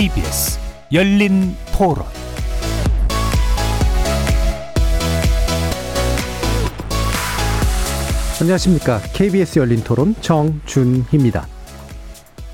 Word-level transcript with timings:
KBS 0.00 0.58
열린 0.94 1.54
토론 1.76 2.06
안녕하십니까. 8.40 9.00
KBS 9.12 9.58
열린 9.58 9.84
토론 9.84 10.14
정준희입니다. 10.22 11.46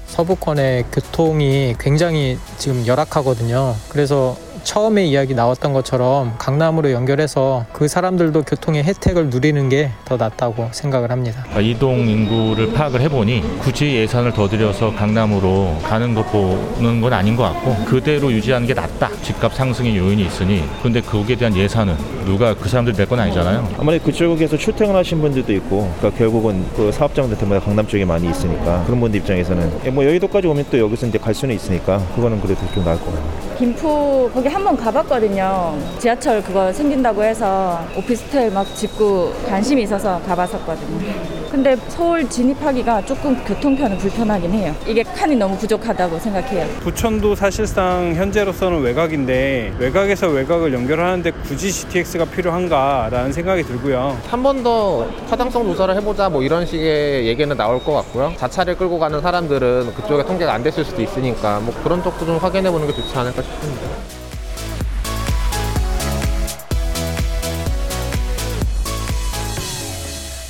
서부권의 0.09 0.87
교통이 0.91 1.77
굉장히 1.79 2.37
지금 2.59 2.85
열악하거든요. 2.85 3.77
그래서 3.91 4.37
처음에 4.67 5.05
이야기 5.07 5.33
나왔던 5.33 5.73
것처럼 5.73 6.35
강남으로 6.39 6.91
연결해서 6.91 7.67
그 7.73 7.87
사람들도 7.87 8.43
교통의 8.43 8.83
혜택을 8.83 9.31
누리는 9.31 9.69
게 9.69 9.93
더 10.05 10.17
낫다고 10.17 10.69
생각을 10.73 11.11
합니다. 11.13 11.45
아, 11.55 11.61
이동 11.61 12.01
인구를 12.09 12.73
파악을 12.73 13.01
해보니 13.03 13.59
굳이 13.61 13.95
예산을 13.95 14.33
더 14.33 14.49
들여서 14.49 14.93
강남으로 14.95 15.79
가는 15.85 16.15
것 16.15 16.25
보는 16.33 17.01
건 17.01 17.13
아닌 17.13 17.37
것 17.37 17.45
같고 17.45 17.77
그대로 17.85 18.31
유지하는 18.33 18.67
게 18.67 18.75
낫다. 18.75 19.09
집값 19.23 19.55
상승의 19.55 19.97
요인이 19.97 20.25
있으니 20.27 20.65
근데 20.83 21.01
거기에 21.01 21.37
대한 21.37 21.55
예산은 21.57 21.95
누가 22.27 22.53
그 22.55 22.69
사람들이 22.69 22.97
낼건 22.97 23.19
아니잖아요. 23.21 23.69
아무래도 23.79 24.05
그쪽에서 24.05 24.57
출퇴근하신 24.59 25.21
분들도 25.21 25.53
있고 25.55 25.89
그러니까 25.99 26.19
결국은 26.19 26.65
그 26.77 26.91
사업장들 26.91 27.39
때문에 27.39 27.61
강남 27.61 27.87
쪽에 27.87 28.05
많이 28.05 28.29
있으니까 28.29 28.83
그런 28.85 29.01
분들 29.01 29.21
입장에서는 29.21 29.95
뭐 29.95 30.05
여의도까지 30.05 30.47
오면 30.49 30.67
또 30.71 30.79
여기서 30.79 31.07
이제 31.07 31.19
갈 31.19 31.33
수는 31.33 31.55
있으니까 31.55 31.99
그거는 32.17 32.41
그래도 32.41 32.61
좀 32.75 32.85
나을 32.85 32.99
것 32.99 33.07
같아요. 33.07 33.57
김포 33.59 34.29
거기 34.35 34.49
한 34.49 34.67
번 34.67 34.77
가봤거든요. 34.77 35.79
지하철 36.01 36.43
그거 36.43 36.73
생긴다고 36.73 37.23
해서 37.23 37.81
오피스텔 37.97 38.51
막 38.51 38.67
짓고 38.75 39.33
관심이 39.49 39.85
있어서 39.85 40.21
가봤었거든요. 40.27 41.46
근데 41.51 41.77
서울 41.89 42.29
진입하기가 42.29 43.05
조금 43.07 43.43
교통편은 43.45 43.99
불편하긴 43.99 44.51
해요. 44.53 44.75
이게 44.87 45.03
칸이 45.03 45.37
너무 45.37 45.57
부족하다고 45.57 46.19
생각해요. 46.19 46.67
부천도 46.81 47.35
사실상 47.35 48.15
현재로서는 48.15 48.81
외곽인데 48.83 49.75
외곽에서 49.79 50.29
외곽을 50.29 50.73
연결하는데 50.75 51.31
굳이 51.31 51.71
GTX가 51.73 52.25
필요한가라는 52.27 53.33
생각이 53.33 53.63
들고요. 53.63 54.19
한 54.29 54.43
번 54.43 54.63
더 54.63 55.07
타당성 55.29 55.65
조사를 55.65 55.95
해보자 55.97 56.29
뭐 56.29 56.43
이런 56.43 56.65
식의 56.67 57.27
얘기는 57.27 57.55
나올 57.57 57.83
것 57.83 57.93
같고요. 57.93 58.33
자차를 58.37 58.77
끌고 58.77 58.99
가는 58.99 59.21
사람들은 59.21 59.95
그쪽에 59.95 60.25
통계가 60.25 60.53
안 60.53 60.63
됐을 60.63 60.85
수도 60.85 61.03
있으니까 61.03 61.61
뭐 61.61 61.75
그런 61.83 62.03
쪽도 62.03 62.25
좀 62.27 62.37
확인해 62.39 62.71
보는 62.71 62.87
게 62.87 62.93
좋지 62.95 63.17
않을까 63.17 63.43
싶습니다. 63.43 63.83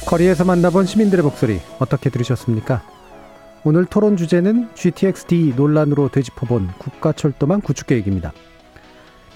거리에서 0.07 0.45
만나본 0.45 0.87
시민들의 0.87 1.25
목소리 1.25 1.61
어떻게 1.81 2.11
들으셨습니까? 2.11 2.81
오늘 3.65 3.85
토론 3.85 4.17
주제는 4.17 4.69
GTX-D 4.77 5.55
논란으로 5.57 6.11
되짚어본 6.11 6.69
국가철도망 6.79 7.61
구축 7.61 7.89
계획입니다. 7.89 8.33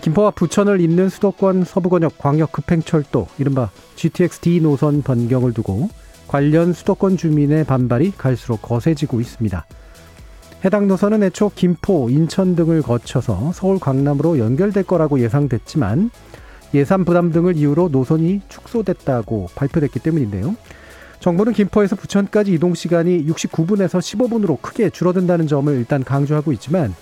김포와 0.00 0.30
부천을 0.30 0.80
잇는 0.80 1.08
수도권 1.08 1.64
서부권역 1.64 2.18
광역급행철도 2.18 3.26
이른바 3.38 3.70
GTX-D 3.96 4.60
노선 4.60 5.02
변경을 5.02 5.54
두고 5.54 5.88
관련 6.28 6.72
수도권 6.72 7.16
주민의 7.16 7.64
반발이 7.64 8.12
갈수록 8.16 8.62
거세지고 8.62 9.20
있습니다. 9.20 9.66
해당 10.64 10.86
노선은 10.86 11.24
애초 11.24 11.50
김포, 11.52 12.08
인천 12.10 12.54
등을 12.54 12.82
거쳐서 12.82 13.50
서울 13.54 13.80
강남으로 13.80 14.38
연결될 14.38 14.84
거라고 14.84 15.18
예상됐지만 15.18 16.10
예산 16.74 17.04
부담 17.04 17.32
등을 17.32 17.56
이유로 17.56 17.88
노선이 17.90 18.42
축소됐다고 18.48 19.48
발표됐기 19.54 19.98
때문인데요. 20.00 20.54
정부는 21.20 21.52
김포에서 21.52 21.96
부천까지 21.96 22.52
이동 22.52 22.74
시간이 22.74 23.26
69분에서 23.26 23.98
15분으로 23.98 24.60
크게 24.62 24.90
줄어든다는 24.90 25.46
점을 25.48 25.72
일단 25.74 26.02
강조하고 26.02 26.52
있지만 26.52 26.94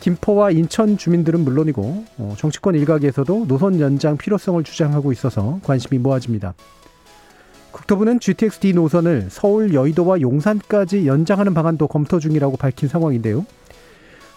김포와 0.00 0.50
인천 0.50 0.98
주민들은 0.98 1.40
물론이고 1.40 2.04
어, 2.18 2.34
정치권 2.36 2.74
일각에서도 2.74 3.46
노선 3.48 3.80
연장 3.80 4.16
필요성을 4.18 4.62
주장하고 4.62 5.10
있어서 5.12 5.58
관심이 5.64 5.98
모아집니다. 5.98 6.54
국토부는 7.72 8.20
GTX-D 8.20 8.72
노선을 8.74 9.28
서울 9.30 9.74
여의도와 9.74 10.20
용산까지 10.20 11.06
연장하는 11.06 11.54
방안도 11.54 11.88
검토 11.88 12.20
중이라고 12.20 12.56
밝힌 12.56 12.88
상황인데요. 12.88 13.44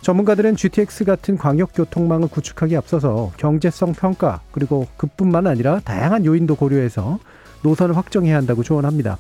전문가들은 0.02 0.56
GTX 0.56 1.04
같은 1.04 1.38
광역 1.38 1.72
교통망을 1.74 2.30
구축하기 2.30 2.76
앞서서 2.78 3.32
경제성 3.38 3.94
평가 3.94 4.42
그리고 4.52 4.88
그뿐만 4.98 5.46
아니라 5.46 5.80
다양한 5.84 6.26
요인도 6.26 6.56
고려해서 6.56 7.20
노선을 7.64 7.98
확정해야 7.98 8.38
한다고 8.38 8.64
조언합니다. 8.64 9.18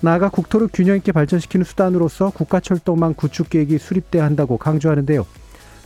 나아가 0.00 0.28
국토를 0.28 0.68
균형 0.72 0.96
있게 0.96 1.12
발전시키는 1.12 1.64
수단으로서 1.64 2.30
국가철도망 2.30 3.14
구축 3.14 3.48
계획이 3.48 3.78
수립돼야 3.78 4.24
한다고 4.24 4.58
강조하는데요. 4.58 5.26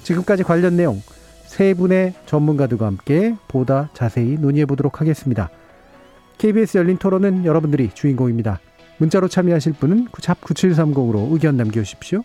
지금까지 0.03 0.43
관련 0.43 0.77
내용 0.77 1.01
세 1.47 1.73
분의 1.75 2.15
전문가들과 2.27 2.87
함께 2.87 3.37
보다 3.47 3.91
자세히 3.95 4.37
논의해 4.37 4.67
보도록 4.67 5.01
하겠습니다. 5.01 5.51
KBS 6.39 6.79
열린 6.79 6.99
토론은 6.99 7.45
여러분들이 7.45 7.91
주인공입니다. 7.95 8.61
문자로 8.99 9.29
참여하실 9.29 9.75
분은 9.75 10.09
샵 10.21 10.41
9730으로 10.41 11.33
의견 11.33 11.57
남겨주십시오. 11.57 12.25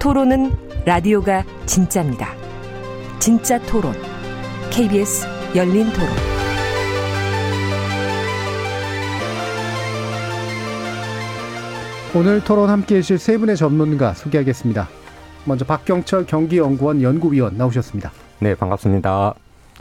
토론은 0.00 0.50
라디오가 0.86 1.44
진짜입니다. 1.66 2.30
진짜 3.18 3.60
토론, 3.66 3.92
KBS 4.70 5.26
열린 5.54 5.92
토론. 5.92 6.08
오늘 12.16 12.42
토론 12.42 12.70
함께 12.70 12.96
해주실 12.96 13.18
세 13.18 13.36
분의 13.36 13.58
전문가 13.58 14.14
소개하겠습니다. 14.14 14.88
먼저 15.44 15.66
박경철 15.66 16.24
경기연구원 16.24 17.02
연구위원 17.02 17.58
나오셨습니다. 17.58 18.10
네, 18.38 18.54
반갑습니다. 18.54 19.34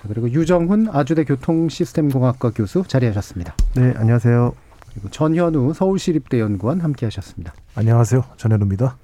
그리고 0.05 0.29
유정훈 0.29 0.89
아주대 0.91 1.23
교통시스템공학과 1.23 2.51
교수 2.51 2.83
자리하셨습니다. 2.85 3.55
네, 3.75 3.93
안녕하세요. 3.95 4.53
그리고 4.91 5.09
전현우 5.11 5.73
서울시립대 5.73 6.41
연구원 6.41 6.81
함께 6.81 7.05
하셨습니다. 7.05 7.53
안녕하세요. 7.75 8.25
전현우입니다. 8.35 8.97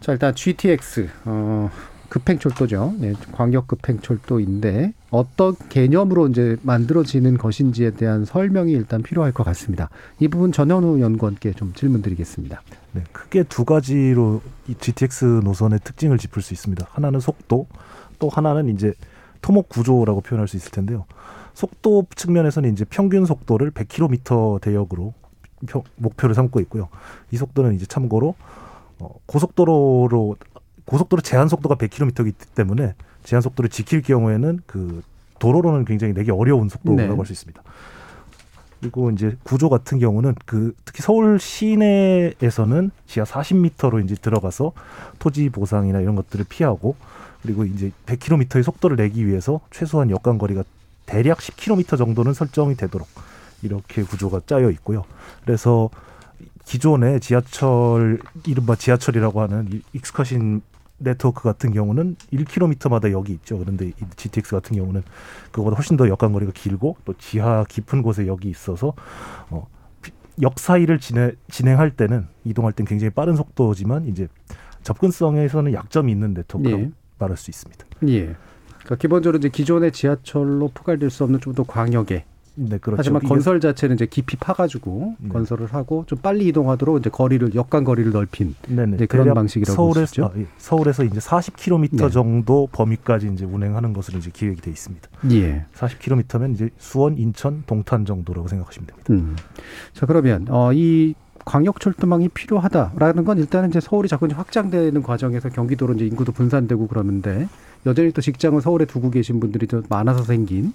자, 0.00 0.12
일단 0.12 0.34
GTX 0.34 1.08
어, 1.26 1.70
급행철도죠. 2.08 2.94
네, 2.98 3.12
광역 3.32 3.68
급행철도인데 3.68 4.94
어떤 5.10 5.54
개념으로 5.68 6.28
이제 6.28 6.56
만들어지는 6.62 7.36
것인지에 7.36 7.92
대한 7.92 8.24
설명이 8.24 8.72
일단 8.72 9.02
필요할 9.02 9.32
것 9.32 9.44
같습니다. 9.44 9.90
이 10.18 10.28
부분 10.28 10.52
전현우 10.52 11.00
연구원께 11.00 11.52
좀 11.52 11.74
질문드리겠습니다. 11.74 12.62
네, 12.92 13.04
크게 13.12 13.42
두 13.44 13.64
가지로 13.64 14.40
이 14.68 14.74
GTX 14.74 15.42
노선의 15.44 15.80
특징을 15.84 16.16
짚을 16.16 16.42
수 16.42 16.54
있습니다. 16.54 16.86
하나는 16.90 17.20
속도, 17.20 17.66
또 18.18 18.28
하나는 18.30 18.70
이제 18.70 18.94
토목 19.42 19.68
구조라고 19.68 20.22
표현할 20.22 20.48
수 20.48 20.56
있을 20.56 20.70
텐데요. 20.72 21.04
속도 21.52 22.06
측면에서는 22.14 22.72
이제 22.72 22.84
평균 22.88 23.26
속도를 23.26 23.70
100km 23.70 24.62
대역으로 24.62 25.12
목표를 25.96 26.34
삼고 26.34 26.60
있고요. 26.60 26.88
이 27.30 27.36
속도는 27.36 27.74
이제 27.74 27.84
참고로 27.84 28.28
어, 28.28 28.34
고속도로로 29.26 30.36
고속도로 30.84 31.22
제한 31.22 31.48
속도가 31.48 31.76
100km이기 31.76 32.34
때문에 32.54 32.94
제한 33.24 33.42
속도를 33.42 33.70
지킬 33.70 34.02
경우에는 34.02 34.60
그 34.66 35.02
도로로는 35.38 35.84
굉장히 35.84 36.12
내기 36.12 36.30
어려운 36.30 36.68
속도라고 36.68 37.10
네. 37.12 37.16
할수 37.16 37.32
있습니다. 37.32 37.62
그리고 38.80 39.10
이제 39.10 39.36
구조 39.42 39.68
같은 39.68 39.98
경우는 39.98 40.34
그 40.46 40.74
특히 40.84 41.02
서울 41.02 41.38
시내에서는 41.38 42.90
지하 43.06 43.26
40m로 43.26 44.02
이제 44.04 44.14
들어가서 44.14 44.72
토지 45.18 45.50
보상이나 45.50 46.00
이런 46.00 46.16
것들을 46.16 46.46
피하고 46.48 46.96
그리고 47.42 47.64
이제 47.64 47.92
100km의 48.06 48.62
속도를 48.62 48.96
내기 48.96 49.26
위해서 49.26 49.60
최소한 49.70 50.10
역간 50.10 50.38
거리가 50.38 50.64
대략 51.06 51.38
10km 51.38 51.98
정도는 51.98 52.32
설정이 52.32 52.74
되도록 52.76 53.06
이렇게 53.62 54.02
구조가 54.02 54.42
짜여 54.46 54.70
있고요. 54.70 55.04
그래서 55.44 55.90
기존의 56.70 57.18
지하철 57.18 58.20
이른바 58.46 58.76
지하철이라고 58.76 59.40
하는 59.40 59.82
익스커신 59.92 60.62
네트워크 60.98 61.42
같은 61.42 61.72
경우는 61.72 62.14
1km마다 62.32 63.10
역이 63.10 63.32
있죠. 63.32 63.58
그런데 63.58 63.88
이 63.88 63.92
GTX 64.14 64.54
같은 64.54 64.76
경우는 64.76 65.02
그거보다 65.50 65.74
훨씬 65.74 65.96
더 65.96 66.08
역간 66.08 66.32
거리가 66.32 66.52
길고 66.54 66.96
또 67.04 67.14
지하 67.14 67.64
깊은 67.68 68.02
곳에 68.02 68.28
역이 68.28 68.48
있어서 68.48 68.92
어, 69.48 69.66
역 70.42 70.60
사이를 70.60 71.00
진행, 71.00 71.32
진행할 71.50 71.90
때는 71.90 72.28
이동할 72.44 72.72
땐 72.72 72.86
굉장히 72.86 73.10
빠른 73.10 73.34
속도지만 73.34 74.06
이제 74.06 74.28
접근성에서는 74.84 75.72
약점이 75.72 76.12
있는 76.12 76.34
네트워크라고 76.34 76.82
네. 76.82 76.90
말할 77.18 77.36
수 77.36 77.50
있습니다. 77.50 77.84
예. 78.06 78.36
그러니까 78.78 78.94
기본적으로 78.94 79.38
이제 79.38 79.48
기존의 79.48 79.90
지하철로 79.90 80.70
포괄될 80.72 81.10
수 81.10 81.24
없는 81.24 81.40
좀 81.40 81.52
더 81.52 81.64
광역에 81.64 82.26
네, 82.68 82.78
그렇죠. 82.78 82.98
하지만 82.98 83.22
건설 83.22 83.58
자체는 83.58 83.94
이제 83.94 84.04
깊이 84.04 84.36
파가지고 84.36 85.14
네. 85.18 85.28
건설을 85.30 85.72
하고 85.72 86.04
좀 86.06 86.18
빨리 86.18 86.48
이동하도록 86.48 86.98
이제 86.98 87.08
거리를 87.08 87.54
역간 87.54 87.84
거리를 87.84 88.12
넓힌 88.12 88.54
네네. 88.68 88.96
이제 88.96 89.06
그런 89.06 89.32
방식이라고 89.32 89.74
서울에서. 89.74 90.26
아, 90.26 90.30
예. 90.36 90.46
서울에서 90.58 91.04
이제 91.04 91.18
40km 91.18 91.96
네. 91.96 92.10
정도 92.10 92.68
범위까지 92.70 93.30
이제 93.32 93.46
운행하는 93.46 93.94
것으로 93.94 94.18
이제 94.18 94.30
기획이 94.30 94.60
돼 94.60 94.70
있습니다. 94.70 95.08
예. 95.32 95.64
40km면 95.74 96.54
이제 96.54 96.70
수원, 96.76 97.16
인천, 97.16 97.62
동탄 97.66 98.04
정도라고 98.04 98.48
생각하시면 98.48 98.86
됩니다. 98.86 99.06
음. 99.10 99.36
자 99.94 100.04
그러면 100.04 100.46
어, 100.50 100.72
이 100.74 101.14
광역철도망이 101.46 102.28
필요하다라는 102.28 103.24
건 103.24 103.38
일단은 103.38 103.70
이제 103.70 103.80
서울이 103.80 104.08
자꾸 104.08 104.26
이제 104.26 104.34
확장되는 104.34 105.02
과정에서 105.02 105.48
경기도로 105.48 105.94
이제 105.94 106.06
인구도 106.06 106.32
분산되고 106.32 106.86
그러는데 106.86 107.48
여전히 107.86 108.12
또 108.12 108.20
직장을 108.20 108.60
서울에 108.60 108.84
두고 108.84 109.10
계신 109.10 109.40
분들이 109.40 109.66
좀 109.66 109.82
많아서 109.88 110.22
생긴 110.24 110.72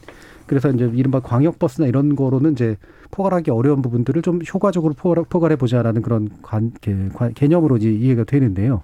그래서 0.48 0.70
이제 0.72 0.90
이른바 0.94 1.20
광역버스나 1.20 1.88
이런 1.88 2.16
거로는 2.16 2.54
이제 2.54 2.78
포괄하기 3.12 3.52
어려운 3.52 3.82
부분들을 3.82 4.22
좀 4.22 4.40
효과적으로 4.54 4.94
포괄, 4.94 5.24
포괄해 5.30 5.56
보자라는 5.56 6.02
그런 6.02 6.30
관, 6.42 6.72
개, 6.82 6.94
관- 7.14 7.34
개념으로 7.34 7.78
이제 7.78 7.92
이해가 7.92 8.24
되는데요. 8.26 8.82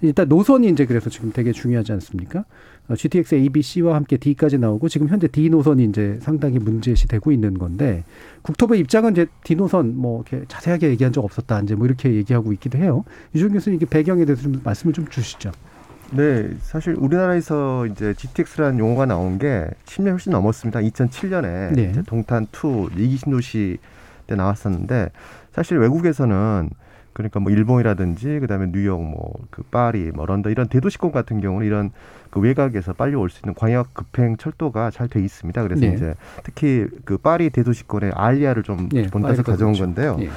일단 0.00 0.28
노선이 0.28 0.68
이제 0.68 0.84
그래서 0.84 1.08
지금 1.10 1.32
되게 1.32 1.52
중요하지 1.52 1.92
않습니까? 1.92 2.44
어, 2.88 2.96
GTX 2.96 3.36
A, 3.36 3.48
B, 3.50 3.62
C와 3.62 3.94
함께 3.94 4.16
D까지 4.16 4.58
나오고 4.58 4.88
지금 4.88 5.08
현재 5.08 5.28
D 5.28 5.48
노선이 5.48 5.84
이제 5.84 6.18
상당히 6.20 6.58
문제시 6.58 7.06
되고 7.06 7.30
있는 7.30 7.56
건데 7.56 8.04
국토부 8.42 8.74
입장은 8.76 9.12
이제 9.12 9.26
D 9.44 9.54
노선 9.54 9.96
뭐 9.96 10.24
이렇게 10.28 10.44
자세하게 10.48 10.90
얘기한 10.90 11.12
적 11.12 11.24
없었다 11.24 11.60
이제 11.60 11.74
뭐 11.76 11.86
이렇게 11.86 12.12
얘기하고 12.14 12.52
있기도 12.54 12.78
해요. 12.78 13.04
유준 13.34 13.52
교수님 13.52 13.76
이게 13.76 13.86
배경에 13.86 14.24
대해서 14.24 14.42
좀 14.42 14.60
말씀을 14.64 14.92
좀 14.92 15.06
주시죠. 15.08 15.52
네, 16.14 16.50
사실 16.60 16.94
우리나라에서 16.98 17.86
이제 17.86 18.12
GTX라는 18.14 18.78
용어가 18.78 19.06
나온 19.06 19.38
게 19.38 19.66
10년 19.86 20.10
훨씬 20.10 20.32
넘었습니다. 20.32 20.80
2007년에 20.80 21.74
네. 21.74 21.92
동탄 22.06 22.46
2 22.52 22.90
이기 22.98 23.16
신도시 23.16 23.78
때 24.26 24.34
나왔었는데 24.34 25.10
사실 25.52 25.78
외국에서는 25.78 26.68
그러니까 27.14 27.40
뭐 27.40 27.50
일본이라든지 27.52 28.40
그다음에 28.40 28.70
뉴욕 28.72 29.02
뭐 29.02 29.32
그 29.50 29.62
파리 29.64 30.10
뭐 30.14 30.24
런던 30.26 30.50
이런 30.52 30.68
대도시권 30.68 31.12
같은 31.12 31.40
경우는 31.40 31.66
이런 31.66 31.90
그 32.30 32.40
외곽에서 32.40 32.94
빨리 32.94 33.14
올 33.14 33.28
수 33.28 33.40
있는 33.42 33.54
광역 33.54 33.92
급행 33.94 34.36
철도가 34.36 34.90
잘 34.90 35.08
돼 35.08 35.20
있습니다. 35.20 35.62
그래서 35.62 35.80
네. 35.82 35.94
이제 35.94 36.14
특히 36.42 36.86
그 37.04 37.18
파리 37.18 37.50
대도시권의 37.50 38.12
알리아를 38.14 38.62
좀 38.62 38.88
네, 38.90 39.06
본따서 39.08 39.42
파리가 39.42 39.52
가져온 39.52 39.72
그렇죠. 39.72 39.84
건데요. 39.84 40.16
예. 40.20 40.30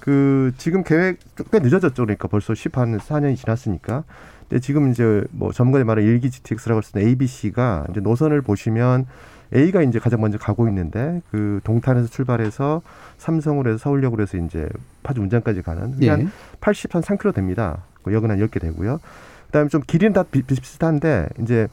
그 0.00 0.52
지금 0.56 0.82
계획 0.84 1.18
꽤 1.50 1.58
늦어졌죠. 1.58 2.02
그러니까 2.04 2.28
벌써 2.28 2.52
10한 2.54 2.98
4년이 2.98 3.36
지났으니까. 3.36 4.04
근데 4.52 4.60
지금 4.60 4.90
이제 4.90 5.24
뭐 5.30 5.50
전문가들 5.50 5.86
말하는 5.86 6.06
일기 6.06 6.30
GTX라고 6.30 6.76
할 6.76 6.82
수 6.82 6.98
있는 6.98 7.08
ABC가 7.08 7.86
이제 7.90 8.00
노선을 8.00 8.42
보시면 8.42 9.06
A가 9.54 9.80
이제 9.80 9.98
가장 9.98 10.20
먼저 10.20 10.36
가고 10.36 10.68
있는데 10.68 11.22
그 11.30 11.60
동탄에서 11.64 12.08
출발해서 12.08 12.82
삼성으로 13.16 13.70
해서 13.70 13.78
서울역으로 13.78 14.22
해서 14.22 14.36
이제 14.36 14.68
파주 15.04 15.22
운전까지 15.22 15.62
가는 15.62 15.94
예. 16.02 16.10
한 16.10 16.30
80, 16.60 16.94
한 16.94 17.00
3km 17.00 17.34
됩니다. 17.34 17.78
그 18.02 18.12
역은 18.12 18.30
한 18.30 18.38
10개 18.40 18.60
되고요. 18.60 19.00
그다음에 19.46 19.68
좀 19.70 19.80
길이는 19.86 20.12
다 20.12 20.22
비- 20.22 20.42
비슷비슷한데 20.42 21.28
이제 21.40 21.68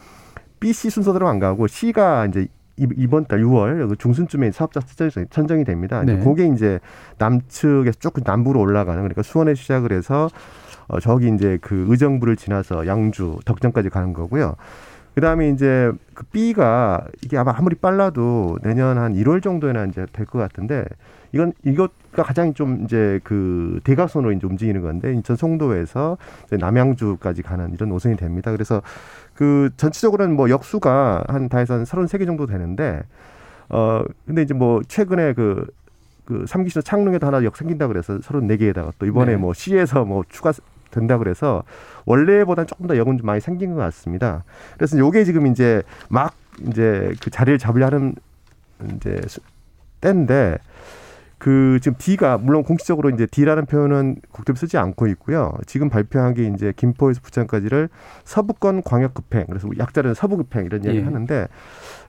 B, 0.61 0.71
C 0.71 0.89
순서대로 0.89 1.27
안 1.27 1.39
가고 1.39 1.67
C가 1.67 2.27
이제 2.27 2.47
이- 2.77 2.87
이번 2.95 3.25
달 3.25 3.41
6월 3.41 3.89
그 3.89 3.97
중순쯤에 3.97 4.51
사업자 4.51 4.79
선정이- 4.79 5.65
됩니다. 5.65 6.01
네. 6.05 6.15
네. 6.15 6.23
그게 6.23 6.47
이제 6.47 6.79
남측에서 7.17 7.99
조금 7.99 8.23
남부로 8.25 8.61
올라가는 8.61 9.01
그러니까 9.01 9.21
수원에 9.21 9.53
시작을 9.53 9.91
해서 9.91 10.29
어, 10.89 10.99
저기 10.99 11.29
이제 11.33 11.57
그 11.61 11.85
의정부를 11.87 12.35
지나서 12.35 12.85
양주, 12.87 13.39
덕정까지 13.45 13.89
가는 13.89 14.11
거고요. 14.13 14.55
그 15.15 15.21
다음에 15.21 15.49
이제 15.49 15.91
그 16.13 16.23
B가 16.25 17.05
이게 17.23 17.37
아마 17.37 17.53
아무리 17.55 17.75
빨라도 17.75 18.57
내년 18.63 18.97
한 18.97 19.13
1월 19.13 19.41
정도에는 19.41 19.89
이제 19.89 20.05
될 20.13 20.25
것 20.25 20.39
같은데 20.39 20.85
이건 21.31 21.53
이것가 21.63 22.23
가장 22.23 22.53
좀 22.53 22.83
이제 22.85 23.19
그 23.23 23.79
대각선으로 23.83 24.31
이제 24.31 24.47
움직이는 24.47 24.81
건데 24.81 25.13
인천 25.13 25.35
송도에서 25.35 26.17
이제 26.47 26.57
남양주까지 26.57 27.43
가는 27.43 27.71
이런 27.73 27.89
노선이 27.89 28.15
됩니다. 28.17 28.51
그래서 28.51 28.81
그 29.35 29.69
전체적으로는 29.77 30.35
뭐 30.35 30.49
역수가 30.49 31.25
한 31.27 31.49
다해서 31.49 31.75
한 31.75 31.83
33개 31.83 32.25
정도 32.25 32.45
되는데 32.47 33.01
어 33.69 34.03
근데 34.25 34.41
이제 34.41 34.53
뭐 34.53 34.81
최근에 34.87 35.33
그그 35.33 36.45
삼기시도 36.47 36.81
창릉에도 36.81 37.27
하나 37.27 37.43
역 37.43 37.57
생긴다 37.57 37.87
그래서 37.87 38.17
34개에다가 38.19 38.91
또 38.97 39.05
이번에 39.05 39.33
네. 39.33 39.37
뭐 39.37 39.53
C에서 39.53 40.05
뭐 40.05 40.23
추가 40.29 40.51
된다 40.91 41.17
그래서 41.17 41.63
원래보다는 42.05 42.67
조금 42.67 42.87
더 42.87 42.97
역은 42.97 43.17
좀 43.17 43.25
많이 43.25 43.39
생긴 43.41 43.73
것 43.75 43.79
같습니다. 43.81 44.43
그래서 44.75 44.97
요게 44.97 45.23
지금 45.25 45.47
이제 45.47 45.81
막 46.09 46.33
이제 46.67 47.13
그 47.21 47.29
자리를 47.29 47.57
잡으려는 47.59 48.15
이제 48.95 49.21
수- 49.27 49.41
때인데 50.01 50.57
그 51.37 51.79
지금 51.81 51.97
D가 51.97 52.37
물론 52.37 52.63
공식적으로 52.63 53.09
이제 53.11 53.25
D라는 53.25 53.65
표현은 53.65 54.17
국토부 54.31 54.59
쓰지 54.59 54.77
않고 54.77 55.07
있고요. 55.07 55.53
지금 55.65 55.89
발표한 55.89 56.33
게 56.33 56.45
이제 56.47 56.73
김포에서 56.75 57.21
부천까지를 57.23 57.87
서부권 58.25 58.83
광역 58.83 59.13
급행 59.13 59.45
그래서 59.47 59.69
약자는 59.77 60.15
서부 60.15 60.35
급행 60.35 60.65
이런 60.65 60.83
이야기 60.83 60.97
예. 60.97 61.01
를 61.01 61.07
하는데 61.07 61.47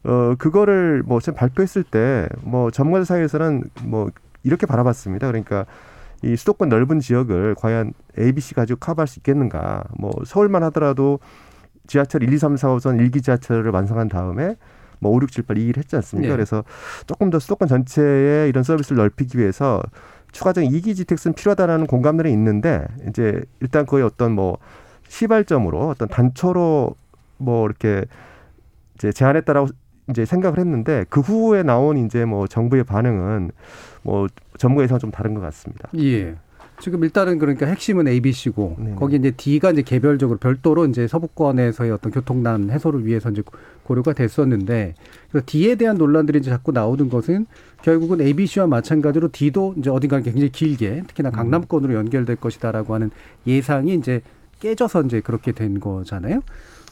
어 0.03 0.35
그거를 0.37 1.05
뭐 1.07 1.21
지금 1.21 1.35
발표했을 1.37 1.85
때 1.85 2.27
뭐 2.43 2.71
전문가들 2.73 3.05
사이에서는 3.07 3.65
뭐 3.85 4.11
이렇게 4.43 4.67
바라봤습니다. 4.67 5.29
그러니까 5.29 5.65
이 6.23 6.37
수도권 6.37 6.69
넓은 6.69 7.01
지역을 7.01 7.55
과연 7.57 7.93
ABC 8.19 8.55
가지고 8.55 8.79
커버할 8.79 9.07
수 9.09 9.19
있겠는가? 9.19 9.85
뭐 9.99 10.13
서울만 10.25 10.63
하더라도 10.65 11.19
지하철 11.87 12.23
1, 12.23 12.33
2, 12.33 12.39
3, 12.39 12.57
4, 12.57 12.69
5선 12.69 13.01
일기 13.01 13.23
지하철을 13.23 13.71
완성한 13.71 14.09
다음에 14.09 14.57
뭐 15.01 15.13
5, 15.13 15.21
6, 15.23 15.33
7, 15.33 15.45
8 15.45 15.57
2일 15.57 15.79
했지 15.79 15.97
않습니까? 15.97 16.29
네. 16.29 16.37
그래서 16.37 16.63
조금 17.07 17.31
더 17.31 17.39
수도권 17.39 17.69
전체에 17.69 18.49
이런 18.49 18.63
서비스를 18.63 18.99
넓히기 18.99 19.39
위해서 19.39 19.83
추가적인 20.33 20.73
이기 20.73 20.95
GTX는 20.95 21.35
필요하다라는 21.35 21.87
공감들이 21.87 22.31
있는데 22.33 22.87
이제 23.09 23.43
일단 23.61 23.87
거의 23.87 24.05
어떤 24.05 24.33
뭐 24.33 24.59
시발점으로 25.09 25.89
어떤 25.89 26.09
단초로 26.09 26.95
뭐 27.39 27.67
이렇게 27.67 28.05
이제 28.95 29.11
제안했다라고 29.11 29.69
이제 30.11 30.25
생각을 30.25 30.59
했는데 30.59 31.05
그 31.09 31.21
후에 31.21 31.63
나온 31.63 31.97
이제 31.97 32.25
뭐 32.25 32.47
정부의 32.47 32.85
반응은 32.85 33.51
뭐 34.03 34.27
전문가 34.59 34.83
예상은 34.83 35.01
좀 35.01 35.11
다른 35.11 35.35
것 35.35 35.41
같습니다. 35.41 35.89
예. 35.99 36.37
지금 36.81 37.05
일단은 37.05 37.39
그러니까 37.39 37.67
핵심은 37.67 38.09
ABC고 38.09 38.77
네네. 38.79 38.95
거기 38.97 39.17
이제 39.17 39.31
D가 39.31 39.71
이제 39.71 39.83
개별적으로 39.83 40.39
별도로 40.39 40.87
이제 40.87 41.07
서부권에서의 41.07 41.91
어떤 41.91 42.11
교통난 42.11 42.71
해소를 42.71 43.05
위해서 43.05 43.31
이제 43.31 43.43
고려가 43.83 44.15
됐었는데 44.15 44.95
그래서 45.31 45.45
D에 45.47 45.75
대한 45.75 45.99
논란들이 45.99 46.39
이제 46.39 46.51
자꾸 46.51 46.73
나오는 46.73 47.11
것은 47.11 47.47
결국은 47.83 48.23
ABC와 48.23 48.67
마찬가지로 48.67 49.29
D도 49.31 49.75
이제 49.79 49.91
어딘가 49.91 50.21
굉장히 50.21 50.51
길게 50.51 51.05
특히나 51.07 51.31
강남권으로 51.31 51.95
연결될 51.95 52.37
것이다라고 52.37 52.95
하는 52.95 53.11
예상이 53.47 53.95
이제 53.95 54.23
깨져서 54.61 55.03
이제 55.03 55.21
그렇게 55.21 55.53
된 55.53 55.81
거잖아요. 55.81 56.41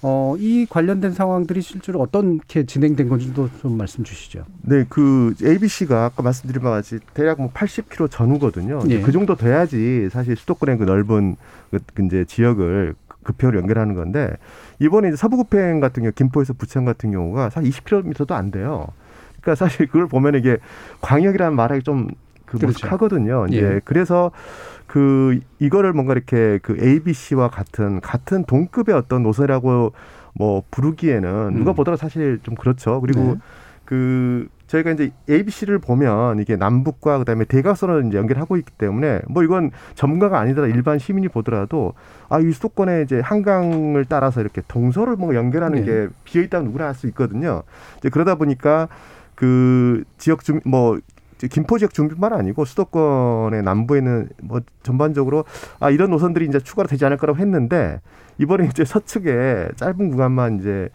어, 0.03 0.37
이 0.39 0.67
관련된 0.69 1.13
상황들이 1.13 1.61
실제로 1.61 2.01
어떻게 2.01 2.65
진행된 2.65 3.09
건지도 3.09 3.49
좀 3.61 3.77
말씀 3.77 4.05
주시죠. 4.05 4.45
네, 4.63 4.85
그 4.89 5.35
ABC가 5.43 6.05
아까 6.05 6.23
말씀드린 6.23 6.63
바와 6.63 6.77
같이 6.77 7.01
대략 7.15 7.41
뭐 7.41 7.51
80km 7.53 8.11
전후거든요. 8.11 8.81
예. 8.89 9.01
그 9.01 9.11
정도 9.11 9.35
돼야지 9.35 10.09
사실 10.11 10.37
수도권의 10.37 10.79
그 10.79 10.85
넓은 10.85 11.37
그, 11.71 11.81
그 11.95 12.05
이제 12.05 12.25
지역을 12.25 12.95
급행으로 13.25 13.59
연결하는 13.61 13.95
건데 13.95 14.31
이번에 14.79 15.09
이제 15.09 15.17
서부급행 15.17 15.81
같은 15.81 16.03
경우 16.03 16.13
김포에서 16.13 16.53
부천 16.53 16.85
같은 16.85 17.11
경우가 17.11 17.51
사실 17.51 17.71
20km도 17.71 18.33
안 18.33 18.51
돼요. 18.51 18.87
그러니까 19.41 19.55
사실 19.57 19.87
그걸 19.87 20.07
보면 20.07 20.37
이게 20.37 20.59
광역이라는 21.01 21.57
말하기 21.57 21.83
좀그 21.83 22.13
그렇죠. 22.47 22.67
무식하거든요. 22.69 23.47
이제 23.49 23.63
예. 23.63 23.81
그래서 23.85 24.31
그 24.89 25.39
이거를 25.61 25.93
뭔가 25.93 26.15
이렇게 26.15 26.59
그 26.63 26.77
ABC와 26.83 27.51
같은 27.51 28.01
같은 28.01 28.43
동급의 28.45 28.95
어떤 28.97 29.23
노선이라고 29.23 29.93
뭐 30.35 30.63
부르기에는 30.71 31.55
누가 31.55 31.73
음. 31.73 31.75
보더라도 31.77 32.01
사실 32.01 32.41
좀 32.43 32.55
그렇죠. 32.57 33.01
그리고 33.01 33.21
네. 33.21 33.35
그 33.85 34.49
저희가 34.67 34.91
이제 34.93 35.11
ABC를 35.31 35.79
보면 35.79 36.41
이게 36.41 36.57
남북과 36.57 37.19
그다음에 37.19 37.45
대각선을 37.45 38.07
이제 38.09 38.19
연결하고 38.19 38.57
있기 38.59 38.73
때문에 38.77 39.21
뭐 39.29 39.43
이건 39.43 39.71
전문가가 39.95 40.39
아니더라 40.41 40.69
일반 40.69 40.99
시민이 40.99 41.29
보더라도 41.29 41.95
아 42.29 42.39
이 42.41 42.51
수도권에 42.53 43.03
이제 43.03 43.21
한강을 43.21 44.05
따라서 44.07 44.41
이렇게 44.41 44.63
동서를 44.69 45.17
뭐 45.17 45.35
연결하는 45.35 45.81
네. 45.81 45.85
게 45.85 46.09
비어 46.25 46.43
있다고 46.43 46.65
누구나 46.67 46.89
알 46.89 46.95
수 46.95 47.07
있거든요. 47.09 47.63
이제 47.99 48.09
그러다 48.11 48.35
보니까 48.37 48.89
그 49.35 50.05
지역 50.19 50.45
주뭐 50.45 50.99
김포 51.47 51.79
지역 51.79 51.95
중뿐만 51.95 52.33
아니고 52.33 52.65
수도권의 52.65 53.63
남부에는 53.63 54.29
뭐 54.43 54.61
전반적으로 54.83 55.45
아 55.79 55.91
이런 55.91 56.11
노선들이 56.11 56.47
이제 56.47 56.59
추가로 56.59 56.89
되지 56.89 57.05
않을 57.05 57.17
거라고 57.17 57.39
했는데 57.39 58.01
이번에 58.39 58.67
이제 58.67 58.85
서측에 58.85 59.69
짧은 59.77 60.11
구간만 60.11 60.59
이제 60.59 60.89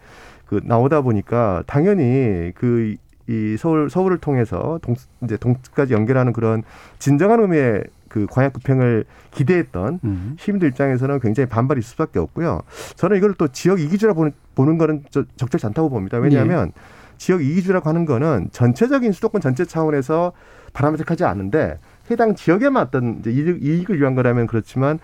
그 0.46 0.60
나오다 0.62 1.00
보니까 1.00 1.62
당연히 1.66 2.52
그 2.54 2.96
이 3.26 3.56
서울 3.58 3.88
서울을 3.88 4.18
통해서 4.18 4.78
동 4.82 4.94
이제 5.22 5.38
동까지 5.38 5.94
연결하는 5.94 6.34
그런 6.34 6.62
진정한 6.98 7.40
의미의 7.40 7.84
그 8.10 8.26
광역 8.30 8.52
급행을 8.52 9.06
기대했던 9.30 10.00
음. 10.04 10.36
시민들 10.38 10.68
입장에서는 10.68 11.20
굉장히 11.20 11.48
반발이 11.48 11.78
있을 11.78 11.88
수밖에 11.92 12.18
없고요. 12.18 12.60
저는 12.96 13.16
이걸 13.16 13.32
또 13.38 13.48
지역 13.48 13.80
이기주라 13.80 14.12
보는, 14.12 14.32
보는 14.54 14.76
거는 14.76 15.04
저- 15.08 15.24
적절치 15.38 15.64
않다고 15.64 15.88
봅니다. 15.88 16.18
왜냐하면 16.18 16.72
지역 17.18 17.42
이기주라고 17.44 17.88
하는 17.88 18.04
거는 18.04 18.48
전체적인 18.52 19.12
수도권 19.12 19.40
전체 19.40 19.64
차원에서 19.64 20.32
바람직하지 20.72 21.24
않은데 21.24 21.78
해당 22.10 22.34
지역에만 22.34 22.82
어떤 22.82 23.18
이제 23.20 23.30
이익, 23.30 23.62
이익을 23.62 24.00
위한 24.00 24.14
거라면 24.14 24.46
그렇지만 24.46 24.98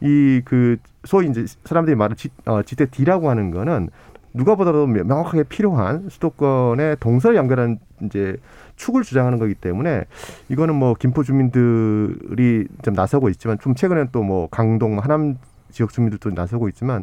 이 0.00 0.42
그 0.44 0.76
소위 1.06 1.28
이제 1.28 1.46
사람들이 1.64 1.96
말하는 1.96 2.16
지, 2.16 2.28
어, 2.44 2.62
지대 2.62 2.86
D라고 2.86 3.30
하는 3.30 3.50
거는 3.50 3.88
누가 4.34 4.54
보다도 4.54 4.86
명확하게 4.86 5.44
필요한 5.44 6.08
수도권의 6.10 6.98
동서를 7.00 7.36
연결하는 7.36 7.78
이제 8.02 8.36
축을 8.76 9.02
주장하는 9.02 9.38
거기 9.38 9.54
때문에 9.54 10.04
이거는 10.50 10.74
뭐 10.74 10.94
김포 10.94 11.22
주민들이 11.22 12.66
좀 12.82 12.92
나서고 12.92 13.30
있지만 13.30 13.58
좀 13.58 13.74
최근엔 13.74 14.08
또뭐 14.12 14.48
강동 14.50 14.98
하남 14.98 15.38
지역 15.70 15.92
주민들도 15.92 16.30
나서고 16.30 16.68
있지만 16.68 17.02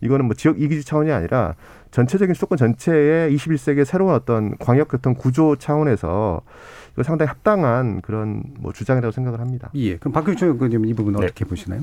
이거는 0.00 0.26
뭐 0.26 0.34
지역 0.34 0.60
이기주 0.60 0.84
차원이 0.84 1.10
아니라 1.10 1.54
전체적인 1.90 2.34
수도권 2.34 2.58
전체의 2.58 3.34
21세기의 3.36 3.84
새로운 3.84 4.14
어떤 4.14 4.56
광역 4.58 4.88
교통 4.88 5.14
구조 5.14 5.56
차원에서 5.56 6.40
이거 6.92 7.02
상당히 7.02 7.28
합당한 7.28 8.00
그런 8.00 8.42
뭐 8.58 8.72
주장이라고 8.72 9.12
생각을 9.12 9.40
합니다. 9.40 9.70
예. 9.74 9.96
그럼 9.96 10.12
박규철 10.12 10.50
의원님 10.50 10.86
이 10.86 10.94
부분 10.94 11.14
은 11.14 11.20
네. 11.20 11.26
어떻게 11.26 11.44
보시나요? 11.44 11.82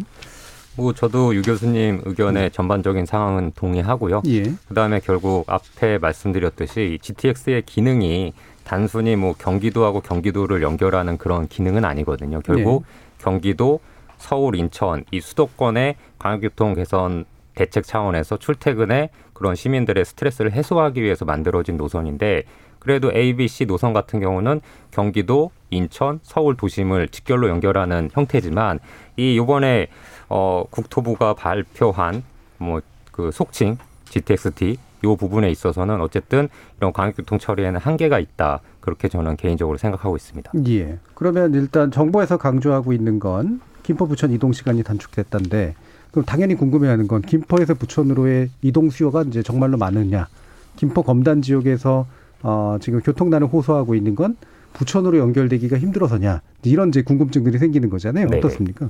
뭐 0.78 0.94
저도 0.94 1.36
유 1.36 1.42
교수님 1.42 2.02
의견에 2.06 2.50
전반적인 2.50 3.06
상황은 3.06 3.52
동의하고요. 3.56 4.22
예. 4.28 4.44
그다음에 4.68 5.00
결국 5.02 5.44
앞에 5.48 5.98
말씀드렸듯이 5.98 6.96
이 6.96 7.00
GTX의 7.00 7.64
기능이 7.66 8.34
단순히 8.64 9.16
뭐 9.16 9.34
경기도하고 9.38 10.02
경기도를 10.02 10.62
연결하는 10.62 11.18
그런 11.18 11.48
기능은 11.48 11.84
아니거든요. 11.84 12.40
결국 12.42 12.86
경기도, 13.18 13.80
서울, 14.22 14.56
인천 14.56 15.04
이 15.12 15.20
수도권의 15.20 15.96
광역교통 16.20 16.76
개선 16.76 17.26
대책 17.56 17.84
차원에서 17.84 18.38
출퇴근에 18.38 19.10
그런 19.34 19.56
시민들의 19.56 20.06
스트레스를 20.06 20.54
해소하기 20.54 21.02
위해서 21.02 21.26
만들어진 21.26 21.78
노선인데 21.78 22.44
그래도 22.80 23.12
A, 23.14 23.36
B, 23.36 23.48
C 23.48 23.66
노선 23.66 23.94
같은 23.94 24.20
경우는 24.20 24.62
경기도, 24.90 25.52
인천, 25.70 26.20
서울 26.24 26.56
도심을 26.56 27.10
직결로 27.10 27.50
연결하는 27.50 28.10
형태지만 28.14 28.80
이 29.18 29.38
요번에 29.38 29.88
어 30.30 30.64
국토부가 30.72 31.34
발표한 31.34 32.24
뭐 32.58 32.82
그 33.12 33.32
속칭 33.32 33.78
GTX-D 34.06 34.78
요 35.04 35.16
부분에 35.16 35.50
있어서는 35.50 36.02
어쨌든 36.02 36.48
이런 36.78 36.94
광역교통 36.94 37.40
처리에는 37.40 37.80
한계가 37.80 38.20
있다. 38.20 38.62
그렇게 38.80 39.08
저는 39.08 39.36
개인적으로 39.36 39.78
생각하고 39.78 40.16
있습니다. 40.16 40.52
예. 40.68 41.00
그러면 41.16 41.54
일단 41.54 41.92
정부에서 41.92 42.38
강조하고 42.38 42.94
있는 42.94 43.20
건 43.20 43.62
김포 43.84 44.08
부천 44.08 44.32
이동 44.32 44.52
시간이 44.52 44.84
단축됐다는데 44.84 45.76
그럼 46.12 46.26
당연히 46.26 46.56
궁금해하는 46.56 47.08
건 47.08 47.22
김포에서 47.22 47.74
부천으로의 47.74 48.50
이동 48.62 48.90
수요가 48.90 49.24
이제 49.24 49.42
정말로 49.42 49.78
많으냐? 49.78 50.28
김포 50.76 51.04
검단 51.04 51.42
지역에서 51.42 52.06
어 52.44 52.78
지금 52.82 53.02
교통난을 53.02 53.48
호소하고 53.48 53.96
있는 53.96 54.16
건 54.16 54.36
부천으로 54.74 55.18
연결되기가 55.18 55.78
힘들어서냐? 55.78 56.42
이런 56.64 56.90
이제 56.90 57.02
궁금증들이 57.02 57.58
생기는 57.58 57.90
거잖아요. 57.90 58.28
네네. 58.28 58.38
어떻습니까? 58.38 58.90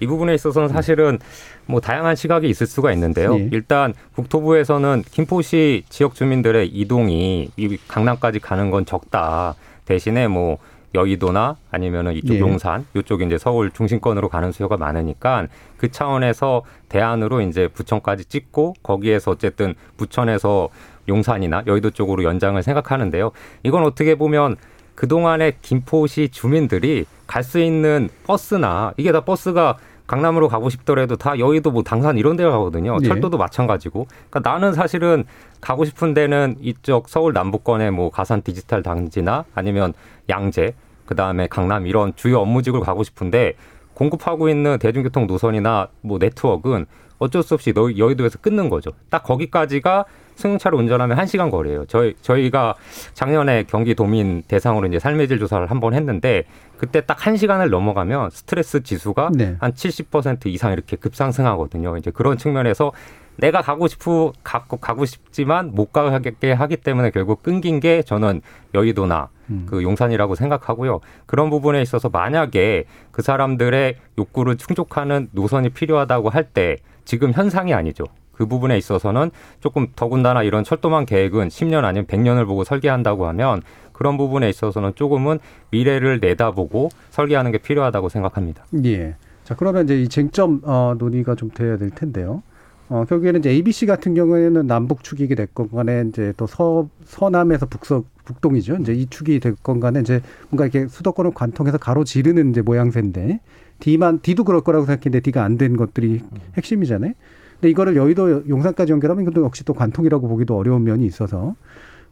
이 0.00 0.06
부분에 0.06 0.34
있어서는 0.34 0.68
사실은 0.68 1.18
뭐 1.64 1.80
다양한 1.80 2.16
시각이 2.16 2.48
있을 2.48 2.66
수가 2.66 2.92
있는데요. 2.92 3.34
예. 3.38 3.48
일단 3.52 3.94
국토부에서는 4.14 5.04
김포시 5.10 5.84
지역 5.88 6.14
주민들의 6.14 6.68
이동이 6.68 7.50
이 7.56 7.78
강남까지 7.88 8.40
가는 8.40 8.70
건 8.70 8.84
적다. 8.84 9.54
대신에 9.86 10.28
뭐 10.28 10.58
여의도나 10.94 11.56
아니면은 11.70 12.14
이쪽 12.14 12.34
예. 12.34 12.40
용산 12.40 12.86
이쪽 12.94 13.22
이제 13.22 13.38
서울 13.38 13.70
중심권으로 13.70 14.28
가는 14.28 14.52
수요가 14.52 14.76
많으니까 14.76 15.46
그 15.76 15.90
차원에서 15.90 16.62
대안으로 16.88 17.40
이제 17.42 17.68
부천까지 17.68 18.26
찍고 18.26 18.74
거기에서 18.82 19.32
어쨌든 19.32 19.74
부천에서 19.96 20.68
용산이나 21.08 21.64
여의도 21.66 21.90
쪽으로 21.90 22.24
연장을 22.24 22.60
생각하는데요. 22.62 23.30
이건 23.62 23.84
어떻게 23.84 24.14
보면 24.14 24.56
그동안의 24.94 25.56
김포시 25.62 26.28
주민들이 26.30 27.04
갈 27.26 27.42
수 27.42 27.58
있는 27.60 28.08
버스나 28.24 28.94
이게 28.96 29.12
다 29.12 29.20
버스가 29.20 29.76
강남으로 30.06 30.48
가고 30.48 30.70
싶더라도 30.70 31.16
다 31.16 31.38
여의도 31.38 31.70
뭐 31.70 31.82
당산 31.82 32.16
이런 32.18 32.36
데 32.36 32.44
가거든요. 32.44 32.96
예. 33.02 33.06
철도도 33.06 33.38
마찬가지고. 33.38 34.06
그러니까 34.30 34.50
나는 34.50 34.72
사실은 34.72 35.24
가고 35.60 35.84
싶은 35.84 36.14
데는 36.14 36.56
이쪽 36.60 37.08
서울 37.08 37.32
남부권의 37.32 37.90
뭐 37.90 38.10
가산 38.10 38.42
디지털 38.42 38.82
단지나 38.82 39.44
아니면 39.54 39.92
양재, 40.28 40.74
그다음에 41.06 41.46
강남 41.48 41.86
이런 41.86 42.14
주요 42.16 42.40
업무지구를 42.40 42.84
가고 42.84 43.02
싶은데 43.02 43.54
공급하고 43.94 44.48
있는 44.48 44.78
대중교통 44.78 45.26
노선이나 45.26 45.88
뭐 46.02 46.18
네트워크는 46.18 46.86
어쩔 47.18 47.42
수 47.42 47.54
없이 47.54 47.72
너- 47.72 47.96
여의도에서 47.96 48.38
끊는 48.40 48.68
거죠. 48.68 48.90
딱 49.08 49.22
거기까지가 49.22 50.04
승용차로 50.34 50.76
운전하면 50.76 51.16
한시간 51.18 51.48
거리예요. 51.50 51.86
저희 51.86 52.14
저희가 52.20 52.74
작년에 53.14 53.64
경기 53.66 53.94
도민 53.94 54.42
대상으로 54.42 54.86
이제 54.88 54.98
삶의 54.98 55.28
질 55.28 55.38
조사를 55.38 55.66
한 55.70 55.80
번 55.80 55.94
했는데 55.94 56.44
그때 56.76 57.00
딱 57.00 57.26
한시간을 57.26 57.70
넘어가면 57.70 58.30
스트레스 58.30 58.82
지수가 58.82 59.30
네. 59.34 59.56
한70% 59.60 60.46
이상 60.46 60.72
이렇게 60.72 60.96
급상승하거든요. 60.96 61.96
이제 61.96 62.10
그런 62.10 62.36
측면에서 62.36 62.92
내가 63.36 63.60
가고 63.60 63.86
싶고 63.86 64.32
가고 64.42 64.78
가고 64.78 65.04
싶지만 65.04 65.74
못 65.74 65.92
가게 65.92 66.52
하기 66.52 66.76
때문에 66.78 67.10
결국 67.10 67.42
끊긴 67.42 67.80
게 67.80 68.02
저는 68.02 68.40
여의도나 68.74 69.28
음. 69.50 69.66
그 69.68 69.82
용산이라고 69.82 70.34
생각하고요. 70.34 71.00
그런 71.26 71.50
부분에 71.50 71.82
있어서 71.82 72.08
만약에 72.08 72.84
그 73.10 73.22
사람들의 73.22 73.96
욕구를 74.18 74.56
충족하는 74.56 75.28
노선이 75.32 75.70
필요하다고 75.70 76.30
할 76.30 76.46
때 76.54 76.78
지금 77.04 77.32
현상이 77.32 77.74
아니죠. 77.74 78.04
그 78.32 78.46
부분에 78.46 78.76
있어서는 78.76 79.30
조금 79.60 79.88
더군다나 79.96 80.42
이런 80.42 80.62
철도망 80.64 81.06
계획은 81.06 81.48
10년 81.48 81.84
아니면 81.84 82.06
100년을 82.06 82.46
보고 82.46 82.64
설계한다고 82.64 83.26
하면 83.28 83.62
그런 83.96 84.18
부분에 84.18 84.48
있어서는 84.50 84.92
조금은 84.94 85.38
미래를 85.70 86.20
내다보고 86.20 86.90
설계하는 87.10 87.50
게 87.50 87.58
필요하다고 87.58 88.10
생각합니다. 88.10 88.64
예. 88.84 89.16
자, 89.42 89.54
그러면 89.56 89.84
이제 89.84 90.00
이 90.00 90.08
쟁점 90.08 90.60
어, 90.64 90.94
논의가 90.98 91.34
좀 91.34 91.50
돼야 91.50 91.78
될 91.78 91.90
텐데요. 91.90 92.42
어, 92.88 93.04
결국에는 93.08 93.40
이제 93.40 93.50
ABC 93.50 93.86
같은 93.86 94.14
경우에는 94.14 94.66
남북 94.66 95.02
축이 95.02 95.26
됐건 95.34 95.70
간에 95.70 96.04
이제 96.08 96.32
또 96.36 96.46
서, 96.46 96.88
서남에서 97.04 97.66
북서, 97.66 98.04
북동이죠. 98.26 98.76
이제 98.80 98.92
이 98.92 99.06
축이 99.06 99.40
됐건 99.40 99.80
간에 99.80 100.00
이제 100.00 100.20
뭔가 100.50 100.66
이렇게 100.66 100.86
수도권을 100.88 101.32
관통해서 101.34 101.78
가로지르는 101.78 102.50
이제 102.50 102.60
모양새인데 102.62 103.40
D만, 103.80 104.20
D도 104.20 104.44
그럴 104.44 104.60
거라고 104.60 104.84
생각했는데 104.86 105.20
D가 105.20 105.42
안 105.42 105.56
된 105.56 105.76
것들이 105.76 106.20
핵심이잖아요. 106.56 107.12
근데 107.54 107.70
이거를 107.70 107.96
여의도 107.96 108.46
용산까지 108.48 108.92
연결하면 108.92 109.22
이것도 109.22 109.42
역시 109.42 109.64
또 109.64 109.72
관통이라고 109.72 110.28
보기도 110.28 110.56
어려운 110.58 110.84
면이 110.84 111.06
있어서 111.06 111.54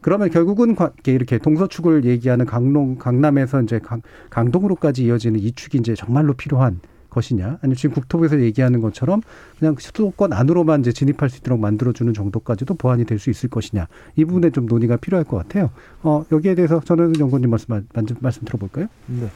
그러면 0.05 0.29
결국은 0.29 0.75
관- 0.75 0.91
이렇게 1.07 1.39
동서축을 1.39 2.05
얘기하는 2.05 2.45
강동 2.45 2.99
강남에서 2.99 3.63
이제 3.63 3.79
강, 3.79 4.03
강동으로까지 4.29 5.03
이어지는 5.03 5.39
이 5.39 5.51
축이 5.51 5.79
이제 5.79 5.95
정말로 5.95 6.33
필요한 6.33 6.79
것이냐 7.09 7.57
아니면 7.63 7.75
지금 7.75 7.95
국토부에서 7.95 8.39
얘기하는 8.39 8.81
것처럼 8.81 9.23
그냥 9.57 9.75
수도권 9.79 10.31
안으로만 10.31 10.81
이제 10.81 10.91
진입할 10.91 11.31
수 11.31 11.37
있도록 11.37 11.59
만들어주는 11.59 12.13
정도까지도 12.13 12.75
보완이 12.75 13.03
될 13.05 13.17
수 13.17 13.31
있을 13.31 13.49
것이냐 13.49 13.87
이 14.15 14.25
부분에 14.25 14.51
좀 14.51 14.67
논의가 14.67 14.97
필요할 14.97 15.23
것 15.25 15.37
같아요. 15.37 15.71
어 16.03 16.23
여기에 16.31 16.53
대해서 16.53 16.79
전원 16.85 17.19
연구님 17.19 17.49
말씀 17.49 17.83
말씀, 17.91 18.15
말씀 18.19 18.45
들어볼까요? 18.45 18.85
네. 19.07 19.27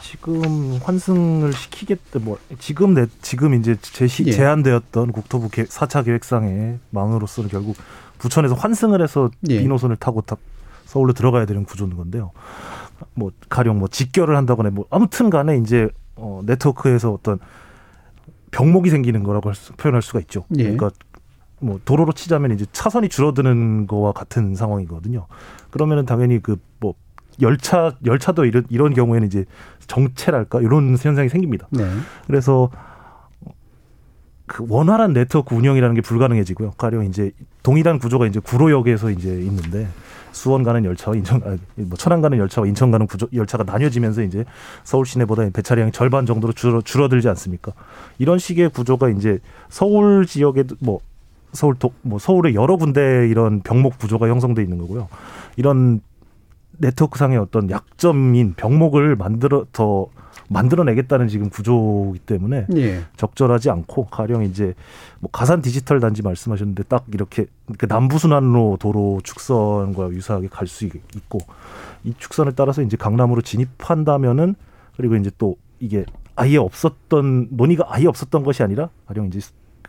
지금 0.00 0.42
환승을 0.82 1.52
시키겠다 1.52 2.18
뭐 2.20 2.38
지금 2.58 2.94
내 2.94 3.06
지금 3.22 3.54
이제 3.54 3.76
제시 3.80 4.24
예. 4.26 4.32
제안되었던 4.32 5.10
국토부 5.12 5.48
계, 5.48 5.64
4차 5.64 6.04
계획상의 6.04 6.78
망으로서는 6.90 7.50
결국 7.50 7.76
부천에서 8.22 8.54
환승을 8.54 9.02
해서 9.02 9.30
예. 9.50 9.58
B 9.58 9.68
노선을 9.68 9.96
타고 9.96 10.20
타, 10.22 10.36
서울로 10.84 11.12
들어가야 11.12 11.44
되는 11.44 11.64
구조인 11.64 11.96
건데요. 11.96 12.30
뭐 13.14 13.32
가령 13.48 13.78
뭐 13.78 13.88
직결을 13.88 14.36
한다거나 14.36 14.70
뭐 14.70 14.86
아무튼 14.90 15.28
간에 15.28 15.58
이제 15.58 15.88
어 16.16 16.40
네트워크에서 16.44 17.12
어떤 17.12 17.38
병목이 18.52 18.90
생기는 18.90 19.22
거라고 19.22 19.48
할 19.48 19.56
수, 19.56 19.72
표현할 19.72 20.02
수가 20.02 20.20
있죠. 20.20 20.44
예. 20.56 20.62
그러니까 20.62 20.90
뭐 21.58 21.80
도로로 21.84 22.12
치자면 22.12 22.52
이제 22.52 22.64
차선이 22.72 23.08
줄어드는 23.08 23.86
거와 23.86 24.12
같은 24.12 24.54
상황이거든요. 24.54 25.26
그러면은 25.70 26.06
당연히 26.06 26.40
그 26.40 26.56
뭐 26.80 26.94
열차 27.40 27.92
열차도 28.04 28.44
이런 28.44 28.64
이런 28.68 28.92
경우에는 28.92 29.26
이제 29.26 29.44
정체랄까 29.86 30.60
이런 30.60 30.96
현상이 30.98 31.28
생깁니다. 31.28 31.68
네. 31.70 31.84
그래서 32.26 32.70
그 34.52 34.66
원활한 34.68 35.14
네트워크 35.14 35.54
운영이라는 35.54 35.94
게 35.94 36.02
불가능해지고요. 36.02 36.72
가령 36.72 37.06
이제 37.06 37.30
동일한 37.62 37.98
구조가 37.98 38.26
이제 38.26 38.38
구로역에서 38.38 39.10
이제 39.10 39.30
있는데 39.30 39.88
수원 40.30 40.62
가는 40.62 40.84
열차와 40.84 41.16
인천 41.16 41.42
아, 41.42 41.56
뭐 41.76 41.96
천안 41.96 42.20
가는 42.20 42.36
열차와 42.36 42.66
인천 42.66 42.90
가는 42.90 43.06
구조, 43.06 43.26
열차가 43.32 43.64
나뉘어지면서 43.64 44.22
이제 44.22 44.44
서울 44.84 45.06
시내보다 45.06 45.48
배차량이 45.48 45.92
절반 45.92 46.26
정도로 46.26 46.52
줄어, 46.52 46.82
줄어들지 46.82 47.30
않습니까? 47.30 47.72
이런 48.18 48.38
식의 48.38 48.68
구조가 48.68 49.08
이제 49.08 49.38
서울 49.70 50.26
지역에도 50.26 50.76
뭐 50.80 51.00
서울 51.54 51.74
도, 51.74 51.92
뭐 52.02 52.18
서울의 52.18 52.54
여러 52.54 52.76
군데 52.76 53.28
이런 53.30 53.62
병목 53.62 53.98
구조가 53.98 54.28
형성돼 54.28 54.62
있는 54.62 54.76
거고요. 54.76 55.08
이런 55.56 56.02
네트워크상의 56.76 57.38
어떤 57.38 57.70
약점인 57.70 58.52
병목을 58.54 59.16
만들어 59.16 59.64
더 59.72 60.08
만들어내겠다는 60.48 61.28
지금 61.28 61.50
구조이기 61.50 62.20
때문에 62.20 62.66
예. 62.76 63.02
적절하지 63.16 63.70
않고 63.70 64.06
가령 64.06 64.44
이제 64.44 64.74
뭐 65.20 65.30
가산 65.30 65.62
디지털 65.62 66.00
단지 66.00 66.22
말씀하셨는데 66.22 66.84
딱 66.84 67.04
이렇게 67.12 67.46
그 67.78 67.86
남부 67.86 68.18
순환로 68.18 68.78
도로 68.80 69.20
축선과 69.22 70.10
유사하게 70.10 70.48
갈 70.48 70.66
수 70.66 70.84
있고 70.86 71.38
이 72.04 72.14
축선을 72.16 72.52
따라서 72.54 72.82
이제 72.82 72.96
강남으로 72.96 73.42
진입한다면은 73.42 74.54
그리고 74.96 75.16
이제 75.16 75.30
또 75.38 75.56
이게 75.80 76.04
아예 76.34 76.56
없었던 76.56 77.48
논의가 77.50 77.84
아예 77.88 78.06
없었던 78.06 78.42
것이 78.42 78.62
아니라 78.62 78.88
가령 79.06 79.26
이제 79.26 79.40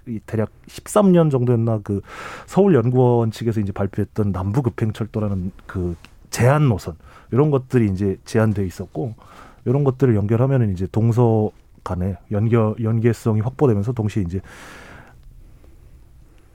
이 0.08 0.20
대략 0.26 0.50
13년 0.68 1.32
정도였나 1.32 1.80
그 1.84 2.02
서울 2.46 2.76
연구원 2.76 3.32
측에서 3.32 3.62
이제 3.62 3.72
발표했던 3.72 4.34
남부 4.34 4.62
급행철도라는 4.62 5.52
그 5.66 5.96
제한 6.30 6.68
노선 6.68 6.96
이런 7.32 7.52
것들이 7.52 7.90
이제 7.90 8.18
제한돼 8.26 8.66
있었고 8.66 9.16
이런 9.66 9.84
것들을 9.84 10.16
연결하면은 10.16 10.72
이제 10.72 10.88
동서 10.92 11.52
간에 11.84 12.18
연결 12.32 12.76
연계성이 12.82 13.42
확보되면서 13.42 13.92
동시에 13.94 14.24
이제 14.24 14.40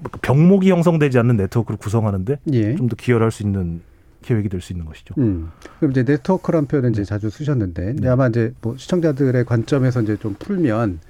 그 0.02 0.18
병목이 0.20 0.70
형성되지 0.70 1.18
않는 1.18 1.36
네트워크를 1.36 1.76
구성하는데 1.78 2.38
예. 2.52 2.76
좀더 2.76 2.96
기여할 2.96 3.30
수 3.30 3.42
있는 3.42 3.82
계획이 4.22 4.48
될 4.48 4.60
수 4.60 4.72
있는 4.72 4.84
것이죠. 4.84 5.14
음. 5.18 5.50
그럼 5.78 5.92
이제 5.92 6.02
네트워크란 6.04 6.66
표현은 6.66 6.90
이제 6.90 7.04
자주 7.04 7.30
쓰셨는데 7.30 7.84
근데 7.84 8.08
아마 8.08 8.28
이제 8.28 8.52
뭐 8.60 8.76
시청자들의 8.76 9.44
관점에서 9.44 10.02
이제 10.02 10.16
좀 10.16 10.34
풀면 10.38 11.00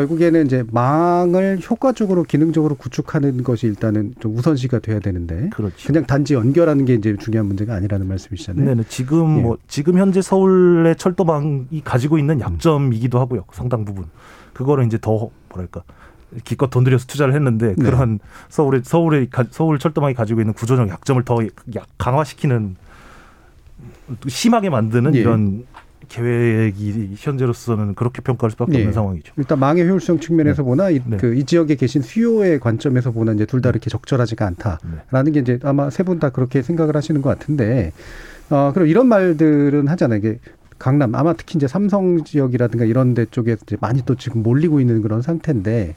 결국에는 0.00 0.44
이제 0.44 0.62
망을 0.70 1.58
효과적으로 1.70 2.22
기능적으로 2.22 2.74
구축하는 2.74 3.42
것이 3.42 3.66
일단은 3.66 4.12
좀 4.20 4.36
우선시가 4.36 4.80
돼야 4.80 5.00
되는데 5.00 5.48
그렇죠. 5.54 5.86
그냥 5.86 6.04
단지 6.04 6.34
연결하는 6.34 6.84
게 6.84 6.92
이제 6.94 7.16
중요한 7.18 7.46
문제가 7.46 7.74
아니라는 7.74 8.06
말씀이시잖아요. 8.06 8.66
네네. 8.66 8.82
지금 8.90 9.38
예. 9.38 9.42
뭐 9.42 9.56
지금 9.68 9.96
현재 9.98 10.20
서울의 10.20 10.96
철도망이 10.96 11.80
가지고 11.82 12.18
있는 12.18 12.40
약점이기도 12.40 13.18
하고요. 13.18 13.44
상당 13.52 13.86
부분 13.86 14.04
그거를 14.52 14.84
이제 14.84 14.98
더 15.00 15.30
뭐랄까 15.48 15.82
기껏 16.44 16.68
돈 16.68 16.84
들여서 16.84 17.06
투자를 17.06 17.32
했는데 17.32 17.68
네. 17.74 17.82
그러한 17.82 18.18
서울의 18.50 18.82
서울의 18.84 19.30
가- 19.30 19.44
서울 19.50 19.78
철도망이 19.78 20.12
가지고 20.12 20.42
있는 20.42 20.52
구조적 20.52 20.90
약점을 20.90 21.22
더 21.24 21.38
약- 21.74 21.86
강화시키는 21.96 22.76
심하게 24.28 24.68
만드는 24.68 25.14
예. 25.14 25.20
이런 25.20 25.64
계획이 26.08 27.14
현재로서는 27.16 27.94
그렇게 27.94 28.22
평가할 28.22 28.50
수밖에 28.52 28.74
예. 28.74 28.78
없는 28.78 28.92
상황이죠. 28.92 29.32
일단 29.36 29.58
망의 29.58 29.84
효율성 29.84 30.20
측면에서 30.20 30.62
보나 30.62 30.90
이, 30.90 31.00
네. 31.04 31.16
그, 31.16 31.34
이 31.34 31.44
지역에 31.44 31.74
계신 31.74 32.02
수요의 32.02 32.60
관점에서 32.60 33.10
보나 33.10 33.32
이제 33.32 33.44
둘 33.44 33.60
다 33.60 33.70
이렇게 33.70 33.90
적절하지가 33.90 34.46
않다라는 34.46 35.32
게 35.32 35.40
이제 35.40 35.58
아마 35.64 35.90
세 35.90 36.04
분 36.04 36.20
다 36.20 36.30
그렇게 36.30 36.62
생각을 36.62 36.94
하시는 36.96 37.20
것 37.22 37.30
같은데 37.30 37.92
어 38.50 38.70
그리고 38.72 38.86
이런 38.86 39.08
말들은 39.08 39.88
하잖아요. 39.88 40.18
이게 40.18 40.38
강남 40.78 41.14
아마 41.14 41.32
특히 41.32 41.56
이제 41.56 41.66
삼성 41.66 42.22
지역이라든가 42.22 42.84
이런 42.84 43.14
데 43.14 43.24
쪽에 43.24 43.56
이제 43.62 43.76
많이 43.80 44.02
또 44.04 44.14
지금 44.14 44.42
몰리고 44.42 44.80
있는 44.80 45.02
그런 45.02 45.22
상태인데 45.22 45.96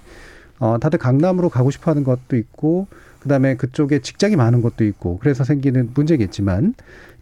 어 0.59 0.77
다들 0.79 0.97
강남으로 0.97 1.49
가고 1.49 1.69
싶어 1.69 1.91
하는 1.91 2.03
것도 2.03 2.35
있고 2.37 2.87
그다음에 3.19 3.55
그쪽에 3.57 3.99
직장이 3.99 4.35
많은 4.37 4.61
것도 4.61 4.85
있고 4.85 5.19
그래서 5.19 5.43
생기는 5.43 5.91
문제겠지만 5.93 6.73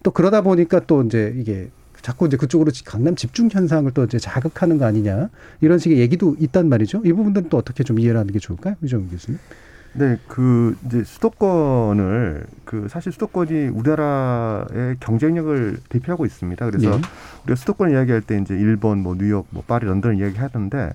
또 0.03 0.11
그러다 0.11 0.41
보니까 0.41 0.79
또 0.87 1.03
이제 1.03 1.33
이게 1.37 1.69
자꾸 2.07 2.25
이제 2.25 2.37
그쪽으로 2.37 2.71
강남 2.85 3.17
집중 3.17 3.49
현상을 3.51 3.91
또 3.91 4.05
이제 4.05 4.17
자극하는 4.17 4.77
거 4.77 4.85
아니냐 4.85 5.27
이런 5.59 5.77
식의 5.77 5.99
얘기도 5.99 6.37
있단 6.39 6.69
말이죠. 6.69 7.01
이 7.03 7.11
부분들은 7.11 7.49
또 7.49 7.57
어떻게 7.57 7.83
좀 7.83 7.99
이해를 7.99 8.17
하는 8.17 8.31
게 8.31 8.39
좋을까요, 8.39 8.75
유정 8.81 9.09
교수님? 9.09 9.37
네, 9.91 10.17
그 10.29 10.77
이제 10.85 11.03
수도권을 11.03 12.45
그 12.63 12.87
사실 12.89 13.11
수도권이 13.11 13.67
우리나라의 13.67 14.95
경쟁력을 15.01 15.79
대표하고 15.89 16.25
있습니다. 16.25 16.65
그래서 16.65 16.91
예. 16.91 17.01
우리가 17.43 17.55
수도권 17.57 17.91
이야기할 17.91 18.21
때 18.21 18.39
이제 18.39 18.53
일본, 18.53 18.99
뭐 18.99 19.13
뉴욕, 19.17 19.45
뭐 19.49 19.61
파리, 19.67 19.85
런던 19.85 20.17
이야기하던데 20.17 20.93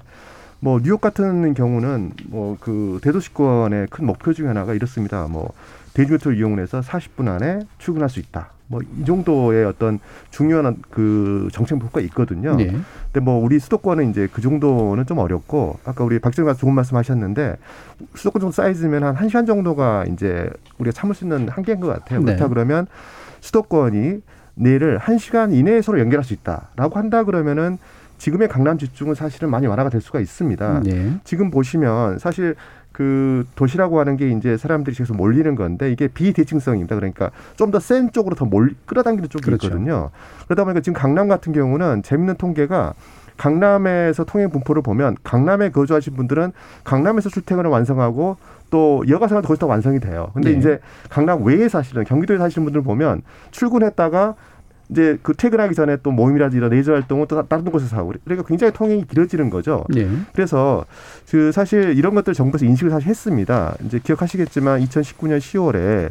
뭐 0.61 0.81
뉴욕 0.81 0.99
같은 0.99 1.53
경우는 1.53 2.13
뭐 2.29 2.57
그 2.59 3.01
대도시권의 3.03 3.89
큰 3.91 4.07
목표 4.07 4.33
중에 4.33 4.47
하나가 4.47 4.73
이렇습니다. 4.73 5.27
뭐 5.29 5.53
대중교통을 5.93 6.39
이용해서 6.39 6.81
40분 6.81 7.29
안에 7.29 7.67
출근할 7.77 8.09
수 8.09 8.19
있다. 8.19 8.51
뭐 8.73 8.81
이 9.01 9.05
정도의 9.05 9.65
어떤 9.65 9.99
중요한 10.31 10.77
그 10.91 11.49
정책 11.53 11.79
목표가 11.79 12.01
있거든요. 12.01 12.57
예. 12.61 12.67
근데 12.67 13.21
뭐 13.21 13.43
우리 13.43 13.59
수도권은 13.59 14.11
이제 14.11 14.29
그 14.33 14.41
정도는 14.41 15.07
좀 15.07 15.19
어렵고 15.19 15.79
아까 15.85 16.03
우리 16.05 16.19
박정희 16.19 16.47
가수 16.47 16.61
좋은 16.61 16.75
말씀하셨는데 16.75 17.57
수도권 18.15 18.41
정도 18.41 18.53
사이즈면 18.53 19.05
한 19.05 19.15
1시간 19.15 19.47
정도가 19.47 20.07
이제 20.07 20.49
우리가 20.79 20.93
참을 20.93 21.15
수 21.15 21.25
있는 21.25 21.49
한계인 21.49 21.81
것 21.81 21.89
같아요. 21.89 22.21
네. 22.21 22.25
그렇다 22.25 22.49
그러면 22.49 22.87
수도권이 23.41 24.23
내를 24.55 24.99
1시간 24.99 25.53
이내에 25.53 25.83
서로 25.83 26.01
연결할 26.01 26.25
수 26.25 26.33
있다라고 26.33 26.99
한다 26.99 27.25
그러면은 27.25 27.79
지금의 28.19 28.49
강남 28.49 28.79
집중은 28.79 29.15
사실은 29.15 29.51
많이 29.51 29.67
완화가 29.67 29.91
될 29.91 30.01
수가 30.01 30.21
있습니다. 30.21 30.83
예. 30.87 31.15
지금 31.25 31.51
보시면 31.51 32.19
사실 32.19 32.55
그 32.93 33.45
도시라고 33.57 33.99
하는 34.01 34.17
게 34.17 34.31
이제 34.31 34.57
사람들이 34.57 34.95
계속 34.97 35.17
몰리는 35.17 35.55
건데 35.55 35.91
이게 35.91 36.09
비대칭성입니다. 36.09 36.95
그러니까 36.97 37.31
좀 37.57 37.71
더 37.71 37.79
센 37.81 38.13
쪽으로 38.13 38.37
더 38.37 38.45
몰, 38.45 38.75
끌어당기는 38.87 39.29
쪽이 39.29 39.45
그렇죠. 39.45 39.69
있거든요. 39.69 40.11
그러다 40.47 40.65
보니까 40.65 40.81
지금 40.81 40.95
강남 41.01 41.29
같은 41.29 41.53
경우는 41.53 42.03
재밌는 42.03 42.37
통계가 42.37 42.95
강남에서 43.39 44.25
통행 44.25 44.51
분포를 44.51 44.83
보면 44.83 45.17
강남에 45.25 45.71
거주하신 45.71 46.15
분들은 46.15 46.53
강남에서 46.85 47.29
출퇴근을 47.31 47.71
완성하고 47.71 48.37
또 48.71 49.03
여가생활도 49.09 49.49
거기서 49.49 49.61
다 49.61 49.67
완성이 49.67 50.01
돼요. 50.01 50.31
근데 50.35 50.53
네. 50.53 50.59
이제 50.59 50.79
강남 51.11 51.45
외에 51.45 51.69
사시는 51.69 52.05
경기도에 52.05 52.39
사시는 52.39 52.65
분들 52.67 52.83
보면 52.83 53.23
출근했다가 53.51 54.35
이제 54.93 55.19
그 55.23 55.33
퇴근하기 55.35 55.75
전에 55.75 55.97
또 56.03 56.11
모임이라든지 56.11 56.59
이런 56.59 56.71
레이저 56.71 56.93
활동은 56.93 57.27
또 57.27 57.43
다른 57.43 57.65
곳에서 57.65 57.97
하고 57.97 58.13
그러니까 58.25 58.47
굉장히 58.47 58.73
통행이 58.73 59.07
길어지는 59.07 59.51
거죠. 59.51 59.85
예. 59.97 60.07
그래서 60.35 60.85
그 61.31 61.51
사실 61.51 61.97
이런 61.97 62.15
것들 62.15 62.35
정부에서 62.35 62.67
인식을 62.67 62.91
사실 62.91 63.09
했습니다. 63.09 63.75
이제 63.87 63.99
기억하시겠지만 63.99 64.81
2019년 64.85 65.39
10월에 65.39 66.11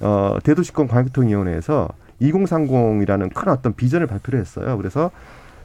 어 0.00 0.38
대도시권 0.44 0.86
광역교통위원회에서 0.88 1.88
2030이라는 2.20 3.32
큰 3.34 3.50
어떤 3.50 3.74
비전을 3.74 4.06
발표를 4.06 4.40
했어요. 4.40 4.76
그래서 4.76 5.10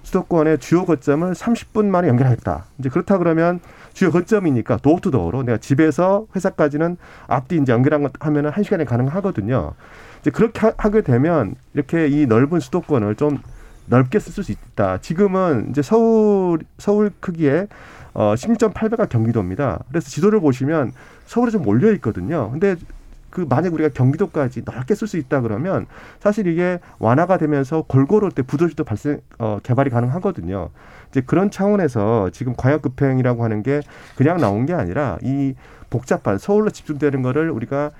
수도권의 0.03 0.59
주요 0.59 0.85
거점을 0.85 1.31
30분 1.31 1.85
만에 1.85 2.07
연결하겠다. 2.07 2.65
이제 2.79 2.89
그렇다 2.89 3.17
그러면 3.17 3.59
주요 3.93 4.11
거점이니까 4.11 4.77
도어 4.77 4.99
투 5.01 5.11
도어로 5.11 5.43
내가 5.43 5.57
집에서 5.57 6.27
회사까지는 6.35 6.97
앞뒤 7.27 7.57
이제 7.57 7.71
연결한 7.71 8.03
것 8.03 8.11
하면은 8.19 8.51
한 8.51 8.63
시간에 8.63 8.85
가능하거든요. 8.85 9.73
이제 10.23 10.31
그렇게 10.31 10.59
하- 10.61 10.73
하게 10.77 11.01
되면 11.01 11.55
이렇게 11.73 12.07
이 12.07 12.25
넓은 12.25 12.61
수도권을 12.61 13.15
좀 13.15 13.39
넓게 13.87 14.19
쓸 14.19 14.41
수 14.43 14.51
있다. 14.53 14.99
지금은 15.01 15.67
이제 15.69 15.81
서울 15.81 16.59
서울 16.77 17.11
크기에 17.19 17.67
어 18.13 18.33
16.8배가 18.35 19.09
경기도입니다. 19.09 19.79
그래서 19.89 20.09
지도를 20.09 20.39
보시면 20.39 20.93
서울에 21.25 21.51
좀 21.51 21.63
몰려 21.63 21.91
있거든요. 21.95 22.49
근데 22.51 22.75
그 23.29 23.45
만약 23.49 23.73
우리가 23.73 23.89
경기도까지 23.89 24.61
넓게 24.63 24.95
쓸 24.95 25.07
수 25.07 25.17
있다 25.17 25.41
그러면 25.41 25.87
사실 26.21 26.47
이게 26.47 26.79
완화가 26.99 27.37
되면서 27.37 27.81
골고루 27.81 28.29
또 28.29 28.43
부도시도 28.43 28.85
발생 28.85 29.19
어 29.39 29.59
개발이 29.61 29.89
가능하거든요. 29.89 30.69
이제 31.09 31.19
그런 31.21 31.51
차원에서 31.51 32.29
지금 32.31 32.53
광역급행이라고 32.55 33.43
하는 33.43 33.61
게 33.61 33.81
그냥 34.15 34.37
나온 34.37 34.65
게 34.65 34.73
아니라 34.73 35.17
이 35.21 35.55
복잡한 35.89 36.37
서울로 36.37 36.69
집중되는 36.69 37.21
거를 37.23 37.49
우리가 37.49 37.91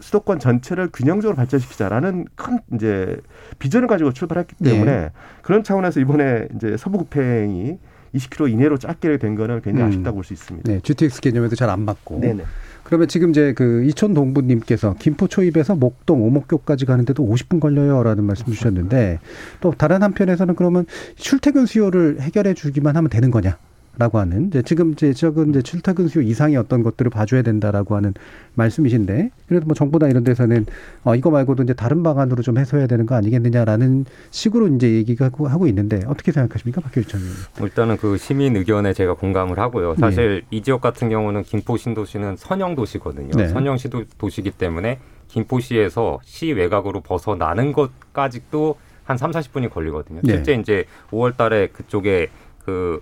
수도권 0.00 0.38
전체를 0.38 0.90
균형적으로 0.92 1.36
발전시키자라는 1.36 2.26
큰 2.34 2.58
이제 2.74 3.16
비전을 3.58 3.88
가지고 3.88 4.12
출발했기 4.12 4.54
때문에 4.62 4.90
네. 4.90 5.10
그런 5.42 5.62
차원에서 5.62 6.00
이번에 6.00 6.48
이제 6.56 6.76
서부급행이 6.76 7.78
20km 8.14 8.50
이내로 8.50 8.78
짧게 8.78 9.18
된 9.18 9.34
거는 9.34 9.60
굉장히 9.62 9.88
음. 9.88 9.88
아쉽다고 9.88 10.16
볼 10.16 10.24
수 10.24 10.32
있습니다. 10.32 10.70
네, 10.72 10.80
GTX 10.82 11.20
개념에도 11.20 11.56
잘 11.56 11.68
안 11.70 11.80
맞고. 11.80 12.20
네네. 12.20 12.44
그러면 12.84 13.08
지금 13.08 13.30
이제 13.30 13.52
그 13.52 13.82
이촌 13.84 14.14
동부님께서 14.14 14.94
김포 15.00 15.26
초입에서 15.26 15.74
목동 15.74 16.22
오목교까지 16.22 16.86
가는데도 16.86 17.26
50분 17.26 17.58
걸려요라는 17.58 18.22
말씀 18.22 18.46
주셨는데 18.46 19.18
또 19.60 19.72
다른 19.72 20.02
한편에서는 20.04 20.54
그러면 20.54 20.86
출퇴근 21.16 21.66
수요를 21.66 22.20
해결해 22.20 22.54
주기만 22.54 22.96
하면 22.96 23.10
되는 23.10 23.32
거냐? 23.32 23.58
라고 23.98 24.18
하는 24.18 24.48
이제 24.48 24.62
지금 24.62 24.92
이제 24.92 25.14
적은 25.14 25.50
이제 25.50 25.62
출퇴근 25.62 26.08
수요 26.08 26.22
이상의 26.22 26.56
어떤 26.56 26.82
것들을 26.82 27.10
봐줘야 27.10 27.40
된다라고 27.42 27.96
하는 27.96 28.12
말씀이신데 28.54 29.30
그래도 29.48 29.66
뭐 29.66 29.74
정부나 29.74 30.08
이런 30.08 30.22
데서는 30.22 30.66
어 31.04 31.14
이거 31.14 31.30
말고도 31.30 31.62
이제 31.62 31.72
다른 31.72 32.02
방안으로 32.02 32.42
좀 32.42 32.58
해소해야 32.58 32.86
되는 32.86 33.06
거 33.06 33.14
아니겠느냐라는 33.14 34.04
식으로 34.30 34.68
이제 34.68 34.92
얘기가 34.92 35.26
하고, 35.26 35.48
하고 35.48 35.66
있는데 35.66 36.00
어떻게 36.06 36.30
생각하십니까, 36.30 36.82
박규일 36.82 37.06
의원님? 37.06 37.34
일단은 37.62 37.96
그 37.96 38.18
시민 38.18 38.56
의견에 38.56 38.92
제가 38.92 39.14
공감을 39.14 39.58
하고요. 39.58 39.94
사실 39.96 40.42
이 40.50 40.62
지역 40.62 40.82
같은 40.82 41.08
경우는 41.08 41.42
김포 41.44 41.76
신도시는 41.78 42.36
선형 42.36 42.74
도시거든요. 42.74 43.30
네. 43.34 43.48
선형 43.48 43.78
시도 43.78 44.04
도시기 44.18 44.50
때문에 44.50 44.98
김포시에서 45.28 46.20
시 46.22 46.52
외곽으로 46.52 47.00
벗어나는 47.00 47.72
것까지도 47.72 48.76
한 49.04 49.16
3, 49.16 49.30
40분이 49.30 49.70
걸리거든요. 49.70 50.20
네. 50.22 50.34
실제 50.34 50.54
이제 50.54 50.84
5월 51.10 51.36
달에 51.36 51.68
그쪽에 51.68 52.28
그 52.64 53.00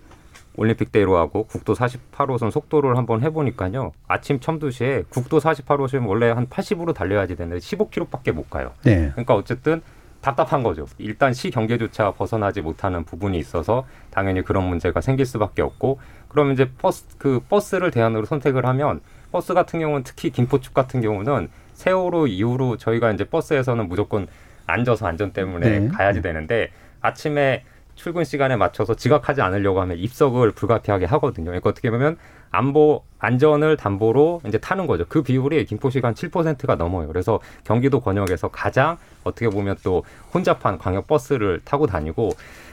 올림픽 0.57 0.93
대로하고 0.93 1.45
국도 1.45 1.75
48호선 1.75 2.51
속도를 2.51 2.97
한번 2.97 3.23
해보니까요. 3.23 3.93
아침 4.07 4.41
첨두시에 4.41 5.05
국도 5.09 5.39
48호선 5.39 6.07
원래 6.07 6.31
한 6.31 6.47
80으로 6.47 6.95
달려야지 6.95 7.37
되는데 7.37 7.59
15km밖에 7.59 8.33
못 8.33 8.49
가요. 8.49 8.73
네. 8.83 9.11
그러니까 9.13 9.35
어쨌든 9.35 9.83
답답한 10.21 10.63
거죠. 10.63 10.87
일단 10.97 11.35
시 11.35 11.51
경계조차 11.51 12.13
벗어나지 12.13 12.63
못하는 12.63 13.05
부분이 13.05 13.37
있어서 13.39 13.85
당연히 14.11 14.43
그런 14.43 14.67
문제가 14.67 15.03
생길 15.03 15.27
수밖에 15.27 15.61
없고 15.61 16.01
그러면 16.29 16.55
이제 16.55 16.71
버스 16.79 17.05
그 17.19 17.41
버스를 17.49 17.91
대안으로 17.91 18.25
선택을 18.25 18.65
하면 18.65 19.01
버스 19.33 19.53
같은 19.53 19.81
경우는 19.81 20.03
특히 20.05 20.31
김포축 20.31 20.73
같은 20.73 21.03
경우는 21.03 21.49
세월호 21.75 22.29
이후로 22.29 22.79
저희가 22.79 23.13
이제 23.13 23.25
버스에서는 23.25 23.87
무조건 23.87 24.27
앉아서 24.67 25.07
안전 25.07 25.33
때문에 25.33 25.79
네. 25.81 25.89
가야지 25.89 26.23
되는데 26.23 26.71
아침에 27.03 27.65
출근 27.95 28.25
시간에 28.25 28.57
맞춰서 28.57 28.95
지각하지 28.95 29.41
않으려고 29.43 29.81
하면 29.81 29.99
입석을 29.99 30.53
불가피하게 30.53 31.07
하거든요. 31.07 31.47
그러니까 31.47 31.71
어떻게 31.71 31.91
보면 31.91 32.17
안보 32.51 33.03
안전을 33.19 33.77
담보로 33.77 34.43
이제 34.47 34.59
타는 34.59 34.87
거죠. 34.87 35.05
그 35.09 35.23
비율이 35.23 35.65
김포시가 35.65 36.09
한 36.09 36.15
7%가 36.15 36.77
넘어요. 36.77 37.09
그래서 37.09 37.41
경기도 37.65 38.01
권역에서 38.01 38.49
가장 38.49 38.97
어떻게 39.25 39.49
보면 39.49 39.77
또 39.83 40.05
혼잡한 40.33 40.79
광역 40.79 41.07
버스를 41.07 41.61
타고 41.65 41.87
다니고 41.87 42.31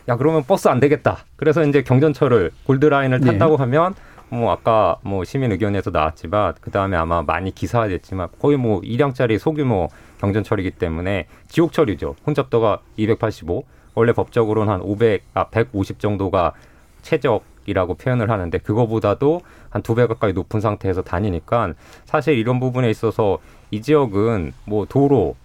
야 0.10 0.18
그러면 0.18 0.44
버스 0.44 0.68
안 0.68 0.80
되겠다. 0.80 1.20
그래서 1.36 1.64
이제 1.64 1.82
경전철을 1.82 2.52
골드라인을 2.66 3.22
네. 3.22 3.26
탄다고 3.28 3.58
하면 3.58 3.96
뭐 4.30 4.52
아까 4.52 4.98
뭐 5.02 5.24
시민 5.24 5.52
의견에서 5.52 5.90
나왔지만 5.90 6.54
그 6.62 6.72
다음에 6.72 6.96
아마 6.96 7.22
많이 7.22 7.54
기사화됐지만 7.54 8.30
거의 8.40 8.58
뭐 8.58 8.80
2량짜리 8.82 9.38
소규모 9.38 9.90
경전철이기 10.20 10.72
때문에 10.72 11.28
지옥철이죠. 11.48 12.16
혼잡도가 12.26 12.80
285 12.98 13.66
원래 13.96 14.14
법적으로는 14.14 14.72
한 14.72 14.82
500, 14.82 15.24
아 15.34 15.46
150 15.48 16.00
정도가 16.00 16.54
최적이라고 17.02 17.96
표현을 17.96 18.30
하는데 18.30 18.58
그거보다도 18.58 19.42
한 19.70 19.82
두 19.84 19.96
배 19.96 20.06
가까이 20.08 20.34
높은 20.34 20.60
상태에서 20.62 21.02
다니니까 21.02 21.74
사실 22.06 22.38
이런 22.38 22.60
부분에 22.60 22.90
있어서 22.90 23.40
이 23.72 23.82
지역은 23.82 24.54
뭐 24.66 24.86
도로, 24.86 25.36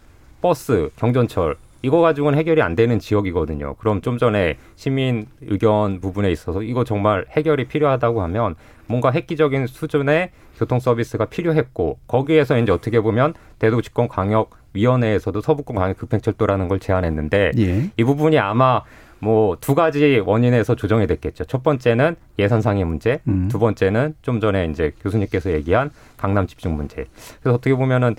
버스, 0.40 0.90
경전철 0.96 1.56
이거 1.82 2.00
가지고는 2.00 2.36
해결이 2.38 2.62
안 2.62 2.74
되는 2.74 2.98
지역이거든요. 2.98 3.74
그럼 3.78 4.00
좀 4.00 4.18
전에 4.18 4.56
시민 4.74 5.26
의견 5.42 6.00
부분에 6.00 6.30
있어서 6.32 6.62
이거 6.62 6.82
정말 6.84 7.26
해결이 7.30 7.68
필요하다고 7.68 8.22
하면 8.22 8.56
뭔가 8.86 9.12
획기적인 9.12 9.66
수준의 9.68 10.30
교통 10.58 10.80
서비스가 10.80 11.26
필요했고 11.26 11.98
거기에서 12.08 12.58
이제 12.58 12.72
어떻게 12.72 13.00
보면 13.00 13.34
대도집권 13.58 14.08
광역 14.08 14.50
위원회에서도 14.76 15.40
서북권 15.40 15.76
광역 15.76 15.98
급행철도라는 15.98 16.68
걸 16.68 16.78
제안했는데 16.78 17.52
예. 17.58 17.90
이 17.96 18.04
부분이 18.04 18.38
아마 18.38 18.82
뭐 19.18 19.56
두 19.60 19.74
가지 19.74 20.22
원인에서 20.24 20.76
조정이 20.76 21.06
됐겠죠. 21.06 21.44
첫 21.46 21.62
번째는 21.62 22.16
예산상의 22.38 22.84
문제, 22.84 23.20
음. 23.26 23.48
두 23.50 23.58
번째는 23.58 24.14
좀 24.22 24.40
전에 24.40 24.66
이제 24.66 24.92
교수님께서 25.02 25.50
얘기한 25.52 25.90
강남 26.16 26.46
집중 26.46 26.76
문제. 26.76 27.06
그래서 27.40 27.56
어떻게 27.56 27.74
보면은 27.74 28.14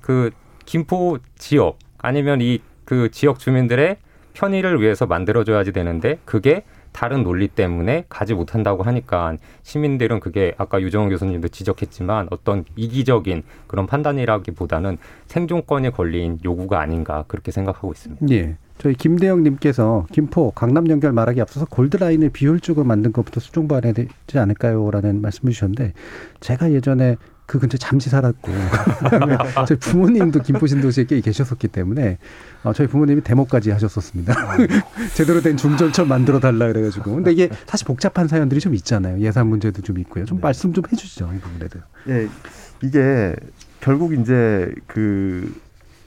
그 0.00 0.30
김포 0.64 1.18
지역 1.36 1.78
아니면 1.98 2.40
이 2.40 2.60
그 2.86 3.10
지역 3.10 3.38
주민들의 3.38 3.98
편의를 4.32 4.80
위해서 4.80 5.06
만들어줘야지 5.06 5.72
되는데 5.72 6.18
그게 6.24 6.62
다른 6.96 7.22
논리 7.24 7.46
때문에 7.46 8.06
가지 8.08 8.32
못한다고 8.32 8.82
하니까 8.82 9.36
시민들은 9.64 10.18
그게 10.18 10.54
아까 10.56 10.80
유정훈 10.80 11.10
교수님도 11.10 11.48
지적했지만 11.48 12.28
어떤 12.30 12.64
이기적인 12.74 13.42
그런 13.66 13.86
판단이라기보다는 13.86 14.96
생존권이 15.26 15.90
걸린 15.90 16.38
요구가 16.42 16.80
아닌가 16.80 17.24
그렇게 17.28 17.52
생각하고 17.52 17.92
있습니다. 17.92 18.26
예. 18.30 18.56
저희 18.78 18.94
김대영 18.94 19.42
님께서 19.42 20.06
김포 20.10 20.50
강남 20.50 20.88
연결 20.88 21.12
말하기 21.12 21.38
앞서서 21.42 21.66
골드라인을 21.66 22.30
비효율적으로 22.30 22.86
만든 22.86 23.12
것부터 23.12 23.40
수정봐야 23.40 23.80
되지 23.80 24.38
않을까요?라는 24.38 25.20
말씀을 25.20 25.52
주셨는데 25.52 25.92
제가 26.40 26.72
예전에 26.72 27.16
그 27.46 27.58
근처에 27.60 27.78
잠시 27.78 28.10
살았고 28.10 28.50
저희 29.68 29.78
부모님도 29.78 30.42
김포 30.42 30.66
신도시에 30.66 31.04
꽤 31.04 31.20
계셨었기 31.20 31.68
때문에 31.68 32.18
어, 32.64 32.72
저희 32.72 32.88
부모님이 32.88 33.22
데모까지 33.22 33.70
하셨었습니다. 33.70 34.34
제대로 35.14 35.40
된 35.40 35.56
중전철 35.56 36.06
만들어 36.06 36.40
달라 36.40 36.66
그래가지고 36.66 37.14
근데 37.14 37.32
이게 37.32 37.48
사실 37.66 37.86
복잡한 37.86 38.26
사연들이 38.28 38.60
좀 38.60 38.74
있잖아요. 38.74 39.20
예산 39.20 39.46
문제도 39.46 39.80
좀 39.80 39.98
있고요. 39.98 40.24
좀 40.24 40.40
말씀 40.40 40.72
좀 40.72 40.82
해주시죠 40.90 41.30
이 41.34 41.38
부분에 41.38 41.68
대해서. 41.68 41.86
예, 42.08 42.28
이게 42.82 43.36
결국 43.80 44.12
이제 44.14 44.72
그 44.88 45.54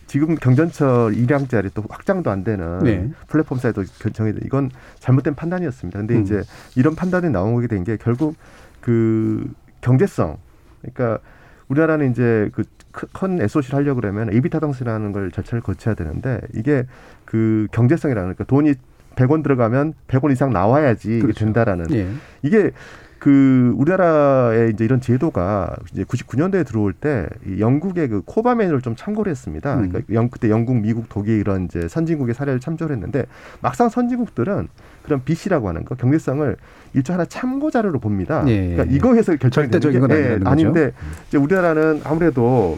지금 0.07 0.35
경전철 0.35 1.13
2량짜리 1.13 1.71
또 1.73 1.83
확장도 1.87 2.31
안 2.31 2.43
되는 2.43 2.79
네. 2.79 3.09
플랫폼 3.27 3.59
사이도 3.59 3.83
결정이 3.99 4.33
돼. 4.33 4.39
이건 4.43 4.71
잘못된 4.99 5.35
판단이었습니다. 5.35 5.99
근데 5.99 6.15
음. 6.15 6.23
이제 6.23 6.41
이런 6.75 6.95
판단이 6.95 7.29
나오게 7.29 7.67
된 7.67 7.83
게 7.83 7.95
결국 7.95 8.35
그 8.81 9.47
경제성 9.81 10.37
그러니까 10.81 11.19
우리나라는 11.67 12.11
이제 12.11 12.49
그 12.53 12.63
큰 12.91 13.41
SOC를 13.41 13.77
하려고 13.77 14.01
그러면 14.01 14.31
AB 14.33 14.49
타당성이라는 14.49 15.11
걸 15.11 15.31
절차를 15.31 15.61
거쳐야 15.61 15.93
되는데 15.93 16.41
이게 16.53 16.85
그 17.25 17.67
경제성이라는 17.71 18.33
그러니까 18.33 18.43
돈이 18.45 18.73
100원 19.15 19.43
들어가면 19.43 19.93
100원 20.07 20.31
이상 20.31 20.51
나와야지 20.51 21.09
이게 21.09 21.21
그렇죠. 21.21 21.45
된다라는 21.45 21.91
예. 21.91 22.07
이게 22.41 22.71
그 23.19 23.73
우리나라의 23.77 24.71
이제 24.71 24.85
이런 24.85 25.01
제도가 25.01 25.75
이제 25.91 26.03
99년도에 26.03 26.65
들어올 26.65 26.93
때이 26.93 27.59
영국의 27.59 28.07
그 28.07 28.21
코바맨을 28.25 28.81
좀 28.81 28.95
참고를 28.95 29.29
했습니다. 29.29 29.75
음. 29.75 29.89
그러니까 29.89 30.13
영 30.13 30.29
그때 30.29 30.49
영국, 30.49 30.77
미국, 30.77 31.09
독일 31.09 31.39
이런 31.39 31.65
이제 31.65 31.87
선진국의 31.87 32.33
사례를 32.33 32.61
참조를 32.61 32.95
했는데 32.95 33.25
막상 33.61 33.89
선진국들은 33.89 34.69
그런 35.03 35.23
BC라고 35.23 35.67
하는 35.67 35.83
거 35.83 35.95
경제성을 35.95 36.55
일종 36.93 37.15
하나 37.15 37.25
참고 37.25 37.69
자료로 37.69 37.99
봅니다. 37.99 38.43
예. 38.47 38.73
그러니까 38.73 38.95
이거에서 38.95 39.35
결정이 39.35 39.67
되는 39.67 39.81
절대적인 39.81 39.99
건게 39.99 40.39
거죠. 40.39 40.49
아닌데 40.49 40.91
이제 41.27 41.37
우리나라는 41.37 42.01
아무래도 42.05 42.77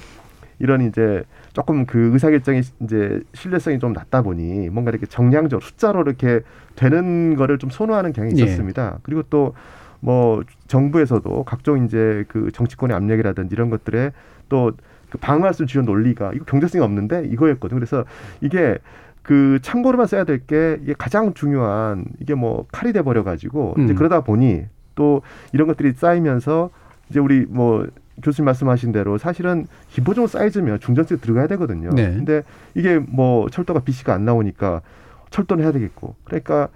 이런 0.58 0.82
이제 0.82 1.24
조금 1.54 1.86
그 1.86 2.12
의사결정이 2.14 2.62
이제 2.82 3.22
신뢰성이 3.34 3.80
좀 3.80 3.94
낮다 3.94 4.22
보니 4.22 4.70
뭔가 4.70 4.90
이렇게 4.90 5.06
정량적으로 5.06 5.64
숫자로 5.66 6.02
이렇게 6.02 6.42
되는 6.76 7.36
거를 7.36 7.58
좀 7.60 7.70
선호하는 7.70 8.14
경향이 8.14 8.40
예. 8.40 8.44
있었습니다. 8.44 9.00
그리고 9.04 9.24
또 9.30 9.54
뭐 10.02 10.44
정부에서도 10.68 11.44
각종 11.46 11.86
이제 11.86 12.26
그 12.28 12.52
정치권의 12.52 12.96
압력이라든지 12.96 13.56
이런 13.56 13.70
것들에 13.70 14.12
또 14.50 14.72
그 15.12 15.18
방어할 15.18 15.54
수 15.54 15.66
주는 15.66 15.86
논리가 15.86 16.32
이거 16.34 16.46
경제성이 16.46 16.84
없는데 16.84 17.26
이거였거든요. 17.26 17.78
그래서 17.78 18.06
이게 18.40 18.78
그 19.22 19.60
참고로만 19.62 20.08
써야 20.08 20.24
될 20.24 20.40
게 20.48 20.80
이게 20.82 20.96
가장 20.98 21.34
중요한 21.34 22.06
이게 22.20 22.34
뭐 22.34 22.66
칼이 22.72 22.94
돼 22.94 23.04
버려 23.04 23.24
가지고 23.24 23.76
이제 23.78 23.94
음. 23.94 23.96
그러다 23.96 24.22
보니 24.22 24.66
또 24.96 25.22
이런 25.52 25.68
것들이 25.68 25.92
쌓이면서 25.92 26.72
이제 27.10 27.20
우리 27.20 27.46
뭐 27.46 27.86
교수님 28.24 28.46
말씀하신 28.46 28.94
대로 28.94 29.18
사실은 29.18 29.68
기본적으로 29.90 30.28
사이즈면 30.28 30.80
중전세 30.80 31.18
들어가야 31.18 31.48
되거든요. 31.48 31.90
네. 31.90 32.16
근데 32.16 32.44
이게 32.74 32.98
뭐 32.98 33.50
철도가 33.50 33.82
BC가 33.82 34.14
안 34.14 34.24
나오니까 34.24 34.82
철도는 35.30 35.64
해야 35.64 35.74
되겠고 35.74 36.16
그러니까 36.24 36.70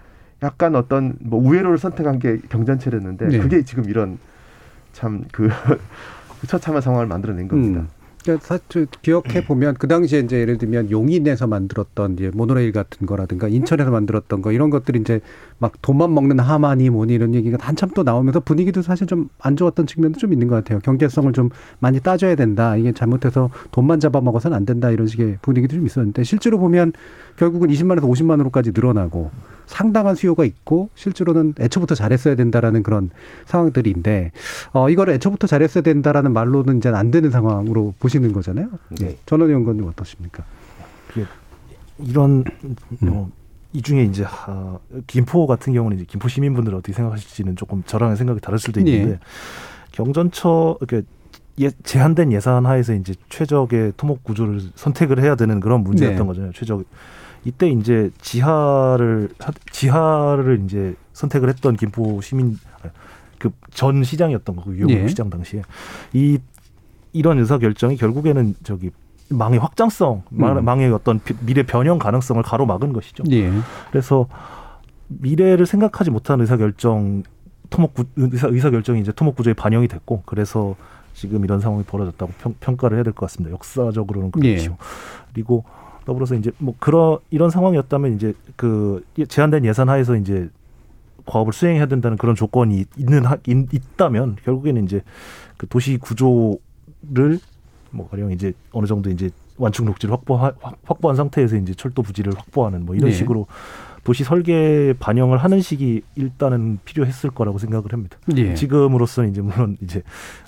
약간 0.46 0.76
어떤 0.76 1.16
뭐 1.20 1.40
우회로를 1.40 1.78
선택한 1.78 2.20
게 2.20 2.38
경전철이었는데 2.50 3.28
네. 3.28 3.40
그게 3.40 3.64
지금 3.64 3.90
이런 3.90 4.20
참 4.94 5.24
그 5.32 5.50
처참한 6.48 6.82
상황을 6.82 7.08
만들어낸 7.08 7.48
겁니다. 7.48 7.82
음. 7.82 7.88
사실 8.42 8.88
기억해 9.02 9.46
보면 9.46 9.76
그 9.76 9.88
당시에 9.88 10.20
이제 10.20 10.40
예를 10.40 10.58
들면 10.58 10.92
용인에서 10.92 11.48
만들었던 11.48 12.14
이제 12.14 12.32
모노레일 12.34 12.72
같은 12.72 13.06
거라든가 13.06 13.48
인천에서 13.48 13.92
만들었던 13.92 14.42
거 14.42 14.52
이런 14.52 14.70
것들이 14.70 15.00
이제 15.00 15.22
막 15.58 15.74
돈만 15.82 16.14
먹는 16.14 16.40
하마니 16.40 16.90
뭐니 16.90 17.14
이런 17.14 17.34
얘기가 17.36 17.58
한참 17.62 17.90
또 17.96 18.04
나오면서 18.04 18.40
분위기도 18.40 18.82
사실 18.82 19.08
좀 19.08 19.30
안 19.40 19.56
좋았던 19.56 19.88
측면도 19.88 20.20
좀 20.20 20.34
있는 20.34 20.48
것 20.48 20.56
같아요. 20.56 20.80
경제성을 20.80 21.32
좀 21.34 21.50
많이 21.80 22.00
따져야 22.00 22.36
된다. 22.36 22.76
이게 22.76 22.92
잘못해서 22.92 23.50
돈만 23.72 24.00
잡아먹어서는 24.00 24.56
안 24.56 24.66
된다 24.66 24.90
이런 24.90 25.08
식의 25.08 25.38
분위기도 25.42 25.76
좀 25.76 25.86
있었는데 25.86 26.24
실제로 26.24 26.58
보면 26.58 26.94
결국은 27.38 27.70
20만에서 27.70 28.02
50만으로까지 28.02 28.74
늘어나고 28.74 29.32
상당한 29.66 30.16
수요가 30.16 30.46
있고 30.46 30.90
실제로는 30.96 31.56
애초부터 31.60 31.96
잘했어야 31.96 32.36
된다라는 32.36 32.84
그런 32.84 33.10
상황들인데 33.46 34.32
어 34.74 34.90
이거를 34.90 35.14
애초부터 35.16 35.48
잘했어야 35.48 35.84
된다라는 35.84 36.34
말로는 36.34 36.78
이제 36.78 36.90
안 36.90 37.12
되는 37.12 37.32
상황으로 37.32 37.94
보시 38.00 38.15
는 38.20 38.34
거잖아요. 38.34 38.70
예. 39.02 39.18
전원 39.26 39.50
의원님 39.50 39.86
어떠십니까? 39.88 40.44
이런 42.00 42.44
어, 43.08 43.30
이 43.74 43.82
중에 43.82 44.04
이제 44.04 44.24
하, 44.24 44.78
김포 45.08 45.48
같은 45.48 45.74
경우는 45.74 45.98
이제 45.98 46.06
김포 46.08 46.28
시민분들 46.28 46.74
어떻게 46.76 46.94
생각하실지는 46.94 47.56
조금 47.56 47.84
저랑의 47.86 48.18
생각이 48.18 48.40
다를 48.42 48.60
수도 48.60 48.80
있는데 48.80 49.12
예. 49.14 49.20
경전처 49.92 50.78
이렇게 50.82 51.06
예, 51.62 51.70
제한된 51.84 52.34
예산 52.34 52.66
하에서 52.66 52.94
이제 52.94 53.14
최적의 53.30 53.94
토목 53.96 54.24
구조를 54.24 54.62
선택을 54.76 55.22
해야 55.24 55.36
되는 55.36 55.60
그런 55.62 55.84
문제였던 55.84 56.20
네. 56.20 56.26
거잖아요. 56.28 56.52
최적 56.52 56.84
이때 57.46 57.70
이제 57.70 58.10
지하를 58.22 59.30
하- 59.40 59.54
지하를 59.72 60.62
이제 60.66 60.96
선택을 61.14 61.48
했던 61.50 61.76
김포 61.78 62.20
시민 62.22 62.58
그 63.40 63.52
전 63.72 64.04
시장이었던 64.04 64.56
거고 64.56 64.74
유영국 64.74 64.98
예. 64.98 65.08
시장 65.08 65.30
당시에 65.30 65.62
이 66.14 66.40
이런 67.16 67.40
의사 67.40 67.58
결정이 67.58 67.96
결국에는 67.98 68.56
저기 68.64 68.92
망의 69.30 69.60
확장성, 69.60 70.24
망- 70.30 70.58
음. 70.58 70.66
망의 70.66 70.92
어떤 70.92 71.20
비- 71.20 71.34
미래 71.46 71.64
변형 71.64 71.98
가능성을 71.98 72.42
가로막은 72.44 72.94
것이죠. 72.94 73.24
예. 73.32 73.50
그래서 73.90 74.28
미래를 75.08 75.66
생각하지 75.66 76.12
못한 76.12 76.42
의사 76.42 76.58
결정 76.58 77.24
토목 77.70 77.94
구, 77.94 78.04
의사 78.18 78.48
의사 78.48 78.70
결정이 78.70 79.00
이제 79.02 79.12
토목 79.12 79.36
구조에 79.36 79.54
반영이 79.54 79.88
됐고 79.88 80.24
그래서 80.26 80.76
지금 81.14 81.44
이런 81.44 81.60
상황이 81.60 81.84
벌어졌다고 81.84 82.34
평, 82.40 82.54
평가를 82.60 82.98
해야 82.98 83.04
될 83.04 83.14
것 83.14 83.26
같습니다. 83.28 83.54
역사적으로는 83.54 84.32
그렇죠. 84.32 84.72
예. 84.72 84.76
그리고 85.34 85.64
더불어서 86.06 86.36
이제 86.36 86.52
뭐 86.60 86.76
그런 86.80 87.18
이런 87.32 87.50
상황이었다면 87.50 88.14
이제 88.16 88.34
그 88.56 89.04
제한된 89.28 89.66
예산 89.66 89.90
하에서 89.90 90.16
이제 90.16 90.50
과업을 91.26 91.54
수행해야 91.54 91.88
된다는 91.88 92.18
그런 92.18 92.36
조건이 92.36 92.86
있는 92.98 93.26
하, 93.26 93.38
있, 93.48 93.74
있다면 93.74 94.36
결국에는 94.44 94.84
이제 94.84 95.02
그 95.58 95.68
도시 95.68 95.98
구조 95.98 96.60
를 97.14 97.40
뭐 97.92 98.10
가령 98.10 98.32
이제 98.34 98.52
어느 98.74 98.86
정도 98.88 99.10
이제 99.10 99.30
완충 99.58 99.86
녹지를 99.86 100.14
확보 100.14 100.36
확보한 100.84 101.16
상태에서 101.16 101.56
이제 101.56 101.74
철도 101.74 102.02
부지를 102.02 102.34
확보하는 102.38 102.86
뭐 102.86 102.94
이런 102.94 103.10
네. 103.10 103.16
식으로 103.16 103.48
도시 104.04 104.26
설계 104.26 104.94
반영을 105.00 105.38
하는 105.38 105.62
식이 105.62 106.02
일단은 106.16 106.80
필요했을 106.84 107.30
거라고 107.30 107.58
생각을 107.58 107.94
합니다. 107.94 108.18
예. 108.36 108.54
지금으로서는 108.54 109.30
이제 109.32 109.42
물론 109.42 109.78
이제 109.82 110.04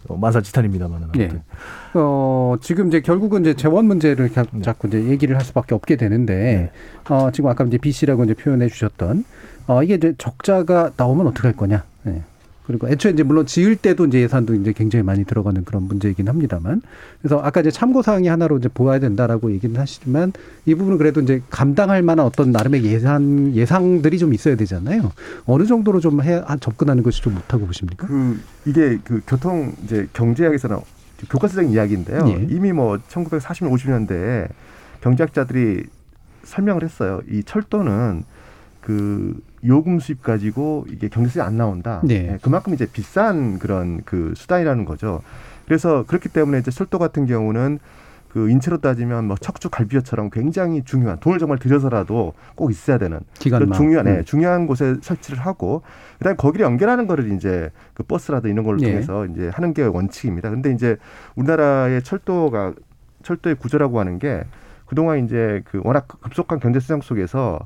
어, 0.10 0.18
만사지탄입니다만 0.18 1.04
아무튼 1.04 1.22
예. 1.22 1.42
어, 1.94 2.56
지금 2.62 2.90
이제 2.90 3.00
결국은 3.00 3.42
이제 3.42 3.54
재원 3.54 3.86
문제를 3.86 4.30
자- 4.32 4.46
네. 4.52 4.62
자꾸 4.62 4.90
이제 4.90 5.06
얘기를 5.06 5.38
할 5.38 5.46
수밖에 5.46 5.74
없게 5.74 5.96
되는데, 5.96 6.72
어, 7.10 7.32
지금 7.32 7.50
아까 7.50 7.64
이제 7.64 7.78
BC라고 7.78 8.26
이제 8.26 8.34
표현해 8.34 8.68
주셨던, 8.68 9.24
어, 9.68 9.82
이게 9.84 9.96
이제 9.96 10.14
적자가 10.18 10.92
나오면 10.98 11.28
어떻게 11.28 11.48
할 11.48 11.56
거냐. 11.56 11.84
예. 12.08 12.22
그리고 12.68 12.90
애초에 12.90 13.14
이제 13.14 13.24
물론 13.24 13.46
지을 13.46 13.78
때도 13.78 14.06
이제 14.06 14.20
예산도 14.22 14.54
이제 14.56 14.74
굉장히 14.74 15.04
많이 15.04 15.24
들어가는 15.24 15.64
그런 15.64 15.84
문제이긴 15.84 16.28
합니다만. 16.28 16.82
그래서 17.22 17.40
아까 17.40 17.62
이제 17.62 17.72
참고 17.72 18.02
사항이 18.02 18.28
하나로 18.28 18.58
이제 18.58 18.68
보아야 18.68 19.00
된다라고 19.00 19.52
얘기는 19.54 19.80
하시지만 19.80 20.34
이 20.66 20.76
부분은 20.76 20.98
그래도 20.98 21.22
이제 21.22 21.42
감당할 21.50 22.04
만한 22.04 22.26
어떤 22.26 22.52
나름의 22.52 22.84
예산, 22.84 23.56
예상들이 23.56 24.20
좀 24.20 24.34
있어야 24.34 24.58
되잖아요. 24.58 25.14
어느 25.46 25.66
정도로 25.66 26.02
좀 26.02 26.22
해, 26.22 26.42
아, 26.46 26.58
접근하는 26.58 27.04
것이 27.04 27.22
좀 27.22 27.36
못하고 27.36 27.66
보십니까? 27.66 28.06
그 28.06 28.38
이게 28.66 29.00
그 29.04 29.22
교통 29.26 29.74
이제 29.86 30.08
경제학에서는 30.12 30.78
교과서적인 31.30 31.72
이야기인데요. 31.72 32.26
예. 32.28 32.48
이미 32.50 32.74
뭐 32.74 32.98
1940년 32.98 33.72
50년대에 33.72 34.50
경제학자들이 35.02 35.86
설명을 36.44 36.84
했어요. 36.84 37.22
이 37.30 37.44
철도는 37.44 38.24
그 38.82 39.40
요금 39.68 40.00
수입 40.00 40.24
가지고 40.24 40.86
이게 40.90 41.10
경제성이 41.10 41.46
안 41.46 41.58
나온다. 41.58 42.02
네. 42.04 42.34
예, 42.34 42.40
그만큼 42.42 42.74
이제 42.74 42.88
비싼 42.92 43.60
그런 43.60 44.02
그 44.06 44.34
수단이라는 44.36 44.86
거죠. 44.86 45.22
그래서 45.66 46.04
그렇기 46.08 46.30
때문에 46.30 46.60
이제 46.60 46.72
철도 46.72 46.98
같은 46.98 47.26
경우는 47.26 47.80
그 48.30 48.50
인체로 48.50 48.78
따지면 48.78 49.26
뭐 49.26 49.36
척추 49.36 49.70
갈비뼈처럼 49.70 50.30
굉장히 50.30 50.84
중요한 50.84 51.20
돈을 51.20 51.40
정말 51.40 51.58
들여서라도 51.60 52.34
꼭 52.56 52.72
있어야 52.72 52.98
되는. 52.98 53.20
그런 53.60 53.72
중요한 53.74 54.06
네, 54.06 54.18
음. 54.20 54.24
중요한 54.26 54.68
곳에 54.68 54.96
설치를 55.02 55.40
하고 55.40 55.82
그다음에 56.20 56.36
거기를 56.36 56.66
연결하는 56.66 57.08
거를 57.08 57.32
이제 57.32 57.72
그 57.94 58.04
버스라든 58.04 58.52
이런 58.52 58.64
걸 58.64 58.80
예. 58.82 58.92
통해서 58.92 59.26
이제 59.26 59.50
하는 59.54 59.74
게 59.74 59.84
원칙입니다. 59.84 60.50
근데 60.50 60.72
이제 60.72 60.98
우리나라의 61.36 62.04
철도가 62.04 62.74
철도의 63.24 63.56
구조라고 63.56 64.00
하는 64.00 64.20
게 64.20 64.44
그동안 64.86 65.26
이제 65.26 65.62
그 65.66 65.82
워낙 65.84 66.08
급속한 66.08 66.60
경제 66.60 66.80
성장 66.80 67.02
속에서 67.02 67.60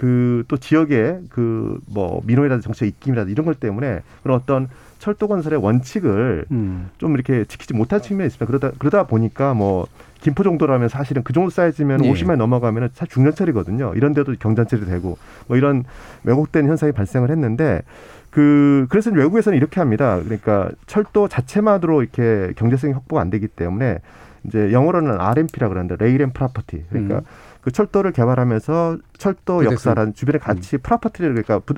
그 0.00 0.44
또 0.48 0.56
지역의 0.56 1.22
그 1.28 1.78
뭐 1.92 2.20
민원이라든지 2.24 2.64
정치적 2.64 2.88
입김이라든지 2.88 3.32
이런 3.32 3.44
것 3.44 3.60
때문에 3.60 4.00
그런 4.22 4.36
어떤 4.38 4.68
철도 4.98 5.28
건설의 5.28 5.62
원칙을 5.62 6.44
음. 6.50 6.90
좀 6.98 7.14
이렇게 7.14 7.44
지키지 7.44 7.74
못한 7.74 8.00
측면이 8.00 8.26
있습니다. 8.28 8.46
그러다 8.46 8.76
그러다 8.78 9.06
보니까 9.06 9.54
뭐 9.54 9.86
김포 10.20 10.42
정도라면 10.42 10.88
사실은 10.88 11.22
그 11.22 11.32
정도 11.32 11.50
사이즈면 11.50 12.04
예. 12.04 12.12
50만 12.12 12.36
넘어가면은 12.36 12.90
사실 12.92 13.12
중년철이거든요. 13.14 13.94
이런 13.94 14.12
데도 14.12 14.34
경전철이 14.38 14.84
되고 14.86 15.18
뭐 15.46 15.56
이런 15.56 15.84
왜곡된 16.24 16.66
현상이 16.66 16.92
발생을 16.92 17.30
했는데 17.30 17.82
그 18.30 18.86
그래서 18.90 19.10
외국에서는 19.10 19.56
이렇게 19.56 19.80
합니다. 19.80 20.20
그러니까 20.22 20.70
철도 20.86 21.28
자체만으로 21.28 22.02
이렇게 22.02 22.52
경제성이 22.56 22.92
확보가 22.92 23.22
안 23.22 23.30
되기 23.30 23.48
때문에 23.48 23.98
이제 24.44 24.72
영어로는 24.72 25.20
R&P라 25.20 25.68
그러는데 25.68 25.96
rail 25.98 26.20
and 26.22 26.32
property. 26.32 26.84
그러니까 26.90 27.16
음. 27.18 27.24
그 27.62 27.70
철도를 27.70 28.12
개발하면서 28.12 28.98
철도 29.18 29.58
그래서- 29.58 29.72
역사라는 29.72 30.14
주변에 30.14 30.38
같이 30.38 30.78
property를 30.78 31.30
그러니까 31.30 31.58
부- 31.60 31.74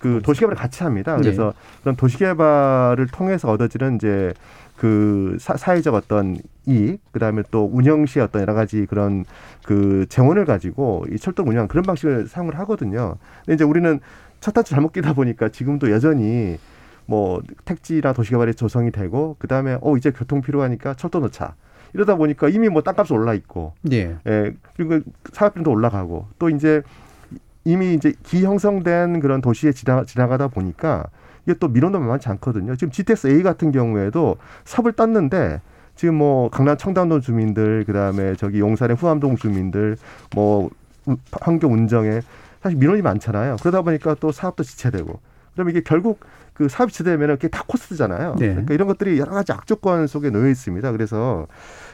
그 0.00 0.20
도시개발을 0.24 0.56
같이 0.56 0.82
합니다. 0.82 1.16
그래서 1.22 1.54
그런 1.82 1.94
도시개발을 1.96 3.06
통해서 3.12 3.50
얻어지는 3.50 3.96
이제 3.96 4.32
그 4.76 5.36
사, 5.38 5.56
사회적 5.56 5.94
어떤 5.94 6.38
이익, 6.66 6.98
그 7.12 7.20
다음에 7.20 7.42
또 7.52 7.70
운영 7.72 8.04
시의 8.06 8.24
어떤 8.24 8.42
여러 8.42 8.52
가지 8.54 8.84
그런 8.86 9.24
그 9.64 10.06
재원을 10.08 10.44
가지고 10.44 11.04
이 11.10 11.18
철도 11.18 11.44
운영 11.44 11.68
그런 11.68 11.84
방식을 11.84 12.26
사용을 12.26 12.58
하거든요. 12.60 13.14
근데 13.44 13.54
이제 13.54 13.64
우리는 13.64 14.00
첫 14.40 14.52
단추 14.52 14.70
잘못 14.72 14.92
끼다 14.92 15.12
보니까 15.12 15.50
지금도 15.50 15.90
여전히 15.92 16.58
뭐 17.06 17.40
택지나 17.64 18.12
도시개발이 18.12 18.54
조성이 18.54 18.90
되고 18.90 19.36
그 19.38 19.46
다음에 19.46 19.78
어 19.80 19.96
이제 19.96 20.10
교통 20.10 20.40
필요하니까 20.40 20.94
철도 20.94 21.20
넣자. 21.20 21.54
이러다 21.94 22.16
보니까 22.16 22.48
이미 22.48 22.68
뭐 22.68 22.82
땅값이 22.82 23.12
올라 23.12 23.34
있고 23.34 23.74
예. 23.92 24.16
예, 24.26 24.52
그리고 24.76 25.00
사업비도 25.32 25.70
올라가고 25.70 26.26
또 26.38 26.48
이제 26.48 26.82
이미 27.64 27.94
이제 27.94 28.12
기형성된 28.24 29.20
그런 29.20 29.40
도시에 29.40 29.72
지나, 29.72 30.04
지나가다 30.04 30.48
보니까 30.48 31.04
이게 31.46 31.54
또 31.58 31.68
민원도 31.68 31.98
만만치 32.00 32.28
않거든요. 32.30 32.76
지금 32.76 32.90
GTX 32.90 33.28
A 33.28 33.42
같은 33.42 33.72
경우에도 33.72 34.36
섭을 34.64 34.92
땄는데 34.92 35.60
지금 35.94 36.14
뭐 36.16 36.48
강남 36.50 36.76
청담동 36.76 37.20
주민들 37.20 37.84
그다음에 37.84 38.34
저기 38.36 38.60
용산의 38.60 38.96
후암동 38.96 39.36
주민들 39.36 39.96
뭐 40.34 40.70
우- 41.06 41.16
환경 41.32 41.72
운정에 41.72 42.20
사실 42.62 42.78
민원이 42.78 43.02
많잖아요. 43.02 43.56
그러다 43.60 43.82
보니까 43.82 44.16
또 44.18 44.32
사업도 44.32 44.62
지체되고 44.62 45.20
그러면 45.54 45.70
이게 45.72 45.82
결국 45.84 46.20
그 46.54 46.68
사업이 46.68 46.92
지체되면 46.92 47.28
그게 47.36 47.48
다 47.48 47.64
cost잖아요. 47.66 48.36
네. 48.38 48.48
그러니까 48.48 48.74
이런 48.74 48.88
것들이 48.88 49.18
여러 49.18 49.32
가지 49.32 49.52
악조건 49.52 50.06
속에 50.06 50.30
놓여 50.30 50.48
있습니다. 50.48 50.92
그래서 50.92 51.46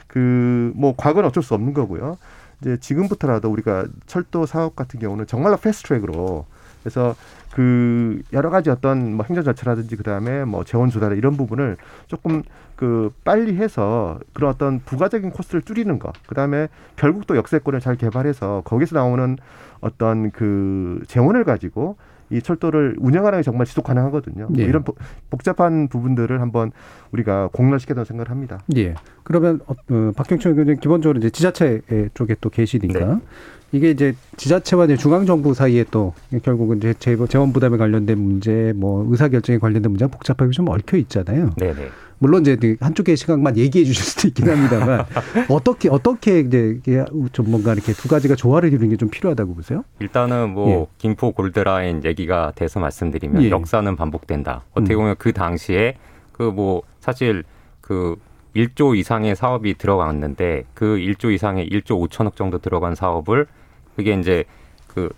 그 0.09 0.73
뭐 0.75 0.95
과거는 0.97 1.29
어쩔 1.29 1.43
수 1.43 1.55
없는 1.55 1.75
거고요. 1.75 2.19
이제 2.61 2.77
지금부터라도 2.79 3.51
우리가 3.51 3.87
철도 4.07 4.47
사업 4.47 4.77
같은 4.77 5.01
경우는 5.01 5.27
정말로 5.27 5.57
fast 5.57 5.84
track으로 5.84 6.47
그래서 6.83 7.15
그 7.53 8.21
여러 8.33 8.51
가지 8.51 8.71
어떤 8.71 9.15
뭐 9.15 9.25
행정 9.29 9.45
절차라든지 9.45 9.97
그다음에 9.97 10.45
뭐 10.45 10.65
재원 10.65 10.91
조달 10.91 11.17
이런 11.17 11.37
부분을 11.37 11.77
조금 12.07 12.43
그 12.77 13.13
빨리 13.25 13.57
해서 13.57 14.19
그런 14.33 14.51
어떤 14.51 14.81
부가적인 14.81 15.31
cost를 15.31 15.63
줄이는 15.63 15.99
거 15.99 16.13
그다음에 16.29 16.69
결국 16.97 17.27
또 17.27 17.37
역세권을 17.37 17.81
잘 17.81 17.97
개발해서 17.97 18.63
거기서 18.65 18.97
나오는 18.97 19.37
어떤 19.81 20.31
그 20.31 21.03
재원을 21.09 21.45
가지고 21.45 21.97
이 22.31 22.43
철도를 22.43 22.97
운영하는 22.99 23.39
게 23.39 23.43
정말 23.43 23.67
지속 23.67 23.85
가능하거든요. 23.85 24.49
뭐 24.49 24.59
예. 24.59 24.65
이런 24.65 24.85
복- 24.85 24.99
복잡한 25.31 25.89
부분들을 25.89 26.41
한번 26.41 26.73
우리가 27.13 27.49
공론시켜야 27.53 28.05
생각을 28.05 28.31
합니다. 28.31 28.61
예. 28.77 28.95
그러면 29.23 29.61
어, 29.67 29.75
어, 29.91 30.13
박경철 30.17 30.53
의원님 30.53 30.77
기본적으로 30.81 31.19
이제 31.19 31.31
지자체 31.31 31.81
쪽에 32.15 32.35
또 32.41 32.51
계시니까 32.51 32.99
네. 33.15 33.21
이게 33.73 33.91
이제 33.91 34.15
지자체와 34.37 34.87
이제 34.87 34.97
중앙 34.97 35.27
정부 35.27 35.53
사이에 35.55 35.85
또 35.91 36.15
결국은 36.43 36.79
이제 36.79 36.95
재- 36.99 37.17
재원 37.29 37.53
부담에 37.53 37.77
관련된 37.77 38.19
문제, 38.19 38.73
뭐 38.75 39.07
의사 39.11 39.29
결정에 39.29 39.59
관련된 39.59 39.91
문제가 39.93 40.11
복잡하게 40.11 40.51
좀 40.53 40.69
얽혀 40.69 40.97
있잖아요. 40.97 41.51
네네. 41.57 41.89
물론 42.21 42.41
이제 42.43 42.57
그 42.57 42.77
한쪽의 42.81 43.17
시각만 43.17 43.57
얘기해 43.57 43.85
주실 43.85 44.03
수도 44.05 44.27
있긴 44.29 44.49
합니다만 44.51 45.05
어떻게 45.51 45.89
어떻게 45.89 46.41
이제 46.41 46.81
좀 47.33 47.51
뭔가 47.51 47.73
이렇게 47.75 47.93
두 47.93 48.09
가지가 48.09 48.35
조화를 48.35 48.71
이루는 48.73 48.89
게 48.91 48.97
좀 48.97 49.09
필요하다고 49.09 49.55
보세요? 49.55 49.85
일단은 50.01 50.51
뭐 50.55 50.69
예. 50.71 50.87
김포 50.99 51.31
골드라인 51.33 52.03
얘기가 52.05 52.53
돼서 52.57 52.81
말씀드리면 52.81 53.45
예. 53.45 53.51
역사는 53.51 53.95
반복된다. 53.95 54.65
어떻게 54.75 54.95
음. 54.95 54.99
보면 54.99 55.15
그 55.19 55.33
당시에 55.33 55.95
그 56.33 56.51
뭐 56.51 56.83
사실 57.01 57.45
그 57.81 58.17
1조 58.57 58.97
이상의 58.97 59.37
사업이 59.37 59.75
들어갔는데 59.79 60.65
그 60.75 60.97
1조 60.97 61.33
이상의 61.33 61.69
1조 61.69 62.09
5천억 62.09 62.35
정도 62.35 62.59
들어간 62.59 62.95
사업을 62.97 63.47
그게 63.99 64.13
이제 64.13 64.45
그 64.87 65.11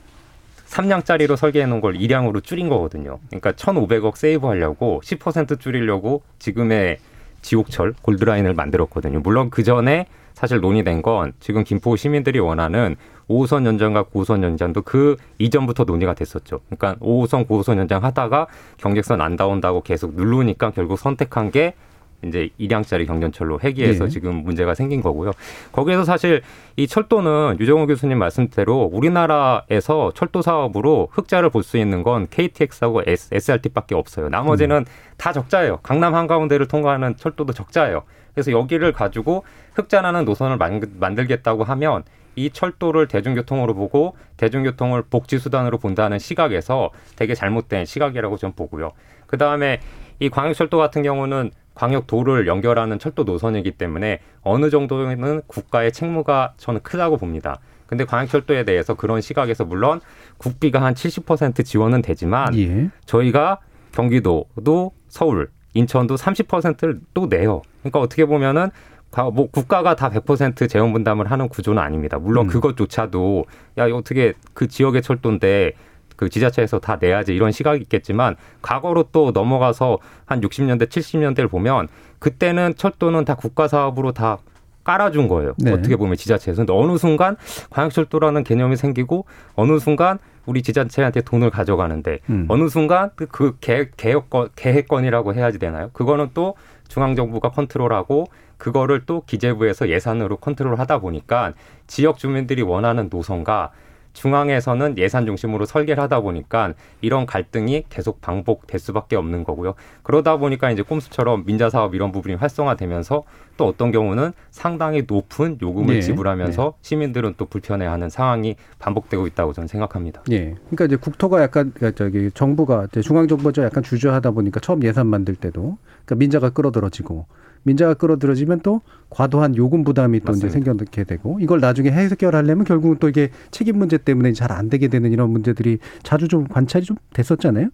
3량짜리로 0.69 1.37
설계해 1.37 1.66
놓은 1.66 1.83
걸 1.83 1.99
2량으로 1.99 2.43
줄인 2.43 2.71
거거든요. 2.71 3.19
그러니까 3.27 3.53
1,500억 3.53 4.16
세이브 4.16 4.47
하려고 4.47 5.03
10% 5.05 5.61
줄이려고 5.61 6.23
지금의 6.38 6.97
지옥철 7.43 7.93
골드라인을 8.01 8.55
만들었거든요. 8.55 9.21
물론 9.21 9.51
그 9.51 9.64
전에 9.64 10.07
사실 10.33 10.61
논의된 10.61 11.03
건 11.03 11.35
지금 11.40 11.62
김포 11.62 11.95
시민들이 11.97 12.38
원하는 12.38 12.97
5호선 13.29 13.66
연장과 13.66 14.05
9호선 14.05 14.43
연장도 14.43 14.81
그 14.81 15.16
이전부터 15.37 15.85
논의가 15.85 16.14
됐었죠. 16.14 16.61
그러니까 16.71 16.97
5호선, 17.05 17.47
9호선 17.47 17.77
연장 17.77 18.03
하다가 18.03 18.47
경객선 18.79 19.21
안 19.21 19.37
나온다고 19.37 19.83
계속 19.83 20.14
누르니까 20.14 20.71
결국 20.71 20.99
선택한 20.99 21.51
게 21.51 21.75
이제 22.24 22.50
2량짜리 22.61 23.06
경전철로 23.06 23.61
회귀해서 23.61 24.04
네. 24.04 24.11
지금 24.11 24.42
문제가 24.44 24.74
생긴 24.74 25.00
거고요. 25.02 25.33
거기에서 25.72 26.04
사실 26.04 26.42
이 26.76 26.87
철도는 26.87 27.56
유정호 27.61 27.87
교수님 27.87 28.18
말씀대로 28.18 28.90
우리나라에서 28.92 30.12
철도 30.14 30.42
사업으로 30.42 31.09
흑자를 31.12 31.50
볼 31.50 31.62
수 31.62 31.76
있는 31.78 32.02
건 32.02 32.26
KTX하고 32.30 33.02
SRT밖에 33.06 33.94
없어요. 33.94 34.28
나머지는 34.28 34.85
다 35.18 35.33
적자예요. 35.33 35.78
강남 35.83 36.14
한가운데를 36.14 36.66
통과하는 36.68 37.16
철도도 37.16 37.52
적자예요. 37.52 38.02
그래서 38.35 38.50
여기를 38.52 38.92
가지고 38.92 39.44
흑자나는 39.74 40.24
노선을 40.24 40.56
만- 40.56 40.80
만들겠다고 40.98 41.64
하면 41.64 42.02
이 42.37 42.48
철도를 42.50 43.09
대중교통으로 43.09 43.74
보고 43.74 44.16
대중교통을 44.37 45.02
복지수단으로 45.11 45.78
본다는 45.78 46.18
시각에서 46.18 46.90
되게 47.16 47.35
잘못된 47.35 47.85
시각이라고 47.85 48.37
좀 48.38 48.52
보고요. 48.52 48.92
그 49.26 49.37
다음에 49.37 49.80
이 50.20 50.28
광역철도 50.30 50.78
같은 50.78 51.02
경우는 51.02 51.50
광역도를 51.81 52.47
연결하는 52.47 52.99
철도 52.99 53.25
노선이기 53.25 53.73
때문에 53.73 54.21
어느 54.43 54.69
정도는 54.69 55.40
국가의 55.47 55.93
책무가 55.93 56.53
저는 56.59 56.83
크다고 56.83 57.16
봅니다. 57.16 57.59
근데 57.87 58.05
광역철도에 58.05 58.64
대해서 58.64 58.95
그런 58.95 59.23
시각에서 59.23 59.64
물론 59.64 60.01
국비가 60.37 60.83
한 60.83 60.93
70% 60.93 61.64
지원은 61.64 62.03
되지만 62.03 62.55
예. 62.59 62.90
저희가 63.07 63.59
경기도도 63.93 64.93
서울, 65.09 65.49
인천도 65.73 66.16
30%를 66.16 67.01
또 67.14 67.29
내요. 67.31 67.62
그러니까 67.81 68.01
어떻게 68.01 68.27
보면은 68.27 68.71
가- 69.11 69.31
뭐 69.31 69.49
국가가 69.51 69.97
다 69.97 70.11
100% 70.11 70.69
재원 70.69 70.93
분담을 70.93 71.31
하는 71.31 71.49
구조는 71.49 71.83
아닙니다. 71.83 72.19
물론 72.19 72.47
음. 72.47 72.49
그것조차도 72.51 73.47
야 73.79 73.87
어떻게 73.93 74.35
그 74.53 74.69
지역의 74.69 75.01
철도인데 75.03 75.73
그 76.20 76.28
지자체에서 76.28 76.80
다 76.80 76.98
내야지 77.00 77.35
이런 77.35 77.50
시각이 77.50 77.80
있겠지만 77.80 78.37
과거로 78.61 79.04
또 79.11 79.30
넘어가서 79.30 80.00
한 80.26 80.42
60년대 80.42 80.87
70년대를 80.87 81.48
보면 81.48 81.88
그때는 82.18 82.74
철도는 82.76 83.24
다 83.24 83.35
국가 83.37 83.68
사업으로 83.68 84.12
다 84.12 84.37
깔아준 84.85 85.28
거예요. 85.28 85.54
네. 85.56 85.72
어떻게 85.72 85.96
보면 85.96 86.16
지자체에서. 86.16 86.66
근데 86.66 86.74
어느 86.74 86.98
순간 86.98 87.37
광역철도라는 87.70 88.44
개념이 88.44 88.76
생기고 88.76 89.24
어느 89.54 89.78
순간 89.78 90.18
우리 90.44 90.61
지자체한테 90.62 91.22
돈을 91.22 91.48
가져가는데 91.48 92.18
음. 92.28 92.44
어느 92.50 92.68
순간 92.68 93.09
그- 93.16 93.26
그 93.26 93.56
계획, 93.62 93.96
계획권, 93.96 94.50
계획권이라고 94.56 95.33
해야지 95.33 95.59
되나요? 95.59 95.88
그거는 95.94 96.28
또 96.35 96.54
중앙정부가 96.88 97.48
컨트롤하고 97.52 98.26
그거를 98.59 99.04
또 99.06 99.22
기재부에서 99.24 99.88
예산으로 99.88 100.37
컨트롤하다 100.37 100.98
보니까 100.98 101.54
지역 101.87 102.18
주민들이 102.18 102.61
원하는 102.61 103.09
노선과 103.11 103.70
중앙에서는 104.12 104.99
예산 104.99 105.27
중심으로 105.27 105.64
설계를 105.64 106.03
하다 106.03 106.20
보니까 106.20 106.75
이런 107.01 107.27
갈등이 107.27 107.85
계속 107.88 108.20
반복될 108.20 108.81
수밖에 108.81 109.16
없는 109.16 109.44
거고요. 109.44 109.75
그러다 110.03 110.37
보니까 110.37 110.70
이제 110.70 110.83
꼼수처럼 110.83 111.44
민자 111.46 111.70
사업 111.70 111.94
이런 111.94 112.12
부분이 112.12 112.35
활성화되면서 112.37 113.25
또 113.57 113.66
어떤 113.66 113.90
경우는 113.90 114.33
상당히 114.51 115.05
높은 115.07 115.59
요금을 115.61 115.94
네. 115.94 116.01
지불하면서 116.01 116.75
시민들은 116.81 117.35
또 117.37 117.44
불편해하는 117.44 118.09
상황이 118.09 118.57
반복되고 118.79 119.27
있다고 119.27 119.53
저는 119.53 119.68
생각합니다. 119.68 120.23
예. 120.31 120.55
그러니까 120.70 120.87
이제 120.87 120.96
국토가 120.96 121.42
약간 121.42 121.73
그러니까 121.75 121.96
저기 121.96 122.31
정부가 122.33 122.87
중앙 123.03 123.29
정부가 123.29 123.53
좀 123.53 123.64
약간 123.64 123.83
주저하다 123.83 124.31
보니까 124.31 124.61
처음 124.61 124.83
예산 124.85 125.07
만들 125.07 125.35
때도 125.35 125.77
그러니까 126.05 126.14
민자가 126.14 126.51
끌어들어지고 126.51 127.27
민자가 127.62 127.94
끌어들어지면 127.94 128.61
또 128.61 128.81
과도한 129.11 129.57
요금 129.57 129.83
부담이 129.85 130.20
또 130.20 130.33
이제 130.33 130.46
맞습니다. 130.46 130.53
생겨나게 130.53 131.05
되고 131.05 131.38
이걸 131.40 131.61
나중에 131.61 131.90
해결하려면 131.90 132.64
결국은 132.64 132.96
또 133.01 133.09
이게 133.09 133.31
책임 133.51 133.79
문제 133.79 133.99
때문에 133.99 134.33
잘 134.33 134.51
안 134.51 134.68
되게 134.68 134.88
되는 134.88 135.12
이런 135.12 135.31
문제들이 135.31 135.79
자주 136.03 136.27
좀 136.29 136.46
관찰이 136.49 136.85
좀 136.85 136.96
됐었잖아요. 137.12 137.68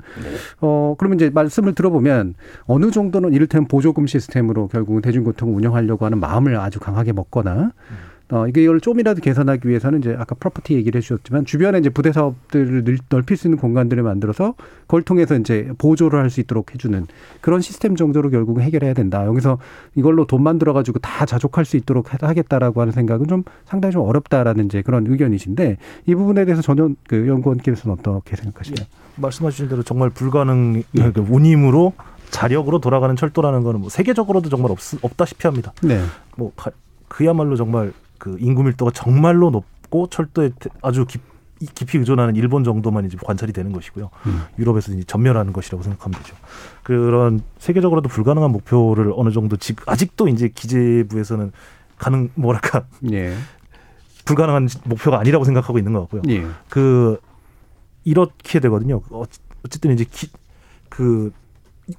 어 0.60 0.94
그러면 0.98 1.16
이제 1.16 1.30
말씀을 1.30 1.74
들어보면 1.74 2.34
어느 2.66 2.90
정도는 2.90 3.32
이를테면 3.32 3.66
보조금 3.68 4.06
시스템으로 4.06 4.68
결국은 4.68 5.00
대중교통을 5.02 5.54
운영하려고 5.54 6.04
하는 6.04 6.20
마음을 6.20 6.56
아주 6.58 6.80
강하게 6.80 7.12
먹거나 7.12 7.72
어, 8.32 8.48
이게 8.48 8.62
이걸 8.64 8.80
좀이라도 8.80 9.20
개선하기 9.20 9.68
위해서는 9.68 10.00
이제 10.00 10.16
아까 10.18 10.34
프로퍼티 10.34 10.74
얘기를 10.74 10.98
해주셨지만 10.98 11.44
주변에 11.44 11.78
이제 11.78 11.90
부대 11.90 12.10
사업들을 12.12 12.82
늘- 12.84 12.98
넓힐 13.08 13.36
수 13.36 13.46
있는 13.46 13.56
공간들을 13.58 14.02
만들어서 14.02 14.54
그걸 14.80 15.02
통해서 15.02 15.36
이제 15.36 15.70
보조를 15.78 16.18
할 16.20 16.28
수 16.28 16.40
있도록 16.40 16.74
해주는 16.74 17.06
그런 17.40 17.60
시스템 17.60 17.94
정도로 17.94 18.30
결국은 18.30 18.62
해결해야 18.64 18.94
된다. 18.94 19.24
여기서 19.26 19.58
이걸로 19.94 20.26
돈 20.26 20.42
만들어 20.42 20.72
가지고 20.72 20.98
다 20.98 21.24
자족할 21.24 21.64
수 21.64 21.76
있도록 21.76 22.12
하- 22.12 22.26
하겠다라고 22.26 22.80
하는 22.80 22.92
생각은 22.92 23.28
좀 23.28 23.44
상당히 23.64 23.92
좀 23.92 24.02
어렵다라는 24.02 24.64
이제 24.66 24.82
그런 24.82 25.06
의견이신데 25.06 25.76
이 26.06 26.14
부분에 26.16 26.44
대해서 26.46 26.62
전혀 26.62 26.88
그 27.06 27.28
연구원께서는 27.28 27.96
어떻게 27.96 28.34
생각하시나요? 28.34 28.86
말씀하신 29.16 29.68
대로 29.68 29.84
정말 29.84 30.10
불가능 30.10 30.82
그 30.92 31.24
운임으로 31.30 31.92
자력으로 32.30 32.80
돌아가는 32.80 33.14
철도라는 33.14 33.62
거는 33.62 33.80
뭐 33.82 33.88
세계적으로도 33.88 34.48
정말 34.48 34.72
없, 34.72 34.78
없다시피 35.00 35.46
합니다. 35.46 35.72
네. 35.84 36.00
뭐 36.36 36.50
가- 36.56 36.72
그야말로 37.06 37.54
정말 37.54 37.92
그 38.18 38.36
인구 38.40 38.62
밀도가 38.62 38.90
정말로 38.92 39.50
높고 39.50 40.08
철도에 40.08 40.50
태- 40.58 40.70
아주 40.82 41.04
깊, 41.06 41.20
깊이 41.74 41.98
의존하는 41.98 42.36
일본 42.36 42.64
정도만 42.64 43.06
이제 43.06 43.16
관찰이 43.22 43.52
되는 43.52 43.72
것이고요. 43.72 44.10
음. 44.26 44.42
유럽에서 44.58 44.92
이제 44.92 45.04
전멸하는 45.04 45.52
것이라고 45.52 45.82
생각하면 45.82 46.18
되죠. 46.20 46.36
그런 46.82 47.40
세계적으로도 47.58 48.08
불가능한 48.08 48.50
목표를 48.50 49.12
어느 49.16 49.30
정도 49.30 49.56
지, 49.56 49.74
아직도 49.86 50.28
이제 50.28 50.48
기재부에서는 50.48 51.52
가능 51.98 52.28
뭐랄까 52.34 52.84
예. 53.10 53.34
불가능한 54.26 54.68
목표가 54.84 55.18
아니라고 55.20 55.44
생각하고 55.44 55.78
있는 55.78 55.92
것 55.94 56.00
같고요. 56.02 56.22
예. 56.28 56.46
그 56.68 57.18
이렇게 58.04 58.60
되거든요. 58.60 59.00
어- 59.10 59.24
어쨌든 59.64 59.92
이제 59.92 60.04
기, 60.10 60.28
그 60.88 61.32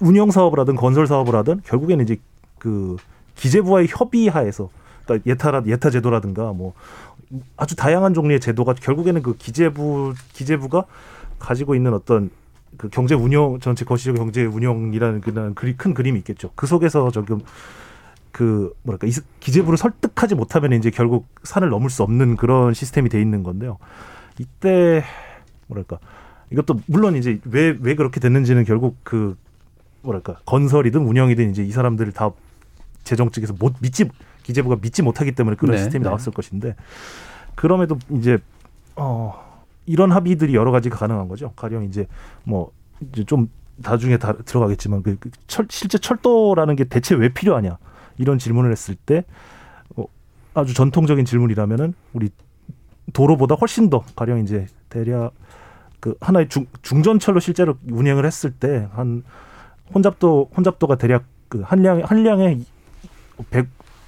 운영 0.00 0.30
사업을 0.30 0.60
하든 0.60 0.76
건설 0.76 1.06
사업을 1.06 1.34
하든 1.36 1.62
결국에는 1.64 2.04
이제 2.04 2.16
그 2.58 2.96
기재부와의 3.36 3.88
협의하에서 3.90 4.68
예타라 5.26 5.62
예타 5.66 5.90
제도라든가 5.90 6.52
뭐 6.52 6.74
아주 7.56 7.76
다양한 7.76 8.14
종류의 8.14 8.40
제도가 8.40 8.74
결국에는 8.74 9.22
그 9.22 9.36
기재부 9.36 10.14
기재부가 10.32 10.84
가지고 11.38 11.74
있는 11.74 11.94
어떤 11.94 12.30
그 12.76 12.88
경제 12.88 13.14
운영 13.14 13.58
전체 13.60 13.84
거시적 13.84 14.16
경제 14.16 14.44
운영이라는 14.44 15.20
그런 15.20 15.54
큰 15.54 15.94
그림이 15.94 16.18
있겠죠. 16.20 16.50
그 16.54 16.66
속에서 16.66 17.10
조금 17.10 17.40
그 18.32 18.72
뭐랄까 18.82 19.06
이 19.06 19.12
기재부를 19.40 19.76
설득하지 19.78 20.34
못하면 20.34 20.72
이제 20.72 20.90
결국 20.90 21.26
산을 21.42 21.70
넘을 21.70 21.90
수 21.90 22.02
없는 22.02 22.36
그런 22.36 22.74
시스템이 22.74 23.08
돼 23.08 23.20
있는 23.20 23.42
건데요. 23.42 23.78
이때 24.38 25.02
뭐랄까 25.66 25.98
이것도 26.52 26.80
물론 26.86 27.16
이제 27.16 27.40
왜 27.44 27.76
왜 27.80 27.94
그렇게 27.94 28.20
됐는지는 28.20 28.64
결국 28.64 28.96
그 29.02 29.36
뭐랄까 30.02 30.36
건설이든 30.46 31.00
운영이든 31.00 31.50
이제 31.50 31.62
이 31.64 31.70
사람들을 31.72 32.12
다 32.12 32.30
재정 33.04 33.30
측에서 33.30 33.54
못 33.58 33.74
믿지 33.80 34.08
기재부가 34.48 34.78
믿지 34.80 35.02
못하기 35.02 35.32
때문에 35.32 35.56
그런 35.56 35.72
네, 35.72 35.78
시스템이 35.78 36.02
네. 36.02 36.08
나왔을 36.08 36.32
것인데 36.32 36.74
그럼에도 37.54 37.98
이제 38.10 38.38
어 38.96 39.62
이런 39.84 40.10
합의들이 40.10 40.54
여러 40.54 40.70
가지가 40.70 40.96
가능한 40.96 41.28
거죠. 41.28 41.52
가령 41.54 41.84
이제 41.84 42.06
뭐 42.44 42.72
이제 43.12 43.24
좀 43.24 43.50
나중에 43.76 44.16
다 44.16 44.32
들어가겠지만 44.32 45.02
그, 45.02 45.16
그 45.20 45.30
철, 45.46 45.66
실제 45.68 45.98
철도라는 45.98 46.76
게 46.76 46.84
대체 46.84 47.14
왜 47.14 47.28
필요하냐 47.28 47.76
이런 48.16 48.38
질문을 48.38 48.72
했을 48.72 48.94
때 48.94 49.24
어, 49.96 50.04
아주 50.54 50.72
전통적인 50.72 51.26
질문이라면은 51.26 51.92
우리 52.14 52.30
도로보다 53.12 53.54
훨씬 53.54 53.90
더 53.90 54.02
가령 54.16 54.38
이제 54.40 54.66
대략 54.88 55.34
그 56.00 56.16
하나의 56.22 56.48
중, 56.48 56.66
중전철로 56.80 57.38
실제로 57.40 57.76
운행을 57.90 58.24
했을 58.24 58.50
때 58.50 58.88
한 58.92 59.22
혼잡도 59.94 60.50
혼잡도가 60.56 60.96
대략 60.96 61.24
그 61.48 61.60
한량 61.60 62.00
한량 62.02 62.64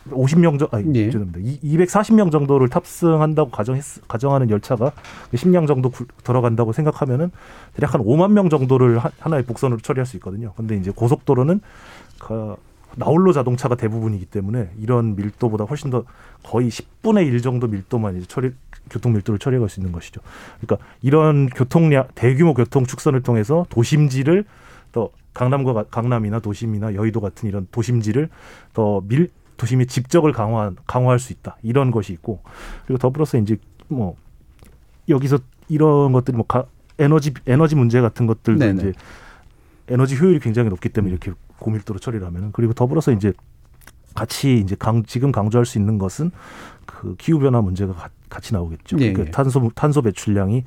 에 0.09 0.11
150명 0.11 0.59
정도 0.59 0.69
아니 0.73 0.95
예. 0.99 1.11
죄송합니다. 1.11 1.39
240명 1.63 2.31
정도를 2.33 2.69
탑승한다고 2.69 3.51
가정했 3.51 3.85
가정하는 4.09 4.51
열차가 4.51 4.93
10량 5.35 5.67
정도 5.67 5.91
굴- 5.91 6.07
들어간다고 6.25 6.73
생각하면은 6.73 7.31
대략 7.75 7.95
한 7.95 8.03
5만 8.03 8.33
명 8.33 8.49
정도를 8.49 8.99
하- 8.99 9.11
하나의 9.19 9.45
복선으로 9.45 9.81
처리할 9.81 10.07
수 10.07 10.17
있거든요. 10.17 10.53
근데 10.57 10.77
이제 10.77 10.91
고속도로는 10.91 11.61
그 12.19 12.57
나홀로 12.97 13.33
자동차가 13.33 13.77
대부분이기 13.77 14.27
때문에 14.27 14.71
이런 14.81 15.15
밀도보다 15.15 15.65
훨씬 15.65 15.91
더 15.91 16.05
거의 16.43 16.71
10분의 16.71 17.27
1 17.27 17.41
정도 17.43 17.69
밀도만 17.69 18.17
이제 18.17 18.27
처리 18.27 18.51
교통 18.91 19.13
밀도를 19.13 19.39
처리할 19.39 19.69
수 19.69 19.79
있는 19.81 19.93
것이죠. 19.93 20.21
그러니까 20.61 20.85
이런 21.03 21.49
교통량 21.49 22.09
대규모 22.17 22.55
교통 22.55 22.85
축선을 22.87 23.23
통해서 23.23 23.65
도심지를 23.69 24.45
더 24.91 25.11
강남과 25.35 25.73
가- 25.73 25.85
강남이나 25.85 26.41
도심이나 26.41 26.95
여의도 26.95 27.21
같은 27.21 27.49
이런 27.49 27.69
도심지를 27.71 28.29
더 28.73 29.01
밀 29.07 29.31
도심의 29.61 29.87
집적을 29.89 30.33
강화 30.33 30.73
강화할 30.87 31.19
수 31.19 31.35
있다 31.35 31.59
이런 31.63 31.91
것이 31.91 32.15
있고 32.15 32.41
그리고 32.87 32.99
더불어서 32.99 33.37
이제 33.37 33.59
뭐 33.89 34.17
여기서 35.09 35.39
이런 35.69 36.13
것들이 36.13 36.35
뭐 36.35 36.47
가, 36.47 36.65
에너지 36.99 37.35
에너지 37.47 37.77
문제 37.77 38.01
같은 38.01 38.27
것들도 38.27 38.59
네네. 38.59 38.79
이제 38.81 38.93
에너지 39.89 40.17
효율이 40.17 40.41
굉장히 40.41 40.71
높기 40.71 40.89
때문에 40.89 41.11
이렇게 41.13 41.33
고밀도로 41.59 41.99
처리를 41.99 42.27
하면은 42.27 42.53
그리고 42.53 42.73
더불어서 42.73 43.13
이제 43.13 43.35
같이 44.15 44.59
이제 44.59 44.77
강, 44.79 45.05
지금 45.05 45.31
강조할 45.31 45.67
수 45.67 45.77
있는 45.79 45.99
것은 45.99 46.31
그 46.87 47.17
기후 47.17 47.39
변화 47.39 47.61
문제가 47.61 47.93
가- 47.93 48.09
같이 48.31 48.55
나오겠죠. 48.55 48.97
예, 49.01 49.13
그러니까 49.13 49.27
예. 49.27 49.31
탄소 49.31 49.71
탄소 49.75 50.01
배출량이 50.01 50.65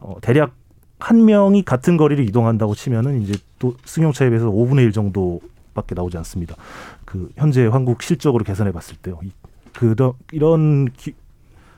어, 0.00 0.14
대략 0.22 0.54
한 0.98 1.24
명이 1.26 1.64
같은 1.64 1.96
거리를 1.98 2.26
이동한다고 2.28 2.74
치면은 2.74 3.20
이제 3.20 3.34
또 3.58 3.76
승용차에 3.84 4.30
비해서 4.30 4.46
5분의 4.50 4.84
1 4.84 4.92
정도밖에 4.92 5.94
나오지 5.94 6.16
않습니다. 6.18 6.56
그 7.10 7.28
현재 7.34 7.66
한국 7.66 8.04
실적으로 8.04 8.44
계산해 8.44 8.70
봤을 8.70 8.96
때요. 8.96 9.18
이, 9.24 9.32
그런 9.72 10.12
이런 10.30 10.92
기, 10.92 11.14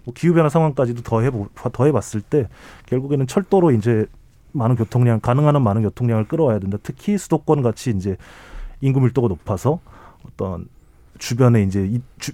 뭐 0.05 0.12
기후 0.12 0.35
변화 0.35 0.51
상황까지도 0.51 1.03
더해 1.03 1.30
더해 1.72 1.91
봤을 1.91 2.20
때 2.20 2.49
결국에는 2.85 3.26
철도로 3.26 3.70
이제 3.70 4.05
많은 4.53 4.76
교통량 4.76 5.20
가능한 5.20 5.55
한 5.55 5.62
많은 5.62 5.83
교통량을 5.85 6.28
끌어와야 6.28 6.59
된다. 6.59 6.76
특히 6.83 7.16
수도권 7.16 7.62
같이 7.62 7.91
이제 7.97 8.18
인구 8.83 9.01
밀도가 9.01 9.28
높아서 9.28 9.80
어떤 10.26 10.68
주변에 11.18 11.62
이제 11.62 11.87
이 11.87 12.03
주, 12.18 12.33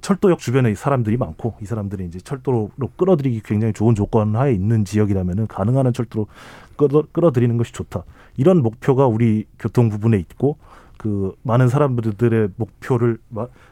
철도역 0.00 0.38
주변에 0.38 0.74
사람들이 0.74 1.18
많고 1.18 1.56
이 1.60 1.66
사람들이 1.66 2.06
이제 2.06 2.18
철도로 2.18 2.70
끌어들이기 2.96 3.42
굉장히 3.44 3.74
좋은 3.74 3.94
조건 3.94 4.36
하에 4.36 4.54
있는 4.54 4.86
지역이라면은 4.86 5.48
가능한 5.48 5.84
한 5.84 5.92
철도로 5.92 6.28
끌어, 6.76 7.02
끌어들이는 7.12 7.58
것이 7.58 7.74
좋다. 7.74 8.04
이런 8.38 8.62
목표가 8.62 9.06
우리 9.06 9.44
교통 9.58 9.90
부분에 9.90 10.16
있고 10.16 10.56
그 10.98 11.34
많은 11.42 11.68
사람들의 11.68 12.50
목표를 12.56 13.18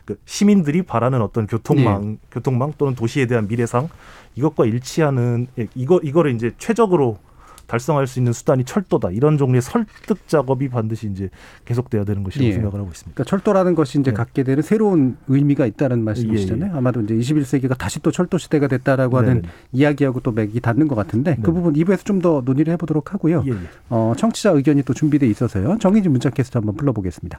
그 0.05 0.19
시민들이 0.25 0.83
바라는 0.83 1.21
어떤 1.21 1.47
교통망, 1.47 2.13
네. 2.13 2.17
교통망 2.31 2.73
또는 2.79 2.95
도시에 2.95 3.27
대한 3.27 3.49
미래상 3.49 3.89
이것과 4.37 4.65
일치하는 4.65 5.49
예, 5.59 5.67
이거 5.75 6.01
이거를 6.03 6.35
이제 6.35 6.53
최적으로 6.57 7.19
달성할 7.67 8.07
수 8.07 8.19
있는 8.19 8.33
수단이 8.33 8.65
철도다. 8.65 9.11
이런 9.13 9.39
종류의 9.39 9.63
설득 9.63 10.27
작업이 10.27 10.69
반드시 10.69 11.09
이제 11.09 11.31
계속돼야 11.65 12.05
되는 12.05 12.23
것이라고 12.25 12.49
예. 12.49 12.53
생각을 12.53 12.81
하고 12.81 12.91
있습니다. 12.91 13.15
그러니까 13.15 13.25
철도라는 13.25 13.75
것이 13.75 14.01
이제 14.01 14.11
예. 14.11 14.15
갖게 14.15 14.43
되는 14.43 14.63
새로운 14.63 15.17
의미가 15.29 15.67
있다는 15.67 16.03
말씀이시잖아요. 16.03 16.71
예, 16.71 16.75
예. 16.75 16.79
아마도 16.79 17.01
이제 17.03 17.15
21세기가 17.15 17.79
다시 17.79 18.01
또 18.01 18.11
철도 18.11 18.37
시대가 18.39 18.67
됐다라고 18.67 19.19
하는 19.19 19.43
네 19.43 19.49
이야기하고 19.73 20.21
또 20.21 20.33
맥이 20.33 20.61
닿는 20.61 20.89
것 20.89 20.95
같은데 20.95 21.37
네. 21.37 21.43
그 21.43 21.53
부분 21.53 21.75
2부에서 21.75 22.05
좀 22.05 22.17
더 22.17 22.41
논의를 22.43 22.73
해보도록 22.73 23.13
하고요. 23.13 23.45
예, 23.47 23.51
예. 23.51 23.57
어, 23.91 24.15
청취자 24.17 24.51
의견이 24.51 24.83
또 24.85 24.95
준비돼 24.95 25.27
있어서요. 25.27 25.77
정의진 25.79 26.13
문자 26.13 26.31
캐스트 26.31 26.57
한번 26.57 26.75
불러보겠습니다. 26.77 27.39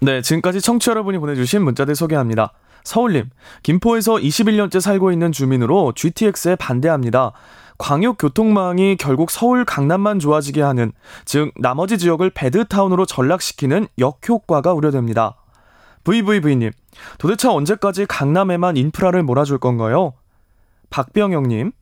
네, 0.00 0.20
지금까지 0.20 0.60
청취자 0.60 0.90
여러분이 0.90 1.16
보내주신 1.18 1.62
문자들 1.62 1.94
소개합니다. 1.94 2.52
서울님, 2.84 3.30
김포에서 3.62 4.16
21년째 4.16 4.78
살고 4.80 5.10
있는 5.10 5.32
주민으로 5.32 5.92
GTX에 5.96 6.56
반대합니다. 6.56 7.32
광역 7.84 8.16
교통망이 8.16 8.96
결국 8.96 9.30
서울 9.30 9.66
강남만 9.66 10.18
좋아지게 10.18 10.62
하는 10.62 10.92
즉 11.26 11.52
나머지 11.60 11.98
지역을 11.98 12.30
배드타운으로 12.30 13.04
전락시키는 13.04 13.88
역효과가 13.98 14.72
우려됩니다. 14.72 15.36
VVV님, 16.04 16.70
도대체 17.18 17.46
언제까지 17.48 18.06
강남에만 18.06 18.78
인프라를 18.78 19.22
몰아줄 19.22 19.58
건가요? 19.58 20.14
박병영님, 20.88 21.72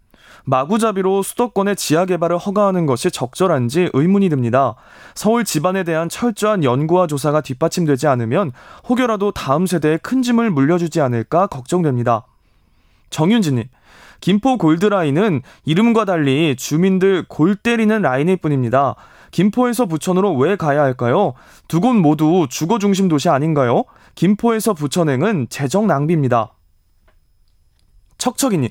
마구잡이로 0.43 1.23
수도권의 1.23 1.77
지하 1.77 2.05
개발을 2.05 2.37
허가하는 2.37 2.85
것이 2.87 3.13
적절한지 3.13 3.91
의문이 3.93 4.29
듭니다. 4.29 4.75
서울 5.15 5.45
집안에 5.45 5.85
대한 5.85 6.09
철저한 6.09 6.65
연구와 6.65 7.07
조사가 7.07 7.43
뒷받침되지 7.43 8.09
않으면 8.09 8.51
혹여라도 8.89 9.31
다음 9.31 9.67
세대에 9.67 9.99
큰 9.99 10.23
짐을 10.23 10.51
물려주지 10.51 11.01
않을까 11.01 11.47
걱정됩니다. 11.47 12.27
정윤진님, 13.11 13.69
김포 14.23 14.57
골드라인은 14.57 15.43
이름과 15.65 16.05
달리 16.05 16.55
주민들 16.57 17.25
골 17.29 17.57
때리는 17.57 18.01
라인일 18.01 18.37
뿐입니다. 18.39 18.95
김포에서 19.33 19.87
부천으로 19.87 20.35
왜 20.37 20.55
가야 20.57 20.81
할까요? 20.81 21.35
두 21.67 21.81
곳 21.81 21.95
모두 21.95 22.47
주거 22.49 22.79
중심 22.79 23.09
도시 23.09 23.29
아닌가요? 23.29 23.83
김포에서 24.15 24.75
부천행은 24.75 25.49
재정 25.51 25.89
낭비입니다. 25.89 26.53
척척이님. 28.17 28.69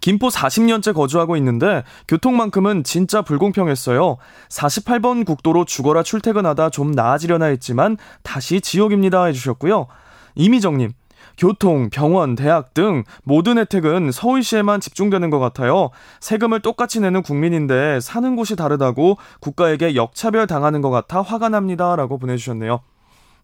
김포 0.00 0.28
40년째 0.28 0.94
거주하고 0.94 1.36
있는데 1.38 1.82
교통만큼은 2.06 2.84
진짜 2.84 3.22
불공평했어요. 3.22 4.18
48번 4.50 5.26
국도로 5.26 5.64
죽어라 5.64 6.04
출퇴근하다 6.04 6.70
좀 6.70 6.92
나아지려나 6.92 7.46
했지만 7.46 7.96
다시 8.22 8.60
지옥입니다 8.60 9.24
해주셨고요. 9.24 9.88
이미정님. 10.36 10.92
교통, 11.36 11.90
병원, 11.90 12.34
대학 12.34 12.74
등 12.74 13.04
모든 13.24 13.58
혜택은 13.58 14.12
서울시에만 14.12 14.80
집중되는 14.80 15.30
것 15.30 15.38
같아요. 15.38 15.90
세금을 16.20 16.60
똑같이 16.60 17.00
내는 17.00 17.22
국민인데 17.22 18.00
사는 18.00 18.36
곳이 18.36 18.56
다르다고 18.56 19.18
국가에게 19.40 19.94
역차별 19.94 20.46
당하는 20.46 20.80
것 20.82 20.90
같아 20.90 21.22
화가 21.22 21.48
납니다. 21.48 21.96
라고 21.96 22.18
보내주셨네요. 22.18 22.80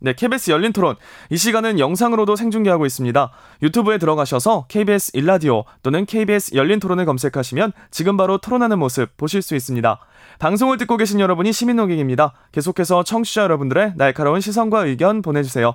네, 0.00 0.12
KBS 0.12 0.52
열린 0.52 0.72
토론. 0.72 0.94
이 1.28 1.36
시간은 1.36 1.80
영상으로도 1.80 2.36
생중계하고 2.36 2.86
있습니다. 2.86 3.32
유튜브에 3.62 3.98
들어가셔서 3.98 4.66
KBS 4.68 5.12
일라디오 5.14 5.64
또는 5.82 6.06
KBS 6.06 6.54
열린 6.54 6.78
토론을 6.78 7.04
검색하시면 7.04 7.72
지금 7.90 8.16
바로 8.16 8.38
토론하는 8.38 8.78
모습 8.78 9.16
보실 9.16 9.42
수 9.42 9.56
있습니다. 9.56 9.98
방송을 10.38 10.78
듣고 10.78 10.96
계신 10.96 11.18
여러분이 11.18 11.52
시민노객입니다. 11.52 12.32
계속해서 12.52 13.02
청취자 13.02 13.42
여러분들의 13.42 13.94
날카로운 13.96 14.40
시선과 14.40 14.86
의견 14.86 15.20
보내주세요. 15.20 15.74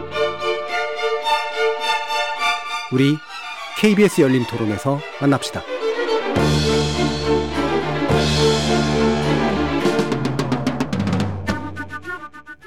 우리 2.91 3.17
KBS 3.79 4.21
열린 4.21 4.43
토론에서 4.45 4.99
만납시다. 5.21 5.61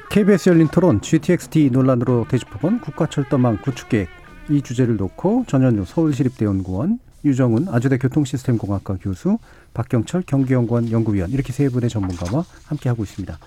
KBS 0.09 0.49
열린 0.49 0.69
토론 0.69 1.01
GTX-D 1.01 1.71
논란으로 1.71 2.27
되짚어본 2.31 2.81
국가철도망 2.81 3.59
구축계획 3.63 4.09
이 4.49 4.63
주제를 4.63 4.97
놓고 4.97 5.45
전현주 5.47 5.85
서울시립대연구원 5.87 7.01
유정훈 7.25 7.69
아주대 7.69 7.99
교통시스템공학과 7.99 8.99
교수 9.01 9.39
박경철 9.73 10.23
경기연구원 10.27 10.91
연구위원 10.91 11.31
이렇게 11.31 11.53
세 11.53 11.69
분의 11.69 11.91
전문가와 11.91 12.45
함께 12.67 12.89
하고 12.89 13.03
있습니다. 13.03 13.39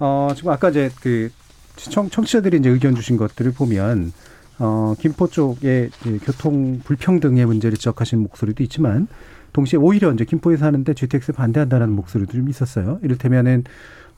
어, 0.00 0.28
지금 0.34 0.50
아까 0.50 0.70
이제 0.70 0.90
그 1.00 1.30
청, 1.76 2.10
청취자들이 2.10 2.58
이제 2.58 2.68
의견 2.68 2.94
주신 2.94 3.16
것들을 3.16 3.52
보면 3.52 4.12
어, 4.60 4.94
김포 4.98 5.26
쪽에 5.26 5.88
교통 6.24 6.80
불평등의 6.84 7.46
문제를 7.46 7.78
지적하시는 7.78 8.22
목소리도 8.22 8.62
있지만 8.64 9.08
동시에 9.52 9.78
오히려 9.78 10.12
이제 10.12 10.24
김포에 10.24 10.56
사는데 10.56 10.94
GTX 10.94 11.32
반대한다는 11.32 11.90
목소리도 11.90 12.32
좀 12.32 12.48
있었어요. 12.48 12.98
이를테면은 13.02 13.64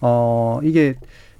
어 0.00 0.58
이게 0.64 0.96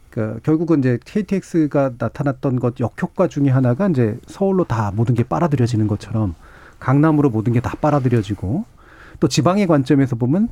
그 0.09 0.39
결국은 0.45 0.79
이제 0.79 0.99
KTX가 1.05 1.93
나타났던 1.99 2.61
것 2.61 2.79
역효과 2.79 3.29
중에 3.29 3.49
하나가 3.49 3.89
이제 3.89 4.17
서울로 4.29 4.65
다 4.65 4.93
모든 4.95 5.15
게 5.15 5.25
빨아들여지는 5.25 5.89
것처럼 5.89 6.35
강남으로 6.79 7.31
모든 7.31 7.53
게 7.53 7.61
다 7.61 7.75
빨아들여지고 7.81 8.65
또 9.21 9.29
지방의 9.29 9.67
관점에서 9.67 10.17
보면 10.17 10.49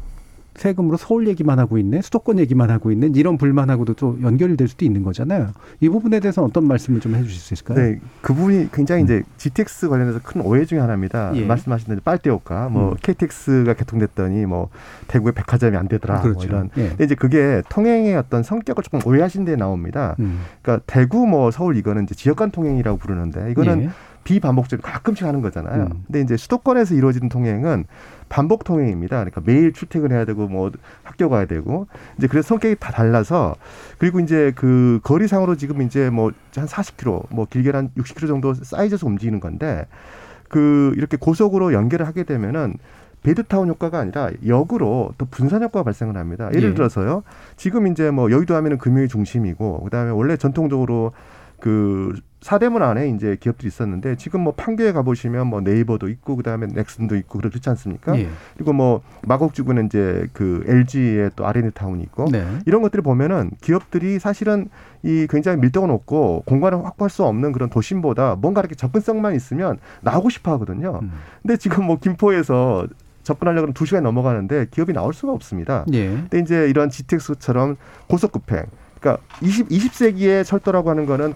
세금으로 0.54 0.96
서울 0.96 1.28
얘기만 1.28 1.58
하고 1.58 1.78
있네, 1.78 2.02
수도권 2.02 2.38
얘기만 2.38 2.70
하고 2.70 2.90
있는 2.90 3.14
이런 3.14 3.38
불만하고도 3.38 3.94
또 3.94 4.18
연결이 4.22 4.56
될 4.56 4.68
수도 4.68 4.84
있는 4.84 5.02
거잖아요. 5.02 5.50
이 5.80 5.88
부분에 5.88 6.20
대해서 6.20 6.42
어떤 6.42 6.66
말씀을 6.66 7.00
좀 7.00 7.14
해주실 7.14 7.40
수 7.40 7.54
있을까요? 7.54 7.78
네, 7.78 8.00
그 8.20 8.34
부분이 8.34 8.70
굉장히 8.72 9.02
음. 9.02 9.04
이제 9.04 9.22
GTX 9.38 9.88
관련해서 9.88 10.20
큰 10.22 10.40
오해 10.42 10.64
중에 10.64 10.78
하나입니다. 10.78 11.32
예. 11.36 11.44
말씀하신 11.44 11.88
대로 11.88 12.00
빨대 12.04 12.30
효과, 12.30 12.68
뭐 12.68 12.90
음. 12.90 12.96
KTX가 13.00 13.74
개통됐더니 13.74 14.46
뭐 14.46 14.68
대구의 15.08 15.32
백화점이 15.32 15.76
안 15.76 15.88
되더라, 15.88 16.14
뭐 16.14 16.22
그렇죠. 16.22 16.38
뭐 16.38 16.44
이런. 16.46 16.70
예. 16.76 16.88
근데 16.90 17.04
이제 17.04 17.14
그게 17.14 17.62
통행의 17.68 18.16
어떤 18.16 18.42
성격을 18.42 18.82
조금 18.82 19.00
오해하신 19.04 19.44
데 19.44 19.56
나옵니다. 19.56 20.16
음. 20.20 20.40
그러니까 20.62 20.84
대구 20.86 21.26
뭐 21.26 21.50
서울 21.50 21.76
이거는 21.76 22.04
이제 22.04 22.14
지역 22.14 22.36
간 22.36 22.50
통행이라고 22.50 22.98
부르는데 22.98 23.50
이거는 23.50 23.82
예. 23.82 23.90
비반복적으로 24.24 24.86
가끔씩 24.86 25.26
하는 25.26 25.40
거잖아요. 25.40 25.84
음. 25.84 26.02
근데 26.06 26.20
이제 26.20 26.36
수도권에서 26.36 26.94
이루어지는 26.94 27.28
통행은 27.28 27.84
반복 28.28 28.64
통행입니다. 28.64 29.16
그러니까 29.16 29.40
매일 29.44 29.72
출퇴근해야 29.72 30.24
되고 30.24 30.46
뭐 30.46 30.70
학교 31.02 31.28
가야 31.28 31.46
되고 31.46 31.88
이제 32.16 32.26
그래서 32.28 32.48
성격이 32.48 32.76
다 32.78 32.92
달라서 32.92 33.56
그리고 33.98 34.20
이제 34.20 34.52
그 34.54 35.00
거리상으로 35.02 35.56
지금 35.56 35.82
이제 35.82 36.10
뭐 36.10 36.30
한 36.56 36.66
40km 36.66 37.26
뭐 37.30 37.46
길게 37.46 37.70
한 37.70 37.90
60km 37.96 38.26
정도 38.26 38.54
사이즈에서 38.54 39.06
움직이는 39.06 39.40
건데 39.40 39.86
그 40.48 40.92
이렇게 40.96 41.16
고속으로 41.16 41.72
연결을 41.72 42.06
하게 42.06 42.24
되면은 42.24 42.76
베드타운 43.22 43.68
효과가 43.68 43.98
아니라 43.98 44.30
역으로 44.46 45.12
또 45.18 45.26
분산 45.26 45.62
효과가 45.62 45.84
발생을 45.84 46.16
합니다. 46.16 46.48
예를 46.54 46.70
예. 46.70 46.74
들어서요. 46.74 47.22
지금 47.56 47.86
이제 47.86 48.10
뭐 48.10 48.30
여의도 48.30 48.54
하면은 48.54 48.78
금융의 48.78 49.08
중심이고 49.08 49.84
그다음에 49.84 50.10
원래 50.10 50.36
전통적으로 50.38 51.12
그 51.60 52.14
사대문 52.40 52.82
안에 52.82 53.10
이제 53.10 53.36
기업들이 53.38 53.68
있었는데 53.68 54.16
지금 54.16 54.40
뭐 54.40 54.54
판교에 54.54 54.92
가보시면 54.92 55.46
뭐 55.46 55.60
네이버도 55.60 56.08
있고 56.08 56.36
그다음에 56.36 56.66
넥슨도 56.68 57.16
있고 57.16 57.38
그렇지 57.38 57.68
않습니까? 57.68 58.18
예. 58.18 58.28
그리고 58.54 58.72
뭐 58.72 59.02
마곡지구는 59.26 59.86
이제 59.86 60.26
그 60.32 60.64
LG의 60.66 61.32
또 61.36 61.46
아레니 61.46 61.70
타운이 61.72 62.02
있고 62.04 62.26
네. 62.30 62.46
이런 62.64 62.80
것들을 62.80 63.02
보면은 63.02 63.50
기업들이 63.60 64.18
사실은 64.18 64.70
이 65.02 65.26
굉장히 65.28 65.58
밀도가 65.58 65.86
높고 65.86 66.44
공간을 66.46 66.84
확보할 66.84 67.10
수 67.10 67.24
없는 67.24 67.52
그런 67.52 67.68
도심보다 67.68 68.36
뭔가 68.36 68.62
이렇게 68.62 68.74
접근성만 68.74 69.34
있으면 69.34 69.78
나오고 70.00 70.30
싶어 70.30 70.52
하거든요. 70.52 71.00
음. 71.02 71.12
근데 71.42 71.58
지금 71.58 71.84
뭐 71.84 71.98
김포에서 71.98 72.86
접근하려고 73.22 73.64
하면 73.64 73.74
두 73.74 73.84
시간이 73.84 74.02
넘어가는데 74.02 74.66
기업이 74.70 74.94
나올 74.94 75.12
수가 75.12 75.32
없습니다. 75.34 75.84
예. 75.92 76.08
근데 76.08 76.38
이제 76.38 76.68
이런 76.70 76.88
GTX처럼 76.88 77.76
고속급행 78.08 78.64
그러니까 79.00 79.22
20, 79.40 79.68
20세기의 79.68 80.44
철도라고 80.44 80.90
하는 80.90 81.06
거는 81.06 81.34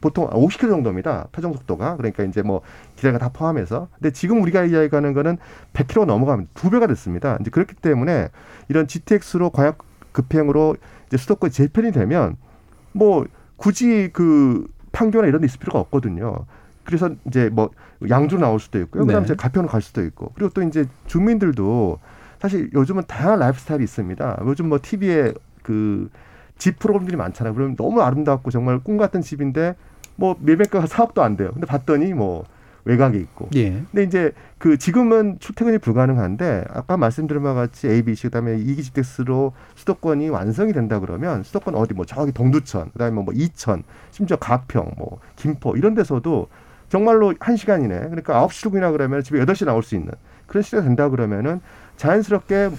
보통 0.00 0.28
50km 0.28 0.68
정도입니다. 0.68 1.28
표정 1.32 1.52
속도가. 1.54 1.96
그러니까 1.96 2.24
이제 2.24 2.42
뭐 2.42 2.60
기대가 2.94 3.18
다 3.18 3.30
포함해서. 3.30 3.88
근데 3.98 4.12
지금 4.12 4.42
우리가 4.42 4.64
이야기하는 4.64 5.14
거는 5.14 5.38
100km 5.72 6.04
넘어가면 6.04 6.48
두 6.54 6.70
배가 6.70 6.86
됐습니다. 6.86 7.38
이제 7.40 7.50
그렇기 7.50 7.74
때문에 7.76 8.28
이런 8.68 8.86
GTX로 8.86 9.50
과약 9.50 9.78
급행으로 10.12 10.76
이제 11.06 11.16
수도권 11.16 11.50
재편이 11.50 11.92
되면 11.92 12.36
뭐 12.92 13.24
굳이 13.56 14.10
그 14.12 14.66
판교나 14.92 15.26
이런 15.26 15.40
데 15.40 15.46
있을 15.46 15.58
필요가 15.58 15.78
없거든요. 15.80 16.44
그래서 16.84 17.10
이제 17.26 17.48
뭐 17.50 17.70
양주로 18.08 18.40
나올 18.40 18.60
수도 18.60 18.78
있고요. 18.80 19.02
그다음에 19.04 19.26
네. 19.26 19.32
이제 19.32 19.34
가평으로 19.34 19.70
갈 19.70 19.80
수도 19.80 20.04
있고. 20.04 20.32
그리고 20.34 20.50
또 20.52 20.62
이제 20.62 20.84
주민들도 21.06 21.98
사실 22.40 22.70
요즘은 22.74 23.04
다양한 23.08 23.38
라이프 23.38 23.58
스타일이 23.58 23.84
있습니다. 23.84 24.40
요즘 24.44 24.68
뭐 24.68 24.78
TV에 24.80 25.32
그 25.62 26.10
집 26.58 26.78
프로그램들이 26.78 27.16
많잖아요. 27.16 27.54
그러면 27.54 27.76
너무 27.76 28.02
아름답고 28.02 28.50
정말 28.50 28.78
꿈 28.78 28.96
같은 28.96 29.20
집인데 29.20 29.74
뭐 30.16 30.36
밀배가 30.40 30.86
사업도 30.86 31.22
안 31.22 31.36
돼요. 31.36 31.50
근데 31.52 31.66
봤더니 31.66 32.14
뭐 32.14 32.44
외곽에 32.84 33.18
있고. 33.18 33.50
예. 33.56 33.82
근데 33.90 34.04
이제 34.04 34.32
그 34.58 34.78
지금은 34.78 35.38
출퇴근이 35.40 35.78
불가능한데 35.78 36.66
아까 36.70 36.96
말씀드린 36.96 37.42
바와 37.42 37.54
같이 37.54 37.88
A, 37.88 38.02
B, 38.02 38.14
C 38.14 38.24
그다음에 38.24 38.58
이기 38.58 38.82
GTX로 38.82 39.52
수도권이 39.74 40.28
완성이 40.28 40.72
된다 40.72 41.00
그러면 41.00 41.42
수도권 41.42 41.74
어디 41.74 41.94
뭐 41.94 42.06
저기 42.06 42.32
동두천 42.32 42.92
그다음에 42.92 43.22
뭐 43.22 43.34
이천 43.34 43.82
심지어 44.12 44.36
가평 44.36 44.92
뭐 44.96 45.18
김포 45.34 45.76
이런 45.76 45.94
데서도 45.94 46.46
정말로 46.88 47.34
한 47.40 47.56
시간이네. 47.56 47.98
그러니까 47.98 48.36
아홉 48.36 48.52
시 48.52 48.62
출근이나 48.62 48.92
그러면 48.92 49.22
집에 49.22 49.40
여덟 49.40 49.56
시 49.56 49.64
나올 49.64 49.82
수 49.82 49.96
있는 49.96 50.12
그런 50.46 50.62
시대가 50.62 50.84
된다 50.84 51.08
그러면은 51.08 51.60
자연스럽게 51.96 52.70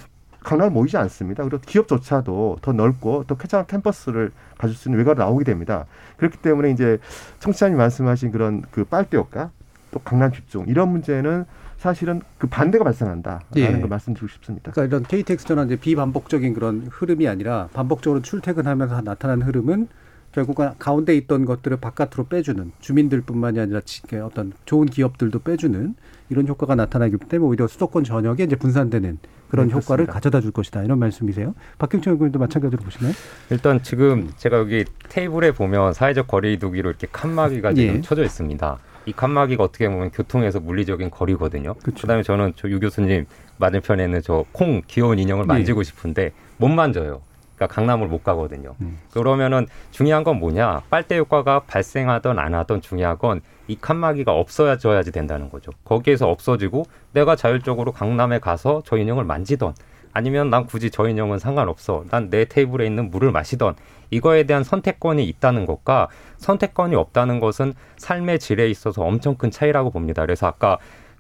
강남을 0.44 0.72
모이지 0.72 0.98
않습니다. 0.98 1.44
그리고 1.44 1.60
기업조차도 1.66 2.58
더 2.62 2.72
넓고 2.74 3.26
더 3.28 3.36
쾌적한 3.36 3.66
캠퍼스를 3.68 4.32
가질 4.58 4.76
수 4.76 4.90
있는 4.90 5.00
외곽으로 5.00 5.24
나오게 5.24 5.44
됩니다. 5.44 5.86
그렇기 6.18 6.38
때문에 6.38 6.72
이제 6.72 7.00
청취자님 7.40 7.78
말씀하신 7.78 8.32
그런 8.32 8.64
그 8.72 8.84
빨대 8.86 9.18
효과 9.18 9.52
또 9.92 10.00
강남 10.00 10.32
집중 10.32 10.66
이런 10.68 10.90
문제는 10.90 11.46
사실은 11.78 12.22
그 12.38 12.48
반대가 12.48 12.84
발생한다라는 12.84 13.46
예. 13.58 13.72
걸 13.80 13.88
말씀드리고 13.88 14.28
싶습니다. 14.28 14.72
그러니까 14.72 14.96
이런 14.98 15.04
KTX처럼 15.08 15.68
이제 15.68 15.76
비반복적인 15.76 16.54
그런 16.54 16.88
흐름이 16.92 17.28
아니라 17.28 17.70
반복적으로 17.74 18.22
출퇴근하면서 18.22 19.02
나타나는 19.02 19.46
흐름은 19.46 19.88
결국은 20.32 20.72
가운데 20.80 21.16
있던 21.16 21.46
것들을 21.46 21.78
바깥으로 21.78 22.26
빼주는 22.28 22.72
주민들뿐만이 22.80 23.60
아니라 23.60 23.82
지- 23.82 24.02
어떤 24.18 24.54
좋은 24.66 24.88
기업들도 24.88 25.40
빼주는 25.40 25.96
이런 26.30 26.48
효과가 26.48 26.76
나타나기 26.76 27.18
때문에 27.18 27.48
오히려 27.50 27.68
수도권 27.68 28.04
전역에 28.04 28.44
이제 28.44 28.56
분산되는 28.56 29.20
그런 29.50 29.68
네, 29.68 29.74
효과를. 29.74 30.06
가져다 30.08 30.42
줄 30.42 30.52
것이다 30.52 30.84
이런 30.84 31.00
말씀이세요. 31.00 31.56
박경철 31.78 32.14
의원님도 32.14 32.40
마찬가지로 32.40 32.84
보시나요? 32.84 33.14
일단 33.50 33.82
지금 33.84 34.30
제가 34.38 34.58
여기 34.60 34.86
테이블에 35.10 35.52
보면 35.52 35.94
사회적 35.94 36.28
거리두기로 36.28 36.90
이렇게 36.90 37.08
칸막이가 37.12 37.74
지금 37.74 37.96
예. 37.96 38.02
쳐져 38.02 38.24
있습니다. 38.24 38.78
이 39.06 39.14
칸막이가 39.14 39.64
어떻게 39.64 39.88
보면 39.88 40.12
교통에서 40.12 40.60
물리적인 40.60 41.10
거리거든요. 41.12 41.76
그 41.82 41.92
다음에 41.94 42.24
저는 42.24 42.54
저 42.58 42.68
유 42.70 42.80
교수님 42.80 43.26
맞은편에 43.58 44.04
있는 44.04 44.22
저 44.22 44.46
콩 44.52 44.82
귀여운 44.88 45.18
인형을 45.20 45.44
예. 45.44 45.48
만지고 45.48 45.84
싶은데 45.84 46.32
못 46.58 46.68
만져요. 46.68 47.22
그러니까 47.58 47.68
강남을 47.76 48.08
못 48.08 48.24
가거든요. 48.24 48.76
그러면은 49.12 49.68
중요한 49.92 50.24
건 50.24 50.40
뭐냐? 50.40 50.84
빨대 50.90 51.18
효과가 51.18 51.62
발생하던 51.68 52.40
안 52.40 52.54
하던 52.54 52.82
중요한 52.82 53.18
건 53.18 53.42
이 53.68 53.78
칸막이가 53.80 54.32
없어져야지 54.32 55.12
된다는 55.12 55.50
거죠. 55.50 55.72
거기에서 55.84 56.30
없어지고 56.30 56.86
내가 57.12 57.36
자율적으로 57.36 57.92
강남에 57.92 58.40
가서 58.40 58.82
저 58.86 58.98
인형을 58.98 59.26
만지던 59.26 59.74
아니면 60.14 60.50
난 60.50 60.66
굳이 60.66 60.90
저 60.90 61.08
인형은 61.08 61.38
상관없어. 61.40 62.06
난 62.10 62.30
내 62.30 62.46
테이블에 62.46 62.86
있는 62.86 63.12
물을 63.12 63.32
마시던 63.32 63.76
이거에 64.10 64.44
대한 64.44 64.64
선택권이 64.64 65.28
있다는 65.28 65.66
것과 65.66 66.08
선택권이 66.38 66.96
없다는 66.96 67.40
것은 67.42 67.74
삶의 67.98 68.40
질에 68.40 68.70
있어서 68.70 69.04
엄청 69.04 69.36
큰 69.36 69.52
차이라고 69.52 69.92
봅니다. 69.92 70.22
그래서 70.22 70.48
아까 70.48 70.78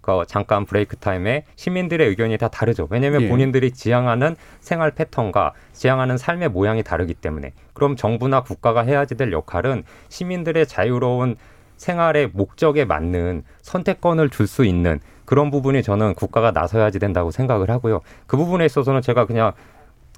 그 0.07 0.23
잠깐 0.25 0.65
브레이크 0.65 0.95
타임에 0.95 1.43
시민들의 1.57 2.07
의견이 2.07 2.37
다 2.37 2.47
다르죠. 2.47 2.87
왜냐하면 2.89 3.23
예. 3.23 3.29
본인들이 3.29 3.71
지향하는 3.71 4.37
생활 4.61 4.91
패턴과 4.91 5.51
지향하는 5.73 6.17
삶의 6.17 6.49
모양이 6.49 6.81
다르기 6.81 7.13
때문에 7.13 7.51
그럼 7.73 7.97
정부나 7.97 8.43
국가가 8.43 8.81
해야지 8.81 9.15
될 9.15 9.33
역할은 9.33 9.83
시민들의 10.07 10.65
자유로운 10.65 11.35
생활의 11.75 12.29
목적에 12.31 12.85
맞는 12.85 13.43
선택권을 13.61 14.29
줄 14.29 14.47
수 14.47 14.63
있는 14.63 15.01
그런 15.25 15.51
부분이 15.51 15.83
저는 15.83 16.13
국가가 16.13 16.51
나서야지 16.51 16.99
된다고 16.99 17.29
생각을 17.31 17.69
하고요. 17.69 17.99
그 18.27 18.37
부분에 18.37 18.63
있어서는 18.65 19.01
제가 19.01 19.25
그냥 19.25 19.51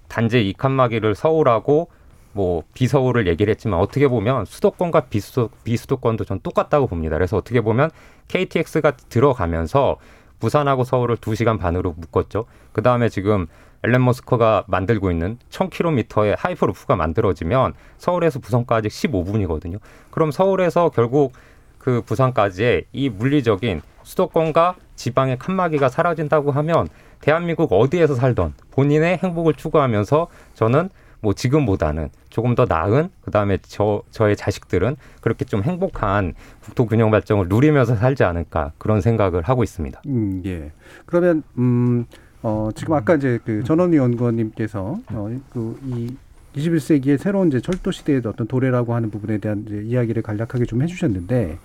단지 0.08 0.48
이 0.48 0.54
칸막이를 0.54 1.16
서울하고 1.16 1.90
뭐 2.34 2.62
비서울을 2.76 3.26
얘기를 3.26 3.50
했지만 3.50 3.80
어떻게 3.80 4.08
보면 4.08 4.46
수도권과 4.46 5.08
비수도, 5.10 5.50
비수도권도 5.64 6.26
전 6.26 6.40
똑같다고 6.42 6.86
봅니다. 6.86 7.16
그래서 7.16 7.38
어떻게 7.38 7.62
보면 7.62 7.90
KTX가 8.30 8.92
들어가면서 9.10 9.98
부산하고 10.40 10.86
서울을 10.86 11.18
두시간 11.18 11.58
반으로 11.58 11.94
묶었죠. 11.98 12.46
그 12.72 12.82
다음에 12.82 13.10
지금 13.10 13.48
앨런 13.84 14.04
머스크가 14.04 14.64
만들고 14.68 15.12
있는 15.12 15.38
1000km의 15.50 16.36
하이퍼루프가 16.38 16.96
만들어지면 16.96 17.74
서울에서 17.98 18.40
부산까지 18.40 18.90
15분이거든요. 18.90 19.80
그럼 20.12 20.32
서울에서 20.32 20.90
결국 20.90 21.34
그 21.78 22.02
부산까지의 22.06 22.86
이 22.92 23.10
물리적인 23.10 23.82
수도권과 24.04 24.76
지방의 24.96 25.38
칸막이가 25.40 25.90
사라진다고 25.90 26.52
하면 26.52 26.88
대한민국 27.22 27.72
어디에서 27.72 28.16
살던 28.16 28.54
본인의 28.72 29.20
행복을 29.24 29.54
추구하면서 29.54 30.28
저는 30.56 30.90
뭐 31.22 31.34
지금보다는 31.34 32.10
조금 32.30 32.56
더 32.56 32.66
나은 32.68 33.10
그다음에 33.22 33.58
저 33.62 34.04
저의 34.12 34.36
자식들은 34.36 34.96
그렇게 35.22 35.46
좀 35.46 35.64
행복한 35.64 36.34
국토 36.62 36.86
균형 36.86 37.12
발전을 37.12 37.48
누리면서 37.50 37.96
살지 37.96 38.24
않을까 38.24 38.72
그런 38.78 39.02
생각을 39.02 39.44
하고 39.44 39.64
있습니다. 39.64 40.02
음, 40.08 40.42
예. 40.46 40.72
그러면 41.06 41.44
음, 41.58 42.06
어, 42.42 42.70
지금 42.76 42.94
아까 42.94 43.16
이제 43.16 43.40
그 43.44 43.64
전원희 43.64 43.98
연구원님께서 43.98 45.00
어, 45.12 45.40
그이 45.52 46.16
21세기의 46.56 47.18
새로운 47.18 47.50
이제 47.50 47.60
철도 47.60 47.92
시대의 47.92 48.22
어떤 48.26 48.48
도래라고 48.48 48.96
하는 48.96 49.12
부분에 49.12 49.38
대한 49.38 49.66
이제 49.68 49.82
이야기를 49.84 50.24
간략하게 50.24 50.66
좀 50.66 50.82
해주셨는데, 50.82 51.60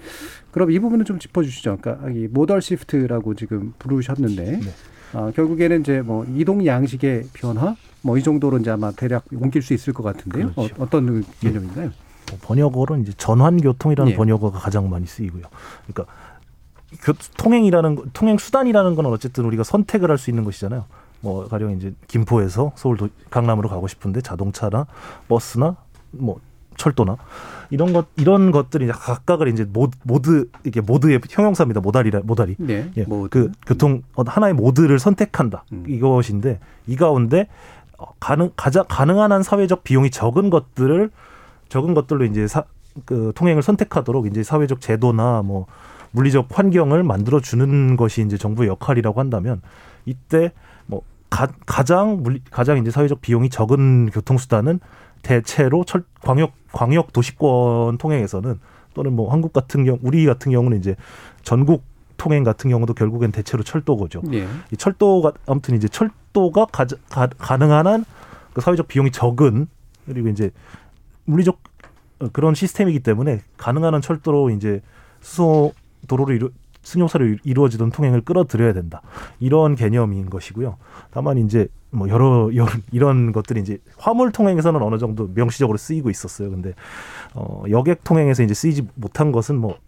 그럼 0.51 0.71
이 0.71 0.79
부분은 0.79 1.05
좀 1.05 1.19
짚어주시죠. 1.19 1.79
그러니까 1.81 2.11
이 2.11 2.29
모덜 2.29 2.61
시프트라고 2.61 3.35
지금 3.35 3.73
부르셨는데, 3.79 4.61
어, 5.15 5.31
결국에는 5.35 5.81
이제 5.81 6.01
뭐 6.03 6.25
이동 6.35 6.65
양식의 6.67 7.29
변화, 7.33 7.77
뭐 8.03 8.19
이 8.19 8.23
정도로 8.23 8.59
이제 8.59 8.71
아마 8.71 8.91
대략 8.93 9.25
옮길 9.35 9.63
수 9.63 9.73
있을 9.75 9.93
것 9.93 10.03
같은데요. 10.03 10.53
어, 10.57 10.67
어떤 10.79 11.25
개념인가요? 11.41 11.91
뭐 12.31 12.39
번역어로는 12.43 13.03
이제 13.05 13.13
전환 13.17 13.61
교통이라는 13.61 14.13
예. 14.13 14.17
번역어가 14.17 14.59
가장 14.59 14.91
많이 14.91 15.07
쓰이고요. 15.07 15.43
그러니까 15.87 16.13
교, 17.03 17.13
통행이라는 17.37 17.95
거- 17.97 18.05
통행 18.13 18.39
수단이라는 18.39 18.95
건 18.95 19.07
어쨌든 19.07 19.45
우리가 19.47 19.63
선택을 19.65 20.11
할 20.11 20.19
수 20.19 20.31
있는 20.31 20.45
것이잖아요. 20.45 20.85
뭐 21.21 21.47
가령 21.49 21.73
이제 21.73 21.95
김포에서 22.09 22.73
서울 22.77 22.97
도, 22.99 23.09
강남으로 23.31 23.69
가고 23.69 23.89
싶은데 23.89 24.21
자동차나 24.21 24.87
버스나 25.29 25.77
뭐 26.11 26.39
철도나 26.77 27.17
이런 27.71 27.93
것 27.93 28.07
이런 28.17 28.51
것들이 28.51 28.87
각각을 28.89 29.49
이제 29.49 29.65
모, 29.65 29.89
모드 30.03 30.49
이게 30.65 30.81
모드의 30.81 31.21
형용사입니다. 31.29 31.81
모달이라 31.81 32.21
모달이. 32.25 32.57
네. 32.59 32.91
예, 32.97 33.05
그 33.31 33.51
교통 33.67 34.03
어, 34.15 34.23
하나의 34.27 34.55
모드를 34.55 34.99
선택한다 34.99 35.65
이것인데 35.87 36.61
이 36.87 36.97
가운데 36.97 37.49
어, 37.99 38.07
가능 38.21 38.51
가장 38.57 38.85
가능한 38.89 39.33
한 39.33 39.43
사회적 39.43 39.85
비용이 39.85 40.11
적은 40.11 40.51
것들을 40.51 41.11
적은 41.69 41.95
것들로 41.95 42.25
이제 42.27 42.47
사, 42.47 42.65
그 43.05 43.33
통행을 43.35 43.63
선택하도록 43.63 44.27
이제 44.27 44.43
사회적 44.43 44.81
제도나 44.81 45.43
뭐 45.43 45.67
물리적 46.13 46.49
환경을 46.53 47.03
만들어 47.03 47.41
주는 47.41 47.97
것이 47.97 48.23
이제 48.23 48.39
정부의 48.39 48.69
역할이라고 48.69 49.19
한다면 49.19 49.61
이때 50.07 50.53
뭐 50.87 51.03
가, 51.29 51.49
가장 51.67 52.23
물리, 52.23 52.41
가장 52.51 52.79
이제 52.79 52.91
사회적 52.91 53.21
비용이 53.21 53.51
적은 53.51 54.11
교통수단은 54.11 54.79
대체로 55.25 55.85
철, 55.85 56.05
광역 56.23 56.53
광역 56.71 57.13
도시권 57.13 57.99
통행에서는 57.99 58.61
또는 58.95 59.13
뭐 59.13 59.33
한국 59.33 59.53
같은 59.53 59.85
경우 59.85 59.99
우리 60.03 60.25
같은 60.25 60.53
경우는 60.53 60.79
이제 60.79 60.95
전국 61.43 61.83
통행 62.17 62.45
같은 62.45 62.71
경우도 62.71 62.95
결국엔 62.95 63.33
대체로 63.33 63.65
철도고죠. 63.65 64.23
예. 64.33 64.47
이 64.71 64.77
철도가 64.77 65.33
아무튼 65.47 65.75
이제 65.75 65.89
철도가 65.89 66.67
가, 66.67 66.87
가, 67.11 67.27
가능한 67.27 67.89
한 67.89 68.05
그 68.55 68.61
사회적 68.61 68.89
비용이 68.89 69.11
적은 69.11 69.67
그리고 70.07 70.29
이제 70.29 70.51
물리적 71.27 71.59
어, 72.21 72.29
그런 72.33 72.55
시스템이기 72.55 73.01
때문에 73.01 73.43
가능한 73.59 73.93
한 73.93 74.01
철도로 74.01 74.51
이제 74.51 74.81
수소 75.21 75.75
도로를 76.07 76.37
이루, 76.37 76.51
승용차로 76.85 77.37
이루어지던 77.43 77.91
통행을 77.91 78.21
끌어들여야 78.21 78.73
된다. 78.73 79.03
이런 79.41 79.75
개념인 79.75 80.31
것이고요. 80.31 80.77
다만 81.11 81.39
이제 81.39 81.69
뭐 81.91 82.09
여러, 82.09 82.51
여러 82.55 82.71
이런 82.93 83.33
것들이 83.33 83.61
이제 83.61 83.79
화물 83.99 84.31
통행에서는 84.31 84.81
어느 84.83 84.99
정도 84.99 85.29
명시적으로 85.35 85.77
쓰이고 85.77 86.11
있었어요. 86.11 86.51
근데 86.51 86.75
어 87.35 87.65
여객 87.71 88.05
통행에서 88.05 88.43
이제 88.43 88.55
쓰이지 88.55 88.89
못한 88.95 89.33
것은 89.33 89.57
뭐 89.57 89.79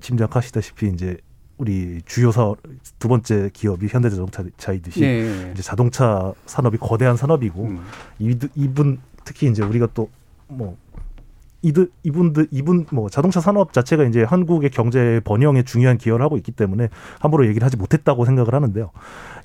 짐작하시다시피 0.00 0.88
이제 0.88 1.16
우리 1.58 2.00
주요 2.06 2.32
사 2.32 2.54
두 3.00 3.08
번째 3.08 3.50
기업이 3.52 3.88
현대자동차이듯이 3.88 5.00
네. 5.00 5.50
이제 5.52 5.62
자동차 5.62 6.32
산업이 6.46 6.76
거대한 6.78 7.16
산업이고 7.16 7.64
음. 7.64 7.80
이 8.18 8.36
이분 8.54 8.98
특히 9.24 9.48
이제 9.48 9.62
우리가 9.62 9.88
또뭐 9.94 10.76
이들 11.62 11.90
이분들 12.04 12.48
이분 12.50 12.86
뭐 12.90 13.08
자동차 13.10 13.40
산업 13.40 13.72
자체가 13.72 14.04
이제 14.04 14.22
한국의 14.22 14.70
경제 14.70 15.20
번영에 15.24 15.62
중요한 15.62 15.98
기여를 15.98 16.24
하고 16.24 16.36
있기 16.36 16.52
때문에 16.52 16.88
함부로 17.18 17.46
얘기를 17.46 17.64
하지 17.64 17.76
못했다고 17.76 18.24
생각을 18.24 18.54
하는데요. 18.54 18.90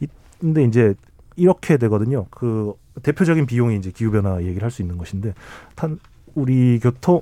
이- 0.01 0.07
근데 0.39 0.63
이제 0.63 0.93
이렇게 1.35 1.77
되거든요. 1.77 2.25
그 2.29 2.73
대표적인 3.03 3.45
비용이 3.45 3.75
이제 3.77 3.91
기후 3.91 4.11
변화 4.11 4.41
얘기를 4.41 4.63
할 4.63 4.71
수 4.71 4.81
있는 4.81 4.97
것인데 4.97 5.33
탄 5.75 5.99
우리 6.35 6.79
교통 6.79 7.21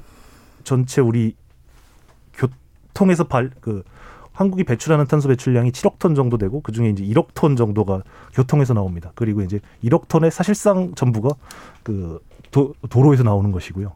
전체 0.63 1.01
우리 1.01 1.35
교통에서 2.33 3.25
발 3.25 3.51
그 3.61 3.83
한국이 4.33 4.63
배출하는 4.63 5.05
탄소 5.05 5.27
배출량이 5.29 5.71
7억 5.71 5.99
톤 5.99 6.15
정도 6.15 6.39
되고 6.39 6.59
그 6.61 6.71
중에 6.71 6.89
이제 6.89 7.03
1억 7.03 7.27
톤 7.35 7.55
정도가 7.55 8.01
교통에서 8.33 8.73
나옵니다. 8.73 9.11
그리고 9.13 9.41
이제 9.43 9.59
1억 9.83 10.07
톤의 10.07 10.31
사실상 10.31 10.95
전부가 10.95 11.29
그 11.83 12.19
도, 12.49 12.73
도로에서 12.89 13.21
나오는 13.21 13.51
것이고요. 13.51 13.93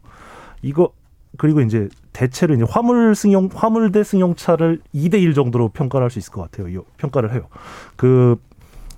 이거 0.62 0.92
그리고 1.36 1.60
이제 1.60 1.88
대체로 2.12 2.54
이제 2.54 2.64
화물 2.68 3.14
승용 3.14 3.48
화물대 3.52 4.02
승용차를 4.02 4.80
2대 4.94 5.20
1 5.22 5.34
정도로 5.34 5.68
평가를 5.70 6.04
할 6.04 6.10
수 6.10 6.18
있을 6.18 6.32
것 6.32 6.42
같아요. 6.42 6.68
이 6.68 6.78
평가를 6.96 7.32
해요. 7.32 7.48
그 7.96 8.36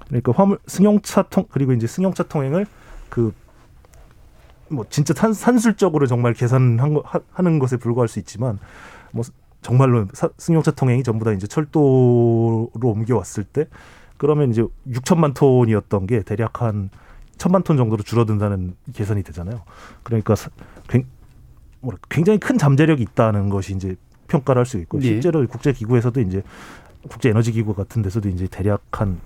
그러니까 0.08 0.32
화물 0.32 0.58
승용차 0.66 1.24
통 1.24 1.44
그리고 1.50 1.72
이제 1.72 1.86
승용차 1.86 2.24
통행을 2.24 2.66
그 3.08 3.32
뭐 4.70 4.86
진짜 4.88 5.12
산, 5.14 5.32
산술적으로 5.32 6.06
정말 6.06 6.32
계산한 6.32 6.94
거 6.94 7.02
하, 7.04 7.20
하는 7.32 7.58
것에 7.58 7.76
불과할 7.76 8.08
수 8.08 8.18
있지만 8.20 8.58
뭐 9.12 9.24
정말로 9.62 10.06
사, 10.12 10.30
승용차 10.38 10.70
통행이 10.72 11.02
전부 11.02 11.24
다 11.24 11.32
이제 11.32 11.46
철도로 11.46 12.70
옮겨왔을 12.80 13.44
때 13.44 13.66
그러면 14.16 14.50
이제 14.50 14.64
6천만 14.88 15.34
톤이었던 15.34 16.06
게 16.06 16.22
대략 16.22 16.62
한 16.62 16.90
천만 17.36 17.62
톤 17.62 17.76
정도로 17.76 18.02
줄어든다는 18.02 18.76
계산이 18.92 19.22
되잖아요. 19.22 19.62
그러니까 20.02 20.34
굉장히 22.08 22.38
큰 22.38 22.58
잠재력이 22.58 23.02
있다는 23.02 23.48
것이 23.48 23.74
이제 23.74 23.96
평가를 24.28 24.60
할 24.60 24.66
수 24.66 24.78
있고 24.78 24.98
네. 24.98 25.06
실제로 25.06 25.46
국제 25.46 25.72
기구에서도 25.72 26.20
이제 26.20 26.42
국제 27.08 27.30
에너지 27.30 27.52
기구 27.52 27.74
같은 27.74 28.02
데서도 28.02 28.28
이제 28.28 28.46
대략 28.48 28.82
한 28.92 29.20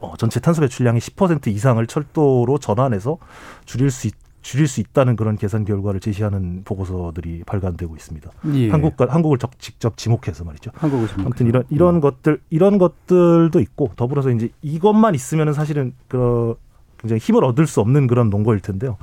어, 0.00 0.14
전체 0.18 0.40
탄소 0.40 0.60
배출량의 0.60 1.00
10% 1.00 1.46
이상을 1.48 1.86
철도로 1.86 2.58
전환해서 2.58 3.16
줄일 3.64 3.90
수 3.90 4.08
있, 4.08 4.14
줄일 4.42 4.68
수 4.68 4.80
있다는 4.80 5.16
그런 5.16 5.36
계산 5.36 5.64
결과를 5.64 6.00
제시하는 6.00 6.62
보고서들이 6.64 7.44
발간되고 7.46 7.96
있습니다. 7.96 8.30
예. 8.54 8.70
한국과 8.70 9.06
한국을 9.08 9.38
적, 9.38 9.58
직접 9.58 9.96
지목해서 9.96 10.44
말이죠. 10.44 10.72
한국을 10.74 11.06
지목해서. 11.08 11.26
아무튼 11.26 11.46
이런 11.46 11.64
이런 11.70 12.00
것들 12.00 12.40
이런 12.50 12.76
것들도 12.76 13.58
있고 13.60 13.92
더불어서 13.96 14.30
이제 14.30 14.50
이것만 14.60 15.14
있으면은 15.14 15.54
사실은 15.54 15.94
그 16.08 16.56
굉장히 16.98 17.20
힘을 17.20 17.44
얻을 17.44 17.66
수 17.66 17.80
없는 17.80 18.06
그런 18.06 18.28
농거일 18.28 18.60
텐데요. 18.60 18.98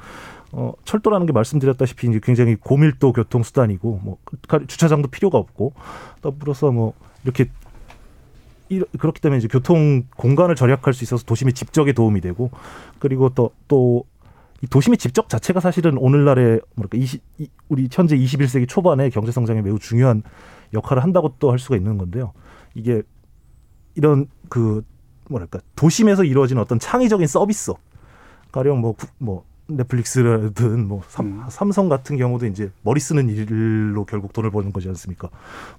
어, 0.54 0.74
철도라는 0.86 1.26
게 1.28 1.34
말씀드렸다시피 1.34 2.08
이제 2.10 2.20
굉장히 2.22 2.56
고밀도 2.56 3.14
교통 3.14 3.44
수단이고 3.44 4.02
뭐 4.04 4.18
주차장도 4.68 5.10
필요가 5.10 5.38
없고 5.38 5.74
더불어서 6.22 6.72
뭐 6.72 6.94
이렇게 7.24 7.50
이, 8.70 8.84
그렇기 8.98 9.22
때문에 9.22 9.38
이제 9.38 9.48
교통 9.48 10.04
공간을 10.16 10.56
절약할 10.56 10.94
수 10.94 11.04
있어서 11.04 11.24
도심의 11.26 11.54
집적에 11.54 11.94
도움이 11.94 12.22
되고 12.22 12.52
그리고 13.00 13.30
또 13.30 13.52
또 13.68 14.06
이 14.62 14.68
도심의 14.68 14.98
집적 14.98 15.28
자체가 15.28 15.60
사실은 15.60 15.98
오늘날의 15.98 16.62
뭐랄까 16.76 16.98
20, 16.98 17.22
우리 17.70 17.90
현재 17.92 18.16
21세기 18.16 18.68
초반의 18.68 19.10
경제 19.10 19.32
성장에 19.32 19.62
매우 19.62 19.80
중요한 19.80 20.22
역할을 20.74 21.04
한다고 21.04 21.36
또 21.40 21.52
할 21.52 21.60
수가 21.60 21.76
있는 21.76 21.98
건데요. 21.98 22.34
이게 22.76 23.02
이런 23.96 24.28
그 24.50 24.84
뭐랄까 25.30 25.60
도심에서 25.76 26.24
이루어지는 26.24 26.62
어떤 26.62 26.78
창의적인 26.78 27.26
서비스 27.26 27.74
가령 28.52 28.80
뭐, 28.82 28.96
뭐 29.18 29.46
넷플릭스든 29.78 30.88
뭐 30.88 31.02
삼, 31.08 31.46
삼성 31.50 31.90
같은 31.90 32.18
경우도 32.18 32.46
이제 32.48 32.72
머리 32.82 33.00
쓰는 33.00 33.30
일로 33.30 34.06
결국 34.06 34.34
돈을 34.34 34.52
버는 34.52 34.74
거지 34.74 34.88
않습니까? 34.90 35.30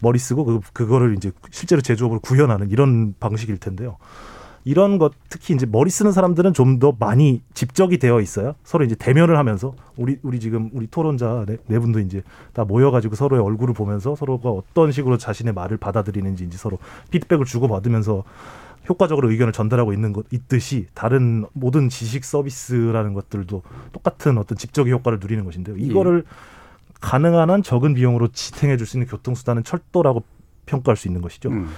머리 0.01 0.19
쓰고 0.19 0.45
그 0.45 0.61
그거를 0.73 1.17
이제 1.17 1.33
실제로 1.51 1.81
제조업으로 1.81 2.21
구현하는 2.21 2.71
이런 2.71 3.15
방식일 3.21 3.59
텐데요. 3.59 3.97
이런 4.65 4.99
것 4.99 5.13
특히 5.29 5.55
이제 5.55 5.67
머리 5.67 5.91
쓰는 5.91 6.13
사람들은 6.13 6.53
좀 6.53 6.79
더 6.79 6.95
많이 6.99 7.43
집적이 7.55 7.99
되어 7.99 8.21
있어요. 8.21 8.55
서로 8.65 8.85
이제 8.85 8.95
대면을 8.95 9.37
하면서 9.37 9.75
우리 9.97 10.19
우리 10.23 10.41
지금 10.41 10.71
우리 10.73 10.87
토론자 10.87 11.45
네, 11.47 11.59
네 11.67 11.79
분도 11.79 12.01
이제 12.01 12.23
다 12.53 12.65
모여가지고 12.65 13.15
서로의 13.15 13.43
얼굴을 13.43 13.75
보면서 13.75 14.15
서로가 14.17 14.51
어떤 14.51 14.91
식으로 14.91 15.19
자신의 15.19 15.53
말을 15.53 15.77
받아들이는지 15.77 16.45
이제 16.45 16.57
서로 16.57 16.79
피드백을 17.11 17.45
주고 17.45 17.69
받으면서 17.69 18.25
효과적으로 18.89 19.31
의견을 19.31 19.53
전달하고 19.53 19.93
있는 19.93 20.13
것 20.13 20.27
있듯이 20.33 20.87
다른 20.95 21.45
모든 21.53 21.89
지식 21.89 22.25
서비스라는 22.25 23.15
것들도 23.15 23.63
똑같은 23.93 24.39
어떤 24.39 24.59
집적의 24.59 24.93
효과를 24.93 25.19
누리는 25.21 25.45
것인데요. 25.45 25.77
이거를 25.77 26.25
가능한 27.01 27.51
한 27.51 27.63
적은 27.63 27.95
비용으로 27.95 28.29
지탱해 28.29 28.77
줄 28.77 28.87
수 28.87 28.97
있는 28.97 29.07
교통수단은 29.09 29.65
철도라고 29.65 30.25
평가할 30.67 30.97
수 30.97 31.09
있는 31.09 31.21
것이죠. 31.21 31.51
음. 31.51 31.69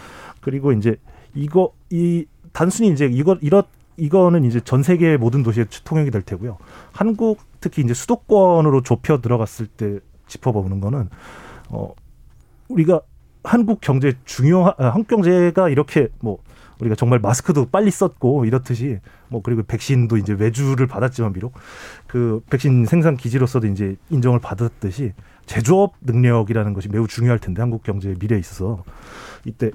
그리고 0.41 0.73
이제 0.73 0.97
이거 1.35 1.73
이 1.91 2.27
단순히 2.53 2.91
이제 2.91 3.07
이거 3.07 3.37
이렇 3.41 3.65
이거는 3.97 4.45
이제 4.45 4.61
전 4.61 4.83
세계 4.83 5.17
모든 5.17 5.43
도시에 5.43 5.67
통용이 5.85 6.11
될 6.11 6.23
테고요. 6.23 6.59
한국 6.93 7.39
특히 7.61 7.83
이제 7.83 7.95
수도권으로 7.95 8.83
좁혀 8.83 9.21
들어갔을 9.21 9.67
때 9.67 9.99
짚어보는 10.27 10.81
거는 10.81 11.09
어 11.71 11.95
우리가 12.69 13.01
한국 13.45 13.81
경제 13.81 14.15
중요한 14.25 14.75
아, 14.79 14.89
한국 14.89 15.09
경제가 15.09 15.69
이렇게 15.69 16.09
뭐 16.21 16.39
우리가 16.81 16.95
정말 16.95 17.19
마스크도 17.19 17.67
빨리 17.67 17.91
썼고 17.91 18.45
이렇듯이 18.45 18.99
뭐 19.29 19.43
그리고 19.43 19.63
백신도 19.63 20.17
이제 20.17 20.35
외주를 20.35 20.87
받았지만 20.87 21.33
비록 21.33 21.55
그 22.07 22.43
백신 22.51 22.87
생산 22.87 23.17
기지로서도 23.17 23.67
이제 23.69 23.97
인정을 24.11 24.41
받았듯이 24.41 25.13
제조업 25.47 25.95
능력이라는 26.03 26.73
것이 26.73 26.89
매우 26.89 27.07
중요할 27.07 27.39
텐데 27.39 27.63
한국 27.63 27.83
경제의 27.83 28.17
미래에 28.19 28.39
있어서 28.39 28.85
이때 29.45 29.71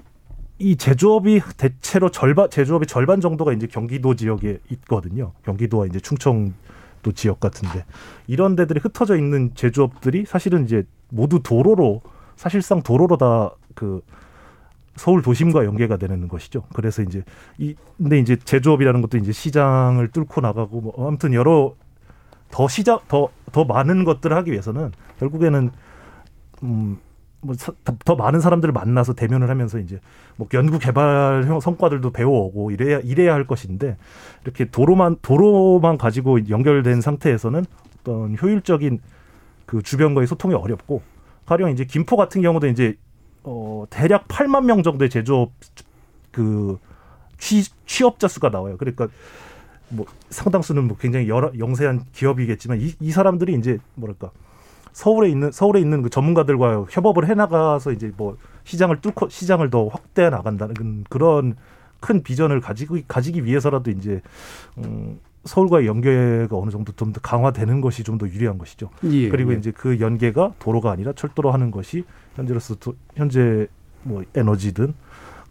이 0.57 0.75
제조업이 0.75 1.41
대체로 1.57 2.11
절반 2.11 2.49
제조업의 2.49 2.85
절반 2.85 3.21
정도가 3.21 3.53
이제 3.53 3.65
경기도 3.65 4.15
지역에 4.15 4.59
있거든요. 4.71 5.31
경기도와 5.43 5.85
이제 5.85 5.99
충청도 6.01 7.13
지역 7.15 7.39
같은데 7.39 7.85
이런 8.27 8.57
데들이 8.57 8.81
흩어져 8.81 9.15
있는 9.15 9.51
제조업들이 9.55 10.25
사실은 10.25 10.65
이제 10.65 10.83
모두 11.09 11.41
도로로 11.41 12.01
사실상 12.35 12.81
도로로 12.81 13.17
다그 13.17 14.01
서울 14.99 15.21
도심과 15.21 15.65
연계가 15.65 15.97
되는 15.97 16.27
것이죠. 16.27 16.63
그래서 16.73 17.01
이제 17.01 17.23
이 17.57 17.75
근데 17.97 18.19
이제 18.19 18.35
제조업이라는 18.35 19.01
것도 19.01 19.17
이제 19.17 19.31
시장을 19.31 20.09
뚫고 20.09 20.41
나가고 20.41 20.81
뭐 20.81 21.07
아무튼 21.07 21.33
여러 21.33 21.73
더 22.51 22.67
시장 22.67 22.99
더 23.07 23.29
더 23.51 23.65
많은 23.65 24.03
것들을 24.03 24.35
하기 24.37 24.51
위해서는 24.51 24.91
결국에는 25.19 25.71
음 26.63 26.97
뭐더 27.41 28.15
많은 28.17 28.41
사람들을 28.41 28.73
만나서 28.73 29.13
대면을 29.13 29.49
하면서 29.49 29.79
이제 29.79 29.99
뭐 30.35 30.47
연구 30.53 30.77
개발 30.77 31.47
성과들도 31.61 32.11
배워오고 32.11 32.71
이래야 32.71 32.99
이래야 32.99 33.33
할 33.33 33.47
것인데 33.47 33.97
이렇게 34.43 34.65
도로만 34.65 35.17
도로만 35.21 35.97
가지고 35.97 36.49
연결된 36.49 36.99
상태에서는 36.99 37.65
어떤 38.01 38.37
효율적인 38.37 38.99
그 39.65 39.81
주변과의 39.81 40.27
소통이 40.27 40.53
어렵고 40.53 41.01
가령 41.45 41.71
이제 41.71 41.85
김포 41.85 42.17
같은 42.17 42.41
경우도 42.41 42.67
이제 42.67 42.97
어 43.49 43.85
대략 43.89 44.27
8만 44.27 44.65
명 44.65 44.83
정도의 44.83 45.09
제조업 45.09 45.51
그 46.31 46.77
취, 47.39 47.63
취업자 47.87 48.27
수가 48.27 48.49
나와요. 48.49 48.77
그러니까 48.77 49.07
뭐 49.89 50.05
상당수는 50.29 50.87
뭐 50.87 50.97
굉장히 50.97 51.27
여러 51.27 51.51
영세한 51.57 52.05
기업이겠지만 52.13 52.79
이, 52.79 52.93
이 52.99 53.11
사람들이 53.11 53.55
이제 53.55 53.79
뭐랄까 53.95 54.29
서울에 54.93 55.29
있는 55.29 55.51
서울에 55.51 55.79
있는 55.79 56.03
그 56.03 56.11
전문가들과 56.11 56.85
협업을 56.91 57.27
해 57.27 57.33
나가서 57.33 57.91
이제 57.91 58.11
뭐 58.15 58.37
시장을 58.65 59.01
뚫고 59.01 59.29
시장을 59.29 59.71
더 59.71 59.87
확대해 59.87 60.29
나간다는 60.29 61.05
그런 61.09 61.55
큰 61.99 62.21
비전을 62.21 62.61
가지고 62.61 62.99
가지기 63.07 63.45
위해서라도 63.45 63.89
이제 63.89 64.21
음 64.77 65.19
서울과의 65.45 65.87
연계가 65.87 66.55
어느 66.57 66.69
정도 66.71 66.91
좀 66.93 67.13
더 67.13 67.19
강화되는 67.21 67.81
것이 67.81 68.03
좀 68.03 68.17
더 68.17 68.27
유리한 68.27 68.57
것이죠. 68.57 68.89
예, 69.05 69.29
그리고 69.29 69.53
예. 69.53 69.57
이제 69.57 69.71
그 69.71 69.99
연계가 69.99 70.53
도로가 70.59 70.91
아니라 70.91 71.13
철도로 71.13 71.51
하는 71.51 71.71
것이 71.71 72.03
현재로서 72.35 72.75
도, 72.75 72.95
현재 73.15 73.67
뭐 74.03 74.23
에너지든 74.35 74.93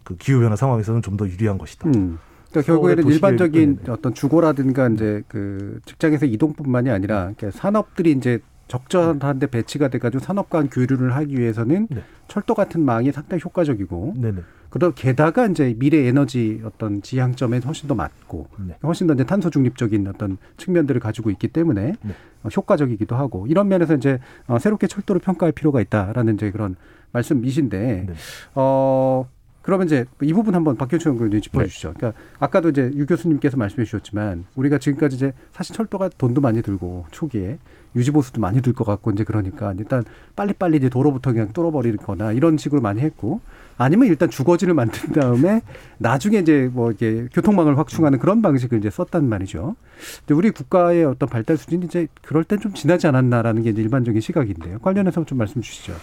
그 0.03 0.15
기후 0.17 0.39
변화 0.41 0.55
상황에서는 0.55 1.01
좀 1.01 1.17
더 1.17 1.27
유리한 1.27 1.57
것이다. 1.57 1.89
음. 1.89 2.19
그러니까 2.49 2.71
결국에는 2.73 3.07
일반적인 3.07 3.75
도시계획, 3.77 3.97
어떤 3.99 4.13
주거라든가 4.13 4.87
이제 4.89 5.21
그 5.27 5.79
직장에서 5.85 6.25
이동뿐만이 6.25 6.89
아니라 6.89 7.31
산업들이 7.51 8.11
이제 8.11 8.39
적절한데 8.69 9.47
배치가 9.47 9.89
돼가지고 9.89 10.23
산업 10.23 10.49
간 10.49 10.69
교류를 10.69 11.15
하기 11.15 11.37
위해서는 11.37 11.87
네. 11.89 12.03
철도 12.27 12.53
같은 12.53 12.81
망이 12.85 13.11
상당히 13.11 13.41
효과적이고 13.43 14.13
네네. 14.15 14.41
그다 14.69 14.91
게다가 14.91 15.47
이제 15.47 15.75
미래 15.77 16.05
에너지 16.05 16.61
어떤 16.63 17.01
지향점에 17.01 17.57
훨씬 17.65 17.87
더 17.87 17.95
맞고 17.95 18.47
네. 18.67 18.77
훨씬 18.83 19.07
더 19.07 19.15
이제 19.15 19.23
탄소 19.23 19.49
중립적인 19.49 20.07
어떤 20.07 20.37
측면들을 20.57 21.01
가지고 21.01 21.31
있기 21.31 21.47
때문에 21.47 21.95
네. 21.99 22.13
어, 22.43 22.49
효과적이기도 22.55 23.15
하고 23.15 23.47
이런 23.47 23.67
면에서 23.67 23.95
이제 23.95 24.19
어, 24.47 24.59
새롭게 24.59 24.85
철도를 24.85 25.19
평가할 25.19 25.51
필요가 25.51 25.81
있다라는 25.81 26.35
이제 26.35 26.51
그런 26.51 26.75
말씀이신데 27.11 28.05
네. 28.07 28.13
어 28.53 29.27
그러면 29.63 29.87
이제 29.87 30.05
이 30.21 30.31
부분 30.31 30.55
한번 30.55 30.77
박효춘 30.77 31.13
의원님 31.13 31.37
네. 31.37 31.41
짚어주시죠. 31.41 31.93
그러니까 31.97 32.19
아까도 32.39 32.69
이제 32.69 32.91
유 32.95 33.05
교수님께서 33.05 33.57
말씀해 33.57 33.85
주셨지만 33.85 34.45
우리가 34.55 34.77
지금까지 34.77 35.15
이제 35.15 35.33
사실 35.51 35.75
철도가 35.75 36.09
돈도 36.17 36.41
많이 36.41 36.61
들고 36.61 37.05
초기에 37.11 37.57
유지 37.95 38.11
보수도 38.11 38.39
많이 38.39 38.61
들 38.61 38.73
것 38.73 38.83
같고 38.83 39.11
이제 39.11 39.23
그러니까 39.23 39.73
일단 39.77 40.03
빨리빨리 40.35 40.77
이제 40.77 40.89
도로부터 40.89 41.33
그냥 41.33 41.51
뚫어버리거나 41.53 42.33
이런 42.33 42.57
식으로 42.57 42.81
많이 42.81 43.01
했고 43.01 43.41
아니면 43.77 44.07
일단 44.07 44.29
주거지를 44.29 44.73
만든 44.73 45.13
다음에 45.13 45.61
나중에 45.97 46.39
이제 46.39 46.69
뭐 46.71 46.91
이게 46.91 47.27
교통망을 47.33 47.77
확충하는 47.77 48.19
그런 48.19 48.41
방식을 48.41 48.77
이제 48.79 48.89
썼단 48.89 49.27
말이죠. 49.27 49.75
근데 50.19 50.33
우리 50.33 50.51
국가의 50.51 51.05
어떤 51.05 51.29
발달 51.29 51.57
수준이 51.57 51.85
이제 51.85 52.07
그럴 52.21 52.43
땐 52.43 52.59
좀 52.59 52.73
지나지 52.73 53.07
않았나라는 53.07 53.63
게 53.63 53.69
이제 53.71 53.81
일반적인 53.81 54.21
시각인데요. 54.21 54.79
관련해서 54.79 55.25
좀 55.25 55.37
말씀 55.37 55.61
주시죠. 55.61 55.93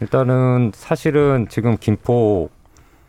일단은 0.00 0.72
사실은 0.74 1.46
지금 1.48 1.76
김포 1.78 2.50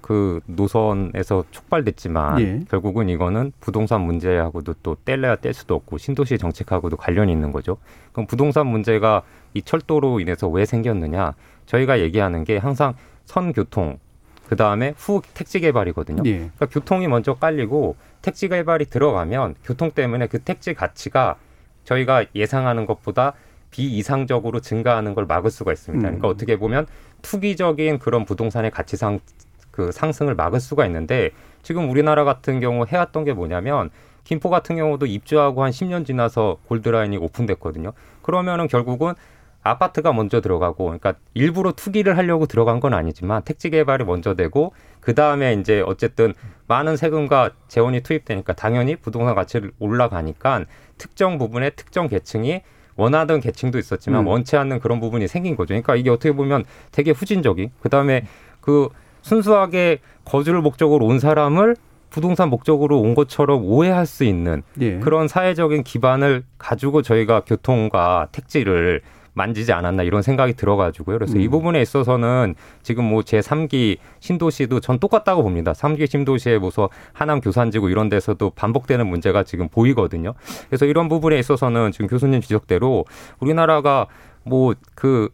그 0.01 0.41
노선에서 0.45 1.45
촉발됐지만 1.51 2.41
예. 2.41 2.59
결국은 2.69 3.09
이거는 3.09 3.51
부동산 3.59 4.01
문제하고도 4.01 4.75
또 4.83 4.97
뗄래야 5.05 5.37
뗄 5.37 5.53
수도 5.53 5.75
없고 5.75 5.97
신도시 5.97 6.37
정책하고도 6.37 6.97
관련이 6.97 7.31
있는 7.31 7.51
거죠. 7.51 7.77
그럼 8.11 8.27
부동산 8.27 8.67
문제가 8.67 9.21
이 9.53 9.61
철도로 9.61 10.19
인해서 10.19 10.47
왜 10.47 10.65
생겼느냐? 10.65 11.33
저희가 11.65 11.99
얘기하는 11.99 12.43
게 12.43 12.57
항상 12.57 12.95
선교통 13.25 13.99
그 14.47 14.55
다음에 14.55 14.93
후 14.97 15.21
택지 15.33 15.59
개발이거든요. 15.61 16.23
예. 16.25 16.37
그러니까 16.37 16.65
교통이 16.65 17.07
먼저 17.07 17.35
깔리고 17.35 17.95
택지 18.21 18.49
개발이 18.49 18.85
들어가면 18.85 19.55
교통 19.63 19.91
때문에 19.91 20.27
그 20.27 20.39
택지 20.39 20.73
가치가 20.73 21.37
저희가 21.85 22.25
예상하는 22.35 22.85
것보다 22.85 23.33
비이상적으로 23.69 24.59
증가하는 24.59 25.13
걸 25.15 25.25
막을 25.25 25.49
수가 25.49 25.71
있습니다. 25.71 26.01
그러니까 26.01 26.27
음. 26.27 26.31
어떻게 26.31 26.57
보면 26.57 26.85
투기적인 27.21 27.99
그런 27.99 28.25
부동산의 28.25 28.71
가치 28.71 28.97
상 28.97 29.19
그 29.72 29.91
상승을 29.91 30.36
막을 30.36 30.59
수가 30.59 30.86
있는데 30.86 31.32
지금 31.63 31.89
우리나라 31.89 32.24
같은 32.24 32.59
경우 32.59 32.86
해왔던 32.86 33.24
게 33.24 33.34
뭐냐면 33.34 33.89
김포 34.24 34.49
같은 34.49 34.76
경우도 34.76 35.05
입주하고 35.05 35.63
한 35.63 35.72
10년 35.72 36.05
지나서 36.05 36.57
골드라인이 36.67 37.17
오픈됐거든요. 37.17 37.93
그러면은 38.22 38.67
결국은 38.67 39.13
아파트가 39.63 40.11
먼저 40.11 40.41
들어가고, 40.41 40.86
그러니까 40.86 41.13
일부러 41.34 41.72
투기를 41.72 42.17
하려고 42.17 42.47
들어간 42.47 42.80
건 42.80 42.93
아니지만 42.93 43.43
택지 43.43 43.69
개발이 43.69 44.05
먼저 44.05 44.34
되고 44.34 44.74
그 44.99 45.13
다음에 45.13 45.53
이제 45.53 45.82
어쨌든 45.86 46.34
많은 46.67 46.97
세금과 46.97 47.51
재원이 47.67 48.01
투입되니까 48.01 48.53
당연히 48.53 48.95
부동산 48.95 49.36
가치를 49.36 49.72
올라가니까 49.80 50.65
특정 50.97 51.38
부분에 51.38 51.72
특정 51.72 52.07
계층이 52.07 52.61
원하던 52.95 53.39
계층도 53.39 53.78
있었지만 53.78 54.22
음. 54.22 54.28
원치 54.28 54.57
않는 54.57 54.80
그런 54.80 54.99
부분이 54.99 55.28
생긴 55.28 55.55
거죠. 55.55 55.69
그러니까 55.69 55.95
이게 55.95 56.09
어떻게 56.09 56.32
보면 56.32 56.65
되게 56.91 57.11
후진적인. 57.11 57.72
그 57.82 57.89
다음에 57.89 58.26
그 58.61 58.89
순수하게 59.22 59.99
거주를 60.26 60.61
목적으로 60.61 61.05
온 61.05 61.19
사람을 61.19 61.76
부동산 62.09 62.49
목적으로 62.49 62.99
온 62.99 63.15
것처럼 63.15 63.63
오해할 63.63 64.05
수 64.05 64.24
있는 64.24 64.63
예. 64.82 64.99
그런 64.99 65.28
사회적인 65.28 65.84
기반을 65.84 66.43
가지고 66.57 67.01
저희가 67.01 67.41
교통과 67.41 68.28
택지를 68.32 69.01
만지지 69.34 69.72
않았나 69.72 70.03
이런 70.03 70.22
생각이 70.22 70.53
들어가지고요. 70.53 71.17
그래서 71.17 71.38
이 71.38 71.45
음. 71.45 71.51
부분에 71.51 71.82
있어서는 71.82 72.55
지금 72.84 73.05
뭐 73.05 73.22
제3기 73.22 73.97
신도시도 74.19 74.82
전 74.82 74.99
똑같다고 74.99 75.41
봅니다. 75.41 75.72
3기 75.72 76.09
신도시에 76.09 76.57
뭐서 76.57 76.89
하남 77.13 77.39
교산지구 77.39 77.89
이런 77.89 78.09
데서도 78.09 78.49
반복되는 78.51 79.07
문제가 79.07 79.43
지금 79.43 79.69
보이거든요. 79.69 80.34
그래서 80.67 80.86
이런 80.86 81.07
부분에 81.07 81.39
있어서는 81.39 81.93
지금 81.93 82.07
교수님 82.07 82.41
지적대로 82.41 83.05
우리나라가 83.39 84.07
뭐 84.43 84.74
그 84.95 85.30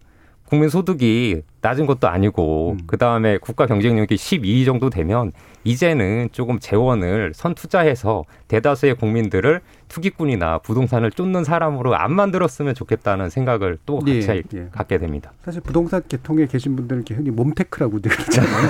국민 0.47 0.69
소득이 0.69 1.41
낮은 1.61 1.85
것도 1.85 2.07
아니고 2.07 2.77
그 2.87 2.97
다음에 2.97 3.37
국가 3.37 3.65
경쟁력이 3.65 4.15
12위 4.15 4.65
정도 4.65 4.89
되면 4.89 5.33
이제는 5.65 6.29
조금 6.31 6.59
재원을 6.59 7.33
선투자해서 7.35 8.23
대다수의 8.47 8.95
국민들을 8.95 9.59
투기꾼이나 9.87 10.59
부동산을 10.59 11.11
쫓는 11.11 11.43
사람으로 11.43 11.95
안 11.95 12.13
만들었으면 12.13 12.75
좋겠다는 12.75 13.29
생각을 13.29 13.77
또 13.85 13.99
예, 14.07 14.19
같이 14.19 14.43
예. 14.55 14.67
갖게 14.71 14.97
됩니다. 14.97 15.31
사실 15.43 15.61
부동산 15.61 16.01
계통에 16.07 16.45
계신 16.45 16.75
분들은 16.75 17.05
흔히 17.09 17.31
몸테크라고 17.31 18.01
늘 18.01 18.11
그러잖아요. 18.11 18.69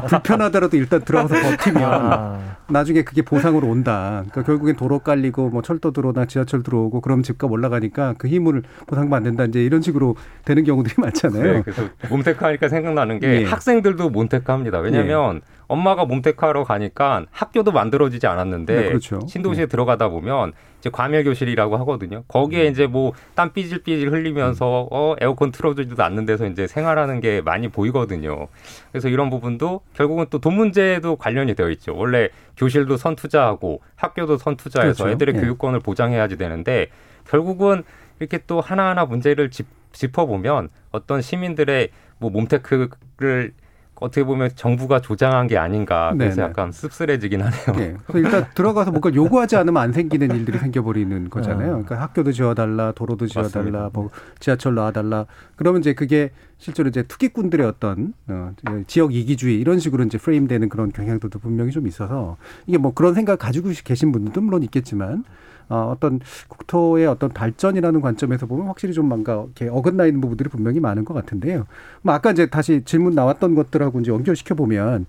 불편하더라도 0.08 0.76
일단 0.76 1.04
들어가서 1.04 1.34
버티면 1.34 1.82
아. 1.84 2.56
나중에 2.68 3.02
그게 3.02 3.22
보상으로 3.22 3.68
온다. 3.68 4.24
그러니까 4.30 4.42
결국엔 4.42 4.76
도로 4.76 5.00
깔리고 5.00 5.50
뭐 5.50 5.62
철도 5.62 5.92
들어오나 5.92 6.26
지하철 6.26 6.62
들어오고 6.62 7.00
그럼 7.00 7.22
집값 7.22 7.50
올라가니까 7.50 8.14
그 8.18 8.28
힘을 8.28 8.62
보상받는다. 8.86 9.44
이제 9.46 9.64
이런 9.64 9.82
식으로 9.82 10.16
되는 10.44 10.64
경우들이 10.64 10.94
많잖아요. 10.98 11.42
네, 11.42 11.62
그래서 11.62 11.88
몸테크 12.08 12.44
하니까 12.44 12.68
생각나는 12.68 13.20
게 13.20 13.42
예. 13.42 13.44
학생들도 13.44 14.10
몸테크 14.10 14.50
합니다. 14.50 14.78
왜냐하면 14.78 15.40
엄마가 15.74 16.04
몸테크 16.04 16.44
하러 16.46 16.62
가니까 16.64 17.26
학교도 17.32 17.72
만들어지지 17.72 18.26
않았는데 18.26 18.74
네, 18.74 18.88
그렇죠. 18.88 19.20
신도시에 19.26 19.66
들어가다 19.66 20.08
보면 20.08 20.52
이제 20.78 20.90
과밀 20.92 21.24
교실이라고 21.24 21.76
하거든요. 21.78 22.22
거기에 22.28 22.66
이제 22.66 22.86
뭐 22.86 23.12
땀 23.34 23.52
삐질삐질 23.52 24.12
흘리면서 24.12 24.86
어 24.90 25.16
에어컨 25.20 25.50
틀어주지도 25.50 26.02
않는 26.04 26.24
데서 26.26 26.46
이제 26.46 26.66
생활하는 26.68 27.20
게 27.20 27.40
많이 27.40 27.68
보이거든요. 27.68 28.46
그래서 28.92 29.08
이런 29.08 29.28
부분도 29.30 29.80
결국은 29.94 30.26
또 30.30 30.38
돈 30.38 30.54
문제도 30.54 31.16
관련이 31.16 31.54
되어 31.54 31.70
있죠. 31.70 31.96
원래 31.96 32.28
교실도 32.56 32.96
선 32.96 33.16
투자하고 33.16 33.80
학교도 33.96 34.36
선 34.36 34.56
투자해서 34.56 35.04
그렇죠. 35.04 35.14
애들의 35.14 35.34
예. 35.36 35.40
교육권을 35.40 35.80
보장해야지 35.80 36.36
되는데 36.36 36.88
결국은 37.28 37.82
이렇게 38.20 38.38
또 38.46 38.60
하나하나 38.60 39.04
문제를 39.06 39.50
짚, 39.50 39.66
짚어보면 39.92 40.68
어떤 40.92 41.22
시민들의 41.22 41.88
뭐 42.18 42.30
몸테크를 42.30 43.52
어떻게 44.00 44.24
보면 44.24 44.50
정부가 44.54 45.00
조장한 45.00 45.46
게 45.46 45.56
아닌가 45.56 46.12
그래서 46.16 46.36
네네. 46.36 46.48
약간 46.48 46.72
씁쓸해지긴 46.72 47.40
하네요. 47.42 47.84
예. 47.84 47.96
그래서 48.06 48.26
일단 48.26 48.46
들어가서 48.54 48.90
뭔가 48.90 49.14
요구하지 49.14 49.56
않으면 49.56 49.82
안 49.82 49.92
생기는 49.92 50.34
일들이 50.34 50.58
생겨버리는 50.58 51.30
거잖아요. 51.30 51.68
어. 51.68 51.70
그러니까 51.70 52.00
학교도 52.00 52.32
지어달라, 52.32 52.92
도로도 52.92 53.26
지어달라, 53.26 53.62
맞습니다. 53.62 53.90
뭐 53.92 54.10
지하철 54.40 54.74
놔달라. 54.74 55.26
그러면 55.56 55.80
이제 55.80 55.94
그게 55.94 56.32
실제로 56.58 56.88
이제 56.88 57.02
투기꾼들의 57.02 57.66
어떤 57.66 58.14
어, 58.28 58.52
지역 58.86 59.14
이기주의 59.14 59.58
이런 59.58 59.78
식으로 59.78 60.04
이제 60.04 60.18
프레임되는 60.18 60.68
그런 60.68 60.90
경향들도 60.92 61.38
분명히 61.38 61.70
좀 61.70 61.86
있어서 61.86 62.36
이게 62.66 62.78
뭐 62.78 62.94
그런 62.94 63.14
생각 63.14 63.38
가지고 63.38 63.70
계신 63.84 64.12
분들도 64.12 64.40
물론 64.40 64.62
있겠지만 64.64 65.24
어, 65.68 65.92
어떤 65.94 66.20
국토의 66.48 67.06
어떤 67.06 67.30
발전이라는 67.30 68.00
관점에서 68.00 68.46
보면 68.46 68.66
확실히 68.66 68.94
좀 68.94 69.08
뭔가 69.08 69.44
이렇게 69.44 69.68
어긋나 69.68 70.06
있는 70.06 70.20
부분들이 70.20 70.48
분명히 70.48 70.80
많은 70.80 71.04
것 71.04 71.14
같은데요. 71.14 71.66
뭐 72.02 72.14
아까 72.14 72.30
이제 72.30 72.46
다시 72.46 72.82
질문 72.84 73.14
나왔던 73.14 73.54
것들하고 73.54 74.00
이제 74.00 74.10
연결시켜 74.10 74.54
보면 74.54 75.06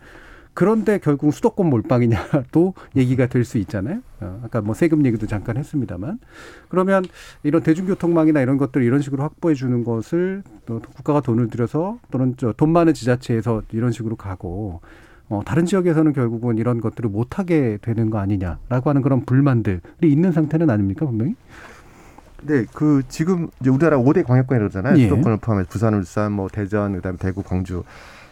그런데 0.55 0.99
결국 0.99 1.33
수도권 1.33 1.69
몰빵이냐도 1.69 2.73
얘기가 2.95 3.27
될 3.27 3.43
수 3.43 3.57
있잖아요. 3.59 3.99
어, 4.21 4.41
아까 4.43 4.61
뭐 4.61 4.73
세금 4.73 5.05
얘기도 5.05 5.27
잠깐 5.27 5.57
했습니다만 5.57 6.17
그러면 6.69 7.03
이런 7.43 7.61
대중교통망이나 7.61 8.41
이런 8.41 8.57
것들을 8.57 8.83
이런 8.85 9.01
식으로 9.01 9.21
확보해 9.21 9.53
주는 9.53 9.83
것을 9.83 10.43
또 10.65 10.79
국가가 10.79 11.19
돈을 11.19 11.49
들여서 11.49 11.99
또는 12.09 12.37
저돈 12.37 12.71
많은 12.71 12.93
지자체에서 12.93 13.63
이런 13.73 13.91
식으로 13.91 14.15
가고 14.15 14.79
어, 15.29 15.41
다른 15.45 15.65
지역에서는 15.65 16.13
결국은 16.13 16.57
이런 16.57 16.81
것들을 16.81 17.09
못하게 17.09 17.77
되는 17.81 18.09
거 18.09 18.19
아니냐라고 18.19 18.89
하는 18.89 19.01
그런 19.01 19.25
불만들이 19.25 19.79
있는 20.03 20.31
상태는 20.31 20.69
아닙니까 20.69 21.05
분명히? 21.05 21.35
네, 22.43 22.65
그 22.73 23.01
지금 23.09 23.49
이제 23.59 23.69
우리나라 23.69 23.97
5대 23.97 24.23
광역권이 24.23 24.59
그러잖아요. 24.59 24.97
예. 24.97 25.03
수도권을 25.03 25.37
포함해서 25.37 25.69
부산, 25.69 25.95
울산, 25.95 26.31
뭐 26.31 26.47
대전, 26.47 26.93
그다음에 26.93 27.17
대구, 27.17 27.41
광주. 27.41 27.83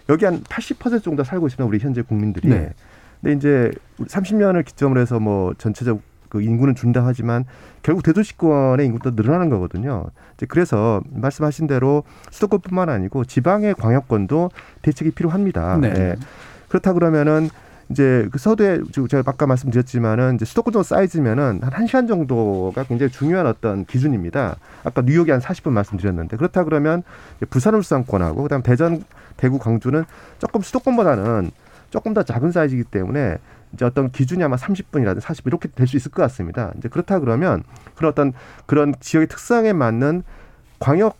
여기 0.09 0.25
한 0.25 0.41
80% 0.43 1.01
정도 1.01 1.23
살고 1.23 1.47
있습니다. 1.47 1.65
우리 1.65 1.79
현재 1.79 2.01
국민들이. 2.03 2.49
네. 2.49 2.73
근데 3.21 3.37
이제 3.37 3.71
30년을 3.99 4.65
기점으로 4.65 4.99
해서 4.99 5.19
뭐 5.19 5.53
전체적 5.57 6.01
그 6.29 6.41
인구는 6.41 6.75
준다 6.75 7.05
하지만 7.05 7.45
결국 7.83 8.03
대도시권의 8.03 8.85
인구도 8.85 9.11
늘어나는 9.11 9.49
거거든요. 9.49 10.05
이제 10.35 10.45
그래서 10.47 11.01
말씀하신 11.11 11.67
대로 11.67 12.03
수도권뿐만 12.31 12.89
아니고 12.89 13.23
지방의 13.23 13.75
광역권도 13.75 14.49
대책이 14.81 15.11
필요합니다. 15.11 15.77
네. 15.77 15.93
예. 15.95 16.15
그렇다 16.73 16.93
그러면은 16.93 17.49
이제 17.89 18.27
그 18.31 18.39
서두에 18.39 18.79
제가 19.07 19.21
아까 19.27 19.45
말씀드렸지만은 19.45 20.35
이제 20.35 20.45
수도권 20.45 20.73
정도 20.73 20.83
사이즈면은 20.83 21.59
한 21.61 21.85
1시간 21.85 22.07
정도가 22.07 22.85
굉장히 22.85 23.11
중요한 23.11 23.45
어떤 23.45 23.85
기준입니다. 23.85 24.55
아까 24.83 25.01
뉴욕이 25.03 25.29
한 25.29 25.39
40분 25.39 25.69
말씀드렸는데 25.69 26.35
그렇다 26.37 26.63
그러면 26.63 27.03
부산 27.51 27.75
울산권하고 27.75 28.41
그다음 28.41 28.63
대전 28.63 29.03
대구 29.37 29.59
광주는 29.59 30.03
조금 30.39 30.61
수도권보다는 30.61 31.51
조금 31.91 32.15
더 32.15 32.23
작은 32.23 32.51
사이즈이기 32.51 32.85
때문에 32.85 33.37
이제 33.73 33.85
어떤 33.85 34.09
기준이 34.09 34.43
아마 34.43 34.55
30분이라든지 34.55 35.21
40분 35.21 35.47
이렇게 35.47 35.69
될 35.69 35.85
수 35.85 35.95
있을 35.95 36.09
것 36.09 36.23
같습니다. 36.23 36.71
이제 36.79 36.89
그렇다 36.89 37.19
그러면 37.19 37.63
그런 37.93 38.11
어떤 38.11 38.33
그런 38.65 38.95
지역의 38.99 39.27
특성에 39.27 39.73
맞는 39.73 40.23
광역 40.79 41.17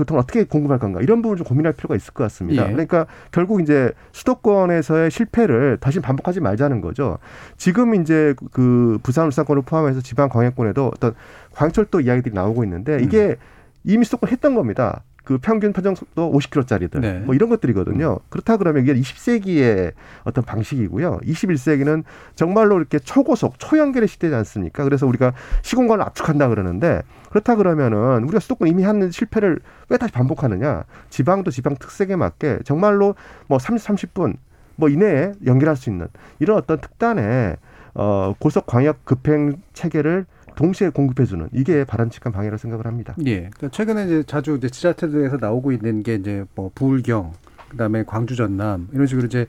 교통을 0.00 0.20
어떻게 0.20 0.44
공급할 0.44 0.78
건가 0.78 1.00
이런 1.00 1.22
부분을 1.22 1.38
좀 1.38 1.46
고민할 1.46 1.72
필요가 1.72 1.94
있을 1.94 2.12
것 2.12 2.24
같습니다. 2.24 2.66
예. 2.66 2.72
그러니까 2.72 3.06
결국 3.32 3.60
이제 3.60 3.92
수도권에서의 4.12 5.10
실패를 5.10 5.78
다시 5.80 6.00
반복하지 6.00 6.40
말자는 6.40 6.80
거죠. 6.80 7.18
지금 7.56 7.94
이제 7.94 8.34
그 8.52 8.98
부산 9.02 9.26
울산권을 9.26 9.62
포함해서 9.62 10.00
지방 10.00 10.28
광역권에도 10.28 10.90
어떤 10.94 11.14
광철도 11.52 12.00
이야기들이 12.00 12.34
나오고 12.34 12.64
있는데 12.64 12.98
이게 13.02 13.36
이미 13.84 14.04
수도권 14.04 14.30
했던 14.30 14.54
겁니다. 14.54 15.02
그 15.24 15.38
평균 15.38 15.72
편정 15.72 15.94
속도 15.94 16.32
50km짜리들 16.32 17.00
네. 17.00 17.18
뭐 17.20 17.34
이런 17.34 17.48
것들이거든요. 17.50 18.18
그렇다 18.28 18.56
그러면 18.56 18.82
이게 18.82 18.94
20세기의 18.94 19.92
어떤 20.24 20.44
방식이고요. 20.44 21.20
21세기는 21.24 22.04
정말로 22.34 22.78
이렇게 22.78 22.98
초고속 22.98 23.58
초연결의 23.58 24.08
시대지 24.08 24.34
않습니까? 24.34 24.84
그래서 24.84 25.06
우리가 25.06 25.32
시공간을 25.62 26.04
압축한다 26.06 26.48
그러는데 26.48 27.02
그렇다 27.30 27.56
그러면은 27.56 28.24
우리가 28.24 28.40
수도권 28.40 28.68
이미 28.68 28.82
하는 28.82 29.10
실패를 29.10 29.60
왜 29.88 29.96
다시 29.96 30.12
반복하느냐? 30.12 30.84
지방도 31.10 31.50
지방 31.50 31.76
특색에 31.76 32.16
맞게 32.16 32.60
정말로 32.64 33.14
뭐 33.46 33.58
30, 33.58 33.86
30분 33.86 34.36
뭐 34.76 34.88
이내에 34.88 35.32
연결할 35.44 35.76
수 35.76 35.90
있는 35.90 36.08
이런 36.38 36.56
어떤 36.56 36.80
특단의 36.80 37.56
어 37.94 38.34
고속 38.38 38.66
광역 38.66 39.04
급행 39.04 39.56
체계를 39.74 40.24
동시에 40.60 40.90
공급해주는 40.90 41.48
이게 41.52 41.84
바람직한 41.84 42.32
방향이라고 42.34 42.58
생각을 42.58 42.86
합니다. 42.86 43.14
예. 43.24 43.48
그러니까 43.56 43.68
최근에 43.70 44.04
이제 44.04 44.22
자주 44.24 44.56
이제 44.56 44.68
지자체들에서 44.68 45.38
나오고 45.40 45.72
있는 45.72 46.02
게 46.02 46.16
이제 46.16 46.44
뭐 46.54 46.70
부울경, 46.74 47.32
그다음에 47.70 48.04
광주 48.04 48.36
전남 48.36 48.86
이런 48.92 49.06
식으로 49.06 49.24
이제 49.26 49.46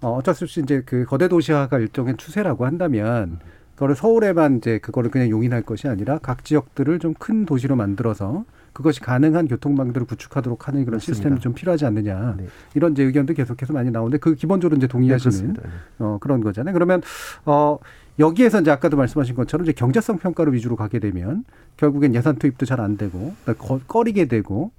어, 0.00 0.12
어쩔 0.16 0.34
수 0.34 0.44
없이 0.44 0.62
이제 0.62 0.82
그 0.86 1.04
거대 1.04 1.28
도시화가 1.28 1.78
일종의 1.80 2.16
추세라고 2.16 2.64
한다면 2.64 3.40
그거를 3.74 3.94
서울에만 3.94 4.56
이제 4.58 4.78
그거를 4.78 5.10
그냥 5.10 5.28
용인할 5.28 5.62
것이 5.62 5.86
아니라 5.86 6.16
각 6.18 6.44
지역들을 6.46 6.98
좀 6.98 7.12
큰 7.18 7.44
도시로 7.44 7.76
만들어서 7.76 8.44
그것이 8.72 9.00
가능한 9.00 9.46
교통망들을 9.48 10.06
구축하도록 10.06 10.66
하는 10.66 10.84
그런 10.84 10.96
맞습니다. 10.96 11.14
시스템이 11.14 11.40
좀 11.40 11.52
필요하지 11.52 11.84
않느냐 11.86 12.36
네. 12.38 12.46
이런 12.74 12.92
이제 12.92 13.04
의견도 13.04 13.34
계속해서 13.34 13.72
많이 13.72 13.90
나오는데 13.90 14.18
그 14.18 14.34
기본적으로 14.34 14.76
이제 14.78 14.86
동의하시는 14.86 15.30
그렇습니다. 15.30 15.62
네. 15.62 15.68
어, 15.98 16.18
그런 16.20 16.40
거잖아요. 16.40 16.72
그러면 16.72 17.02
어 17.44 17.78
여기에서 18.18 18.60
이제 18.60 18.70
아까도 18.70 18.96
말씀하신 18.96 19.34
것처럼 19.34 19.64
이제 19.64 19.72
경제성 19.72 20.18
평가를 20.18 20.52
위주로 20.54 20.76
가게 20.76 20.98
되면 20.98 21.44
결국엔 21.76 22.14
예산 22.14 22.36
투입도 22.36 22.66
잘 22.66 22.80
안 22.80 22.96
되고 22.96 23.34
거, 23.58 23.80
꺼리게 23.86 24.26
되고 24.26 24.70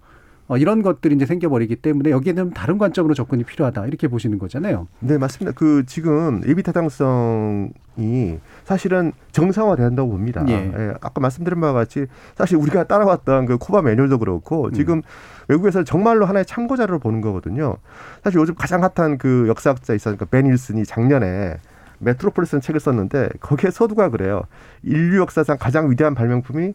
어, 0.47 0.57
이런 0.57 0.83
것들이 0.83 1.15
이제 1.15 1.25
생겨버리기 1.25 1.77
때문에 1.77 2.11
여기에는 2.11 2.51
다른 2.51 2.77
관점으로 2.77 3.15
접근이 3.15 3.43
필요하다 3.45 3.87
이렇게 3.87 4.07
보시는 4.07 4.37
거잖아요. 4.37 4.87
네, 4.99 5.17
맞습니다. 5.17 5.57
그 5.57 5.83
지금 5.87 6.43
예비 6.47 6.61
타당성이 6.61 8.39
사실은 8.63 9.11
정상화된다고 9.31 10.09
봅니다. 10.09 10.45
예. 10.47 10.53
예, 10.53 10.93
아까 11.01 11.19
말씀드린 11.19 11.59
바와 11.61 11.73
같이 11.73 12.05
사실 12.35 12.57
우리가 12.57 12.83
따라왔던 12.83 13.47
그 13.47 13.57
코바 13.57 13.81
매뉴얼도 13.81 14.19
그렇고 14.19 14.69
지금 14.71 15.01
외국에서 15.47 15.83
정말로 15.83 16.25
하나의 16.27 16.45
참고 16.45 16.75
자료로 16.75 16.99
보는 16.99 17.21
거거든요. 17.21 17.77
사실 18.23 18.39
요즘 18.39 18.53
가장 18.53 18.83
핫한 18.83 19.17
그 19.17 19.45
역사학자 19.47 19.95
있었으니까 19.95 20.25
벤 20.25 20.45
힐슨이 20.45 20.85
작년에 20.85 21.57
메트로폴리스는 21.99 22.61
책을 22.61 22.79
썼는데 22.79 23.29
거기에 23.39 23.71
서두가 23.71 24.09
그래요. 24.09 24.43
인류 24.83 25.19
역사상 25.19 25.57
가장 25.59 25.89
위대한 25.89 26.15
발명품이 26.15 26.73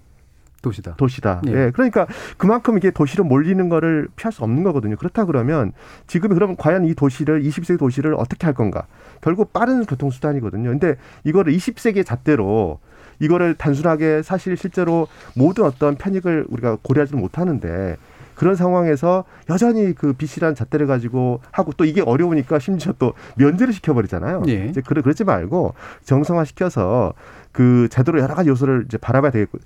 도시다. 0.63 0.95
도시다. 0.97 1.41
예. 1.47 1.53
예. 1.53 1.71
그러니까 1.73 2.07
그만큼 2.37 2.77
이게 2.77 2.91
도시로 2.91 3.25
몰리는 3.25 3.69
거를 3.69 4.09
피할 4.17 4.33
수 4.33 4.43
없는 4.43 4.63
거거든요. 4.63 4.97
그렇다 4.97 5.25
그러면 5.25 5.73
지금 6.07 6.31
그러면 6.31 6.57
과연 6.57 6.85
이 6.85 6.95
도시를 6.95 7.43
20세기 7.43 7.79
도시를 7.79 8.15
어떻게 8.15 8.47
할 8.47 8.55
건가? 8.55 8.87
결국 9.21 9.53
빠른 9.53 9.85
교통 9.87 10.11
수단이거든요. 10.11 10.69
근데 10.71 10.97
이거를 11.25 11.53
20세기의 11.55 12.05
잣대로 12.05 12.79
이거를 13.21 13.55
단순하게 13.55 14.23
사실 14.23 14.57
실제로 14.57 15.07
모든 15.35 15.65
어떤 15.65 15.95
편익을 15.97 16.47
우리가 16.49 16.79
고려하지 16.83 17.17
못하는데 17.17 17.97
그런 18.41 18.55
상황에서 18.55 19.25
여전히 19.51 19.95
그 19.95 20.15
비실한 20.15 20.55
잣대를 20.55 20.87
가지고 20.87 21.43
하고 21.53 21.75
또 21.77 21.85
이게 21.85 22.01
어려우니까 22.01 22.59
심지어 22.59 22.95
또 22.99 23.13
면제를 23.37 23.75
시켜버리잖아요. 23.75 24.45
예. 24.49 24.65
이제 24.65 24.81
그러, 24.81 25.03
그러지 25.03 25.25
말고 25.25 25.75
정성화 26.05 26.45
시켜서 26.47 27.13
그 27.53 27.89
제대로 27.91 28.19
여러 28.19 28.35
가지 28.35 28.49
요소를 28.49 28.85
이제 28.87 28.97
바라봐야 28.97 29.31
되겠고 29.31 29.59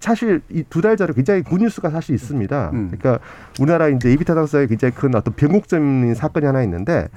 사실 0.00 0.40
이 0.48 0.62
두 0.70 0.80
달 0.80 0.96
전에 0.96 1.12
굉장히 1.12 1.42
굿뉴스가 1.42 1.90
사실 1.90 2.14
있습니다. 2.14 2.70
음. 2.72 2.88
그러니까 2.90 3.22
우리나라 3.60 3.88
이제 3.88 4.08
예비 4.08 4.24
타당성에 4.24 4.68
굉장히 4.68 4.94
큰 4.94 5.14
어떤 5.14 5.34
변곡점인 5.34 6.14
사건이 6.14 6.46
하나 6.46 6.62
있는데 6.62 7.08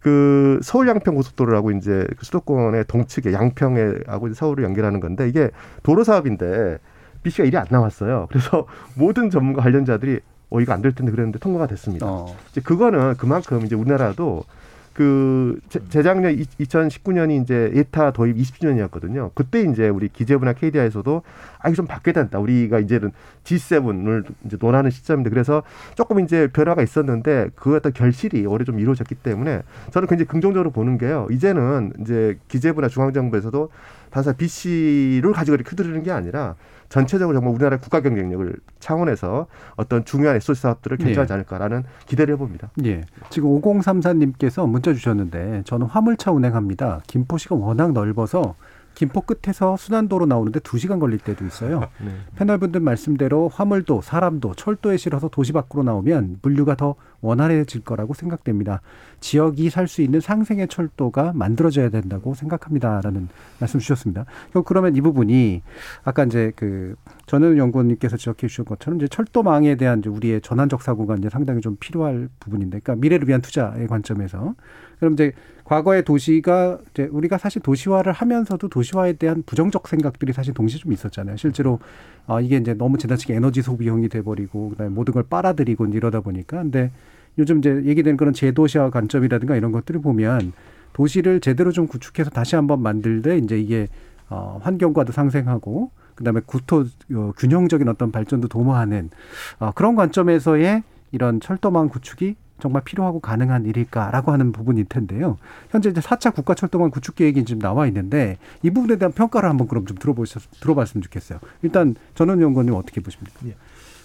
그 0.00 0.60
서울 0.62 0.88
양평 0.88 1.14
고속도로라고 1.14 1.72
이제 1.72 2.06
그 2.16 2.24
수도권의 2.24 2.86
동측에 2.88 3.34
양평에하고 3.34 4.28
이제 4.28 4.34
서울을 4.34 4.64
연결하는 4.64 5.00
건데 5.00 5.28
이게 5.28 5.50
도로 5.82 6.04
사업인데 6.04 6.78
BC가 7.22 7.44
일이 7.44 7.58
안 7.58 7.66
나왔어요. 7.68 8.28
그래서 8.30 8.66
모든 8.96 9.28
전문가 9.28 9.60
관련자들이 9.60 10.20
어 10.50 10.60
이거 10.60 10.72
안 10.72 10.82
될 10.82 10.94
텐데 10.94 11.10
그랬는데 11.10 11.38
통과가 11.38 11.66
됐습니다. 11.68 12.06
어. 12.06 12.36
이제 12.50 12.60
그거는 12.60 13.14
그만큼 13.16 13.64
이제 13.64 13.74
우리나라도 13.74 14.44
그 14.92 15.58
재- 15.68 15.80
재작년 15.88 16.36
2019년이 16.36 17.42
이제 17.42 17.72
예타 17.74 18.12
도입 18.12 18.36
20주년이었거든요. 18.36 19.32
그때 19.34 19.62
이제 19.62 19.88
우리 19.88 20.08
기재부나 20.08 20.52
KDI에서도 20.52 21.22
아 21.58 21.68
이거 21.68 21.74
좀 21.74 21.86
바뀌어야 21.88 22.12
된다. 22.12 22.38
우리가 22.38 22.78
이제는 22.78 23.10
G7을 23.42 24.24
이제 24.46 24.56
논하는 24.60 24.90
시점인데 24.92 25.30
그래서 25.30 25.64
조금 25.96 26.20
이제 26.20 26.46
변화가 26.52 26.82
있었는데 26.82 27.48
그 27.56 27.74
어떤 27.74 27.92
결실이 27.92 28.46
올해 28.46 28.64
좀 28.64 28.78
이루어졌기 28.78 29.16
때문에 29.16 29.62
저는 29.90 30.06
굉장히 30.06 30.28
긍정적으로 30.28 30.70
보는 30.70 30.98
게요. 30.98 31.26
이제는 31.30 31.94
이제 32.00 32.38
기재부나 32.46 32.86
중앙정부에서도 32.88 33.70
단순 34.10 34.36
BC를 34.36 35.32
가지고 35.32 35.56
이렇게 35.56 35.68
크드리는 35.70 36.00
게 36.04 36.12
아니라 36.12 36.54
전체적으로 36.88 37.36
정말 37.36 37.54
우리나라 37.54 37.78
국가 37.78 38.00
경쟁력을 38.00 38.54
차원에서 38.80 39.46
어떤 39.76 40.04
중요한 40.04 40.36
SOC 40.36 40.62
사업들을 40.62 40.98
결정하지 40.98 41.28
네. 41.28 41.34
않을까라는 41.34 41.84
기대를 42.06 42.34
해봅니다. 42.34 42.70
예. 42.84 43.02
지금 43.30 43.60
5034님께서 43.60 44.68
문자 44.68 44.92
주셨는데 44.92 45.62
저는 45.64 45.86
화물차 45.86 46.30
운행합니다. 46.30 47.02
김포시가 47.06 47.54
워낙 47.54 47.92
넓어서 47.92 48.54
김포 48.94 49.22
끝에서 49.22 49.76
순환도로 49.76 50.26
나오는데 50.26 50.60
두시간 50.60 50.98
걸릴 50.98 51.18
때도 51.18 51.44
있어요. 51.44 51.80
네. 52.00 52.12
패널분들 52.36 52.80
말씀대로 52.80 53.48
화물도 53.52 54.02
사람도 54.02 54.54
철도에 54.54 54.96
실어서 54.96 55.28
도시 55.28 55.52
밖으로 55.52 55.82
나오면 55.82 56.38
물류가 56.42 56.76
더 56.76 56.94
원활해질 57.20 57.82
거라고 57.82 58.14
생각됩니다. 58.14 58.80
지역이 59.24 59.70
살 59.70 59.88
수 59.88 60.02
있는 60.02 60.20
상생의 60.20 60.68
철도가 60.68 61.32
만들어져야 61.34 61.88
된다고 61.88 62.34
생각합니다라는 62.34 63.28
말씀 63.58 63.80
주셨습니다. 63.80 64.26
결국 64.52 64.68
그러면 64.68 64.96
이 64.96 65.00
부분이 65.00 65.62
아까 66.04 66.24
이제 66.24 66.52
그 66.56 66.94
전현 67.24 67.56
연구원님께서 67.56 68.18
지적해 68.18 68.48
주신 68.48 68.66
것처럼 68.66 68.98
이제 68.98 69.08
철도망에 69.08 69.76
대한 69.76 70.00
이제 70.00 70.10
우리의 70.10 70.42
전환적 70.42 70.82
사고가 70.82 71.14
이제 71.16 71.30
상당히 71.30 71.62
좀 71.62 71.76
필요할 71.80 72.28
부분인데, 72.38 72.80
그러니까 72.80 73.00
미래를 73.00 73.26
위한 73.26 73.40
투자의 73.40 73.86
관점에서 73.86 74.54
그럼 74.98 75.14
이제 75.14 75.32
과거의 75.64 76.04
도시가 76.04 76.80
이제 76.90 77.04
우리가 77.04 77.38
사실 77.38 77.62
도시화를 77.62 78.12
하면서도 78.12 78.68
도시화에 78.68 79.14
대한 79.14 79.42
부정적 79.46 79.88
생각들이 79.88 80.34
사실 80.34 80.52
동시에 80.52 80.78
좀 80.78 80.92
있었잖아요. 80.92 81.38
실제로 81.38 81.78
아 82.26 82.42
이게 82.42 82.58
이제 82.58 82.74
너무 82.74 82.98
지나치게 82.98 83.34
에너지 83.34 83.62
소비형이 83.62 84.10
돼버리고 84.10 84.68
그다음에 84.70 84.92
모든 84.92 85.14
걸 85.14 85.22
빨아들이고 85.22 85.86
이러다 85.86 86.20
보니까 86.20 86.58
근데 86.62 86.90
요즘 87.38 87.58
이제 87.58 87.82
얘기되는 87.84 88.16
그런 88.16 88.32
재도시화 88.32 88.90
관점이라든가 88.90 89.56
이런 89.56 89.72
것들을 89.72 90.00
보면 90.00 90.52
도시를 90.92 91.40
제대로 91.40 91.72
좀 91.72 91.86
구축해서 91.86 92.30
다시 92.30 92.56
한번 92.56 92.82
만들되 92.82 93.38
이제 93.38 93.58
이게 93.58 93.88
어 94.30 94.58
환경과도 94.62 95.12
상생하고 95.12 95.90
그다음에 96.14 96.40
구토 96.46 96.86
어, 97.14 97.32
균형적인 97.36 97.88
어떤 97.88 98.12
발전도 98.12 98.48
도모하는 98.48 99.10
어, 99.58 99.72
그런 99.74 99.96
관점에서의 99.96 100.82
이런 101.12 101.40
철도망 101.40 101.88
구축이 101.88 102.36
정말 102.60 102.82
필요하고 102.84 103.20
가능한 103.20 103.66
일일까라고 103.66 104.32
하는 104.32 104.52
부분일 104.52 104.86
텐데요. 104.86 105.36
현재 105.70 105.90
이제 105.90 106.00
4차 106.00 106.34
국가 106.34 106.54
철도망 106.54 106.90
구축 106.90 107.16
계획이 107.16 107.44
지금 107.44 107.60
나와 107.60 107.86
있는데 107.88 108.38
이 108.62 108.70
부분에 108.70 108.96
대한 108.96 109.12
평가를 109.12 109.48
한번 109.48 109.66
그럼 109.66 109.86
좀 109.86 109.98
들어보셨 109.98 110.60
들어봤으면 110.60 111.02
좋겠어요. 111.02 111.40
일단 111.62 111.96
전원 112.14 112.40
연구원님 112.40 112.74
어떻게 112.74 113.00
보십니까? 113.00 113.40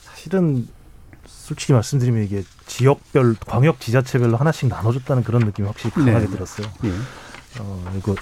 사실은 0.02 0.68
솔직히 1.26 1.74
말씀드리면 1.74 2.24
이게 2.24 2.44
지역별 2.66 3.36
광역 3.46 3.80
지자체별로 3.80 4.38
하나씩 4.38 4.70
나눠줬다는 4.70 5.24
그런 5.24 5.44
느낌이 5.44 5.68
확실히 5.68 5.92
강하게 5.92 6.26
네. 6.26 6.32
들었어요. 6.32 6.68
예. 6.84 6.90
어 7.60 7.94
이거 7.98 8.16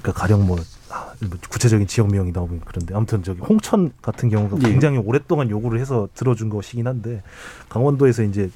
그러니까 0.00 0.20
가령 0.20 0.46
뭐, 0.46 0.58
아, 0.90 1.12
뭐 1.20 1.38
구체적인 1.48 1.86
지역 1.86 2.10
명이 2.10 2.32
나오긴 2.32 2.60
그런데 2.64 2.94
아무튼 2.94 3.22
저기 3.22 3.40
홍천 3.40 3.92
같은 4.02 4.28
경우가 4.28 4.58
예. 4.64 4.70
굉장히 4.70 4.98
오랫동안 4.98 5.48
요구를 5.50 5.80
해서 5.80 6.08
들어준 6.14 6.50
것이긴 6.50 6.86
한데 6.86 7.22
강원도에서 7.68 8.24
이제 8.24 8.50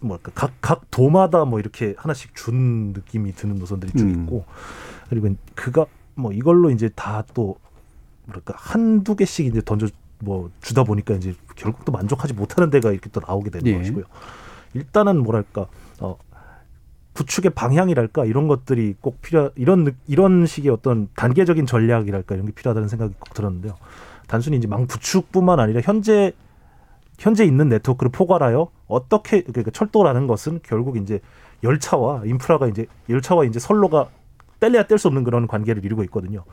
뭐랄까 0.00 0.32
각, 0.34 0.52
각 0.60 0.90
도마다 0.90 1.44
뭐 1.44 1.58
이렇게 1.58 1.94
하나씩 1.96 2.34
준 2.34 2.92
느낌이 2.92 3.32
드는 3.34 3.56
노선들이 3.56 3.92
쭉 3.92 4.04
음. 4.04 4.22
있고 4.22 4.44
그리고 5.08 5.34
그가 5.54 5.86
뭐 6.14 6.32
이걸로 6.32 6.70
이제 6.70 6.90
다 6.94 7.24
또 7.32 7.56
뭐랄까 8.26 8.54
한두 8.56 9.16
개씩 9.16 9.46
이제 9.46 9.62
던져 9.64 9.88
뭐 10.18 10.50
주다 10.60 10.84
보니까 10.84 11.14
이제 11.14 11.34
결국 11.56 11.84
또 11.84 11.92
만족하지 11.92 12.34
못하는 12.34 12.70
데가 12.70 12.90
이렇게 12.92 13.10
또 13.10 13.20
나오게 13.26 13.50
되는 13.50 13.66
예. 13.66 13.78
것이고요. 13.78 14.04
일단은 14.74 15.22
뭐랄까 15.22 15.66
어 16.00 16.16
구축의 17.14 17.52
방향이랄까 17.52 18.24
이런 18.26 18.46
것들이 18.48 18.94
꼭 19.00 19.22
필요 19.22 19.50
이런 19.56 19.84
느- 19.84 19.92
이런 20.06 20.46
식의 20.46 20.70
어떤 20.70 21.08
단계적인 21.16 21.66
전략이랄까 21.66 22.34
이런 22.34 22.46
게 22.46 22.52
필요하다는 22.52 22.88
생각이 22.88 23.14
꼭 23.18 23.32
들었는데요. 23.34 23.74
단순히 24.26 24.56
이제 24.58 24.66
망 24.66 24.86
구축뿐만 24.86 25.60
아니라 25.60 25.80
현재 25.82 26.32
현재 27.18 27.44
있는 27.44 27.70
네트워크를 27.70 28.10
포괄하여 28.12 28.68
어떻게 28.88 29.42
그러니까 29.42 29.70
철도라는 29.70 30.26
것은 30.26 30.60
결국 30.62 30.98
이제 30.98 31.20
열차와 31.62 32.22
인프라가 32.26 32.66
이제 32.68 32.86
열차와 33.08 33.44
이제 33.44 33.58
선로가 33.58 34.08
뗄래야 34.60 34.84
뗄 34.84 34.98
수 34.98 35.08
없는 35.08 35.24
그런 35.24 35.46
관계를 35.46 35.84
이루고 35.84 36.02
있거든요. 36.04 36.44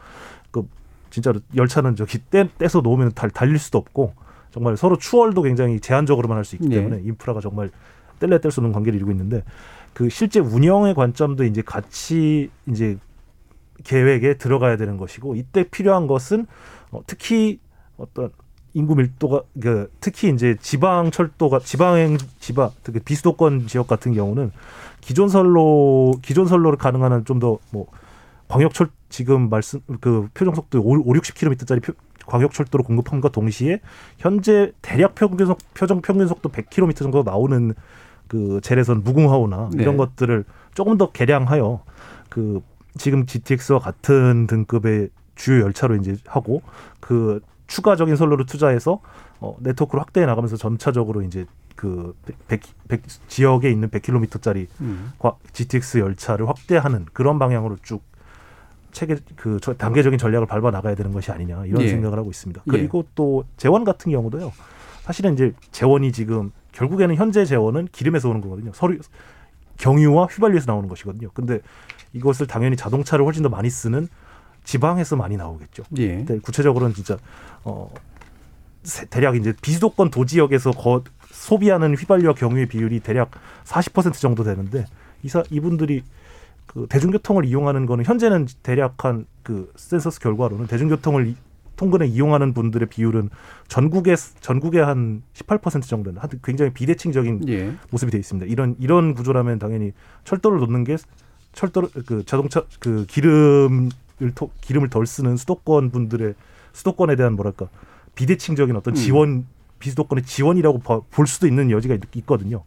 그 0.51 0.67
진짜로 1.13 1.41
열차는 1.55 1.95
저기 1.95 2.17
떼, 2.31 2.49
떼서 2.57 2.81
놓으면 2.81 3.11
달, 3.13 3.29
달릴 3.29 3.59
수도 3.59 3.77
없고 3.77 4.15
정말 4.51 4.75
서로 4.77 4.97
추월도 4.97 5.43
굉장히 5.43 5.79
제한적으로만 5.79 6.37
할 6.37 6.43
수 6.43 6.55
있기 6.55 6.67
예. 6.71 6.77
때문에 6.77 7.01
인프라가 7.03 7.39
정말 7.39 7.69
뗄래 8.19 8.41
뗄 8.41 8.49
수 8.51 8.61
없는 8.61 8.73
관계를 8.73 8.97
이루고 8.97 9.11
있는데 9.11 9.43
그 9.93 10.09
실제 10.09 10.39
운영의 10.39 10.95
관점도 10.95 11.43
이제 11.43 11.61
같이 11.61 12.49
이제 12.67 12.97
계획에 13.83 14.39
들어가야 14.39 14.75
되는 14.75 14.97
것이고 14.97 15.35
이때 15.35 15.63
필요한 15.69 16.07
것은 16.07 16.47
어, 16.89 17.01
특히 17.05 17.59
어떤 17.97 18.31
인구 18.73 18.95
밀도가 18.95 19.43
그 19.61 19.91
특히 19.99 20.29
이제 20.29 20.55
지방 20.59 21.11
철도가 21.11 21.59
지방행 21.59 22.17
지방 22.39 22.71
특히 22.83 22.99
비수도권 22.99 23.67
지역 23.67 23.85
같은 23.85 24.15
경우는 24.15 24.51
기존 25.01 25.29
선로 25.29 26.15
기존 26.23 26.47
선로를 26.47 26.79
가능한 26.79 27.11
한 27.11 27.23
좀 27.23 27.37
더 27.39 27.59
뭐 27.71 27.85
광역 28.47 28.73
철 28.73 28.87
지금 29.13 29.47
말씀 29.47 29.79
그 30.01 30.27
표정 30.33 30.55
속도 30.55 30.81
5, 30.81 31.03
60km짜리 31.05 31.83
표, 31.83 31.93
광역철도로 32.25 32.83
공급함과 32.83 33.29
동시에 33.29 33.79
현재 34.17 34.71
대략 34.81 35.13
평균 35.13 35.45
속 35.45 35.59
표정 35.75 36.01
평균 36.01 36.27
속도 36.27 36.49
100km 36.49 36.95
정도 36.97 37.21
나오는 37.21 37.75
그 38.27 38.59
재래선 38.63 39.03
무궁화호나 39.03 39.69
네. 39.73 39.83
이런 39.83 39.97
것들을 39.97 40.45
조금 40.73 40.97
더 40.97 41.11
개량하여 41.11 41.83
그 42.29 42.61
지금 42.97 43.27
GTX와 43.27 43.77
같은 43.77 44.47
등급의 44.47 45.09
주요 45.35 45.61
열차로 45.61 45.95
이제 45.97 46.15
하고 46.25 46.63
그 46.99 47.39
추가적인 47.67 48.15
선로를 48.15 48.47
투자해서 48.47 48.99
어, 49.39 49.55
네트워크를 49.59 50.01
확대해 50.01 50.25
나가면서 50.25 50.57
점차적으로 50.57 51.21
이제 51.21 51.45
그 51.75 52.15
100, 52.47 52.61
100 52.87 53.03
지역에 53.27 53.69
있는 53.69 53.89
100km짜리 53.89 54.65
음. 54.81 55.11
GTX 55.51 55.99
열차를 55.99 56.49
확대하는 56.49 57.05
그런 57.13 57.37
방향으로 57.37 57.77
쭉 57.83 58.01
체계 58.93 59.17
그 59.35 59.59
저- 59.61 59.73
단계적인 59.73 60.17
전략을 60.17 60.47
밟아 60.47 60.71
나가야 60.71 60.95
되는 60.95 61.11
것이 61.11 61.31
아니냐 61.31 61.65
이런 61.65 61.81
예. 61.81 61.89
생각을 61.89 62.17
하고 62.17 62.29
있습니다. 62.29 62.61
예. 62.65 62.71
그리고 62.71 63.05
또 63.15 63.43
재원 63.57 63.83
같은 63.83 64.11
경우도요. 64.11 64.53
사실은 65.01 65.33
이제 65.33 65.53
재원이 65.71 66.11
지금 66.13 66.51
결국에는 66.71 67.15
현재 67.15 67.43
재원은 67.43 67.89
기름에서 67.91 68.29
오는 68.29 68.39
거거든요. 68.39 68.71
서류 68.73 68.99
경유와 69.77 70.25
휘발유에서 70.27 70.71
나오는 70.71 70.87
것이거든요. 70.87 71.29
근데 71.33 71.59
이것을 72.13 72.47
당연히 72.47 72.77
자동차를 72.77 73.25
훨씬 73.25 73.43
더 73.43 73.49
많이 73.49 73.69
쓰는 73.69 74.07
지방에서 74.63 75.15
많이 75.17 75.35
나오겠죠. 75.35 75.83
예. 75.97 76.23
구체적으로는 76.41 76.93
진짜 76.95 77.17
어 77.65 77.91
세- 78.83 79.05
대략 79.05 79.35
이제 79.35 79.53
비수도권 79.61 80.09
도지역에서 80.11 80.71
거, 80.71 81.03
소비하는 81.31 81.95
휘발유와 81.95 82.33
경유의 82.35 82.67
비율이 82.67 82.99
대략 83.01 83.31
40% 83.65 84.13
정도 84.13 84.43
되는데 84.43 84.85
이사 85.23 85.43
이분들이 85.49 86.03
그 86.67 86.87
대중교통을 86.89 87.45
이용하는 87.45 87.85
거는 87.85 88.05
현재는 88.05 88.47
대략 88.63 89.03
한 89.05 89.25
그 89.43 89.69
센서스 89.75 90.21
결과로는 90.21 90.67
대중교통을 90.67 91.27
이- 91.27 91.35
통근에 91.75 92.05
이용하는 92.07 92.53
분들의 92.53 92.87
비율은 92.87 93.29
전국의 93.67 94.15
전국의 94.39 94.81
한 94.85 95.21
18% 95.33 95.81
정도 95.81 96.11
되는 96.11 96.21
하여튼 96.21 96.39
굉장히 96.41 96.71
비대칭적인 96.71 97.49
예. 97.49 97.73
모습이 97.91 98.09
되어 98.11 98.19
있습니다. 98.19 98.49
이런 98.49 98.75
이런 98.79 99.13
구조라면 99.15 99.59
당연히 99.59 99.91
철도를 100.23 100.59
놓는 100.59 100.85
게 100.85 100.95
철도를 101.51 101.89
그 102.05 102.23
자동차 102.25 102.61
그 102.79 103.05
기름을 103.07 103.89
토, 104.35 104.49
기름을 104.61 104.89
덜 104.89 105.05
쓰는 105.05 105.35
수도권 105.35 105.89
분들의 105.91 106.35
수도권에 106.71 107.15
대한 107.17 107.33
뭐랄까 107.35 107.67
비대칭적인 108.15 108.75
어떤 108.77 108.93
음. 108.93 108.95
지원 108.95 109.45
비수도권의 109.79 110.23
지원이라고 110.23 110.79
봐- 110.79 111.01
볼 111.11 111.27
수도 111.27 111.47
있는 111.47 111.69
여지가 111.71 111.95
있- 111.95 112.15
있거든요. 112.17 112.63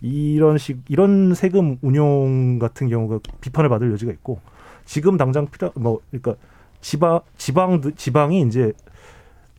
이런 0.00 0.58
식 0.58 0.80
이런 0.88 1.34
세금 1.34 1.78
운용 1.82 2.58
같은 2.58 2.88
경우가 2.88 3.20
비판을 3.40 3.68
받을 3.68 3.90
여지가 3.92 4.12
있고 4.12 4.40
지금 4.84 5.16
당장 5.16 5.46
필요 5.46 5.72
뭐 5.74 6.00
그러니까 6.10 6.34
지방 6.80 7.20
지방 7.36 7.80
지방이 7.96 8.42
이제 8.42 8.72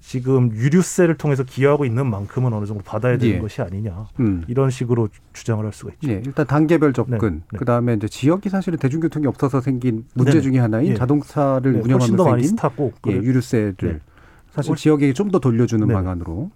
지금 0.01 0.51
유류세를 0.53 1.17
통해서 1.17 1.43
기여하고 1.43 1.85
있는 1.85 2.07
만큼은 2.09 2.53
어느 2.53 2.65
정도 2.65 2.83
받아야 2.83 3.17
되는 3.17 3.35
예. 3.35 3.39
것이 3.39 3.61
아니냐 3.61 4.07
음. 4.21 4.43
이런 4.47 4.69
식으로 4.69 5.09
주장을 5.33 5.63
할 5.63 5.73
수가 5.73 5.91
있죠. 5.93 6.09
예, 6.09 6.21
일단 6.25 6.47
단계별 6.47 6.93
접근. 6.93 7.43
네. 7.51 7.57
그다음에 7.57 7.93
이제 7.95 8.07
지역이 8.07 8.49
사실은 8.49 8.79
대중교통이 8.79 9.27
없어서 9.27 9.61
생긴 9.61 10.05
문제 10.15 10.31
네네. 10.31 10.41
중에 10.41 10.59
하나인 10.59 10.87
예. 10.87 10.93
자동차를 10.95 11.73
네, 11.73 11.79
운영하면서 11.81 12.23
생긴 12.23 12.47
스타고 12.47 12.93
예, 13.07 13.11
유류세를 13.11 13.75
네. 13.77 13.99
사실 14.51 14.75
지역에게 14.75 15.13
좀더 15.13 15.39
돌려주는 15.39 15.87
네. 15.87 15.93
방안으로. 15.93 16.51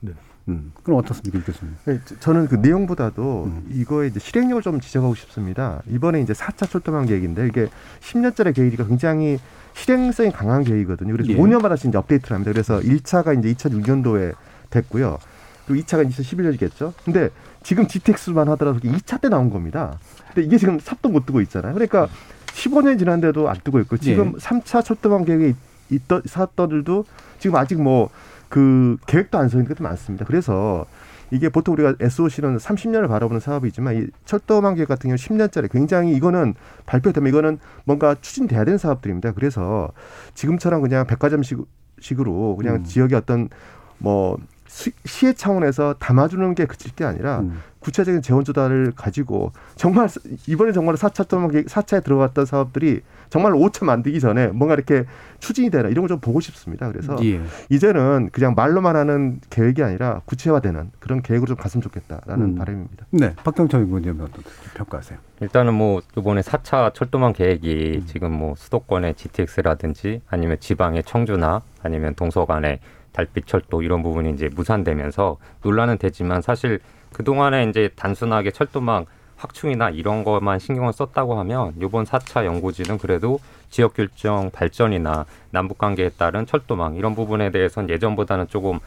네. 0.45 0.53
음. 0.53 0.71
그럼 0.83 0.99
어떻습니까, 0.99 1.37
임 1.39 1.43
교수님? 1.43 1.75
네, 1.85 1.99
저- 2.05 2.19
저는 2.19 2.47
그 2.47 2.55
내용보다도 2.55 3.45
음. 3.45 3.69
이거의 3.71 4.09
이제 4.09 4.19
실행력을 4.19 4.61
좀 4.61 4.79
지적하고 4.81 5.15
싶습니다. 5.15 5.81
이번에 5.89 6.21
이제 6.21 6.33
4차 6.33 6.69
철도망 6.69 7.05
계획인데 7.05 7.47
이게 7.47 7.69
10년짜리 8.01 8.53
계획이니까 8.53 8.85
굉장히 8.87 9.39
실행성이 9.73 10.31
강한 10.31 10.63
계획이거든요. 10.63 11.11
그래서 11.13 11.31
예. 11.31 11.37
5년마다 11.37 11.75
이제 11.87 11.97
업데이트를 11.97 12.35
합니다. 12.35 12.51
그래서 12.51 12.79
1차가 12.79 13.37
이제 13.39 13.53
2006년도에 13.53 14.35
됐고요. 14.69 15.17
그리고 15.65 15.85
2차가 15.85 16.07
2011년이겠죠. 16.09 16.93
근데 17.05 17.29
지금 17.63 17.87
GTX만 17.87 18.49
하더라도 18.49 18.79
2차 18.79 19.21
때 19.21 19.29
나온 19.29 19.49
겁니다. 19.49 19.97
근데 20.33 20.43
이게 20.45 20.57
지금 20.57 20.77
삽도 20.79 21.09
못 21.09 21.25
두고 21.25 21.39
있잖아요. 21.41 21.73
그러니까 21.73 22.07
15년 22.47 22.99
지났는데도 22.99 23.49
안 23.49 23.55
뜨고 23.63 23.79
있고 23.79 23.97
지금 23.97 24.33
예. 24.35 24.37
3차 24.39 24.83
철도망 24.83 25.23
계획에 25.23 25.55
있던 25.89 26.21
사업들도 26.25 27.05
지금 27.39 27.55
아직 27.55 27.81
뭐 27.81 28.09
그 28.53 28.97
계획도 29.07 29.39
안 29.39 29.49
서 29.49 29.57
있는 29.57 29.67
것도 29.67 29.83
많습니다. 29.83 30.25
그래서 30.25 30.85
이게 31.31 31.49
보통 31.49 31.73
우리가 31.73 31.95
SOC는 31.99 32.57
30년을 32.57 33.07
바라보는 33.07 33.39
사업이지만 33.39 33.95
이 33.95 34.07
철도망 34.25 34.75
계획 34.75 34.87
같은 34.87 35.07
경우 35.09 35.15
10년짜리 35.15 35.71
굉장히 35.71 36.13
이거는 36.13 36.53
발표되면 36.85 37.27
이거는 37.29 37.57
뭔가 37.83 38.13
추진돼야 38.21 38.63
되는 38.63 38.77
사업들입니다. 38.77 39.31
그래서 39.31 39.89
지금처럼 40.35 40.83
그냥 40.83 41.07
백화점식으로 41.07 42.55
그냥 42.57 42.75
음. 42.75 42.83
지역의 42.83 43.17
어떤 43.17 43.49
뭐 43.97 44.37
시- 44.73 44.91
시의 45.05 45.35
차원에서 45.35 45.93
담아주는 45.99 46.55
게 46.55 46.65
그칠 46.65 46.93
게 46.95 47.03
아니라 47.05 47.41
음. 47.41 47.61
구체적인 47.79 48.21
재원 48.23 48.43
조달을 48.43 48.93
가지고 48.95 49.51
정말 49.75 50.07
이번에 50.47 50.71
정말 50.71 50.95
4차 50.95 51.27
또는 51.27 51.49
4차에 51.49 52.03
들어갔던 52.03 52.45
사업들이 52.45 53.01
정말 53.29 53.51
5차 53.51 53.85
만들기 53.85 54.19
전에 54.19 54.47
뭔가 54.47 54.73
이렇게 54.73 55.05
추진이 55.39 55.69
되나 55.69 55.89
이런 55.89 56.03
걸 56.03 56.07
좀 56.07 56.19
보고 56.19 56.39
싶습니다. 56.39 56.87
그래서 56.91 57.15
예. 57.23 57.41
이제는 57.69 58.29
그냥 58.31 58.55
말로만 58.55 58.95
하는 58.95 59.39
계획이 59.49 59.83
아니라 59.83 60.21
구체화되는 60.25 60.91
그런 60.99 61.21
계획으로 61.21 61.47
좀 61.49 61.55
갔으면 61.57 61.81
좋겠다라는 61.83 62.45
음. 62.45 62.55
바람입니다. 62.55 63.05
네, 63.11 63.35
박경철 63.43 63.81
의원님 63.81 64.19
어떻게 64.21 64.41
평가하세요? 64.75 65.19
일단은 65.41 65.73
뭐 65.75 66.01
이번에 66.17 66.41
4차 66.41 66.93
철도망 66.95 67.33
계획이 67.33 68.01
음. 68.01 68.05
지금 68.07 68.31
뭐 68.31 68.55
수도권의 68.57 69.15
GTX라든지 69.15 70.21
아니면 70.29 70.57
지방의 70.59 71.03
청주나 71.03 71.61
아니면 71.83 72.15
동서간의 72.15 72.79
달빛 73.13 73.47
철도 73.47 73.81
이런 73.81 74.03
부분이 74.03 74.31
이제 74.31 74.49
무산되면서 74.53 75.37
논란은 75.61 75.97
되지만 75.97 76.41
사실 76.41 76.79
그동안에 77.13 77.65
이제 77.69 77.89
단순하게 77.95 78.51
철도망 78.51 79.05
확충이나 79.37 79.89
이런 79.89 80.23
것만 80.23 80.59
신경을 80.59 80.93
썼다고 80.93 81.37
하면 81.39 81.73
이번 81.81 82.05
4차 82.05 82.45
연구지는 82.45 82.97
그래도 82.97 83.39
지역 83.69 83.93
결정 83.93 84.51
발전이나 84.51 85.25
남북 85.51 85.77
관계에 85.77 86.09
따른 86.09 86.45
철도망 86.45 86.95
이런 86.95 87.15
부분에 87.15 87.51
대해서는 87.51 87.89
예전보다는 87.89 88.47
조금 88.47 88.79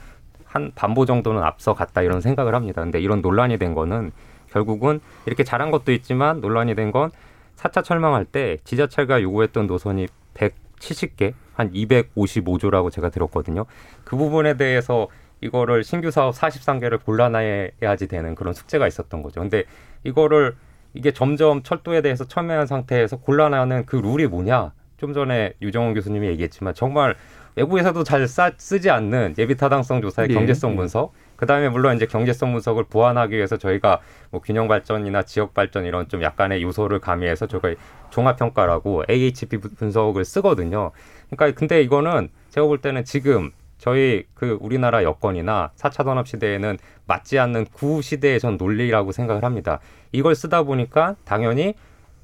한 0.45 0.72
반보 0.74 1.05
정도는 1.05 1.43
앞서 1.43 1.74
갔다 1.74 2.03
이런 2.03 2.20
생각을 2.20 2.55
합니다. 2.55 2.83
근데 2.83 3.01
이런 3.01 3.20
논란이 3.20 3.59
된 3.59 3.74
거는 3.74 4.12
결국은 4.51 5.01
이렇게 5.27 5.45
잘한 5.45 5.70
것도 5.70 5.93
있지만 5.93 6.41
논란이 6.41 6.74
된건 6.74 7.11
4차 7.57 7.85
철망할 7.85 8.24
때 8.24 8.59
지자체가 8.64 9.22
요구했던 9.22 9.66
노선이 9.66 10.07
170개, 10.35 11.35
한 11.57 11.73
255조라고 11.73 12.93
제가 12.93 13.09
들었거든요. 13.09 13.65
그 14.05 14.17
부분에 14.17 14.57
대해서 14.57 15.09
이거를 15.41 15.85
신규 15.85 16.11
사업 16.11 16.35
43개를 16.35 17.03
골라내야지 17.03 18.09
되는 18.09 18.35
그런 18.35 18.55
숙제가 18.55 18.87
있었던 18.87 19.23
거죠. 19.23 19.41
근데 19.41 19.65
이거를 20.05 20.55
이게 20.95 21.13
점점 21.13 21.63
철도에 21.63 22.03
대해서 22.03 22.27
첨예한 22.27 22.67
상태에서 22.67 23.19
골라내는 23.19 23.87
그 23.87 23.97
룰이 23.97 24.27
뭐냐? 24.27 24.73
좀 24.99 25.13
전에 25.13 25.53
유정원 25.61 25.93
교수님이 25.95 26.29
얘기했지만 26.29 26.75
정말 26.75 27.17
외부에서도 27.55 28.03
잘 28.05 28.27
싸, 28.29 28.53
쓰지 28.57 28.91
않는 28.91 29.35
예비 29.39 29.57
타당성 29.57 30.01
조사의 30.01 30.29
예, 30.31 30.35
경제성 30.35 30.73
예. 30.73 30.77
분석. 30.77 31.13
그다음에 31.37 31.68
물론 31.68 31.97
이제 31.97 32.07
경제성 32.07 32.53
분석을 32.53 32.84
보완하기 32.84 33.34
위해서 33.37 33.57
저희가 33.57 34.01
뭐 34.30 34.41
균형 34.41 34.68
발전이나 34.68 35.22
지역 35.22 35.55
발전 35.55 35.84
이런 35.84 36.09
좀 36.09 36.22
약간의 36.22 36.62
요소를 36.62 37.01
가미해서 37.01 37.47
저희가 37.47 37.74
종합 38.11 38.37
평가라고 38.39 39.05
AHP 39.09 39.59
분- 39.59 39.70
분석을 39.76 40.24
쓰거든요. 40.24 40.93
그러니까 41.30 41.59
근데 41.59 41.82
이거는 41.82 42.30
제가 42.51 42.66
볼 42.66 42.78
때는 42.80 43.05
지금 43.05 43.51
저희 43.78 44.24
그 44.34 44.57
우리나라 44.61 45.03
여건이나 45.03 45.70
4차 45.76 46.05
산업 46.05 46.26
시대에는 46.26 46.78
맞지 47.07 47.39
않는 47.39 47.66
구 47.72 48.01
시대의 48.01 48.41
전 48.41 48.57
논리라고 48.57 49.12
생각을 49.12 49.45
합니다. 49.45 49.80
이걸 50.12 50.34
쓰다 50.34 50.62
보니까 50.62 51.16
당연히 51.24 51.74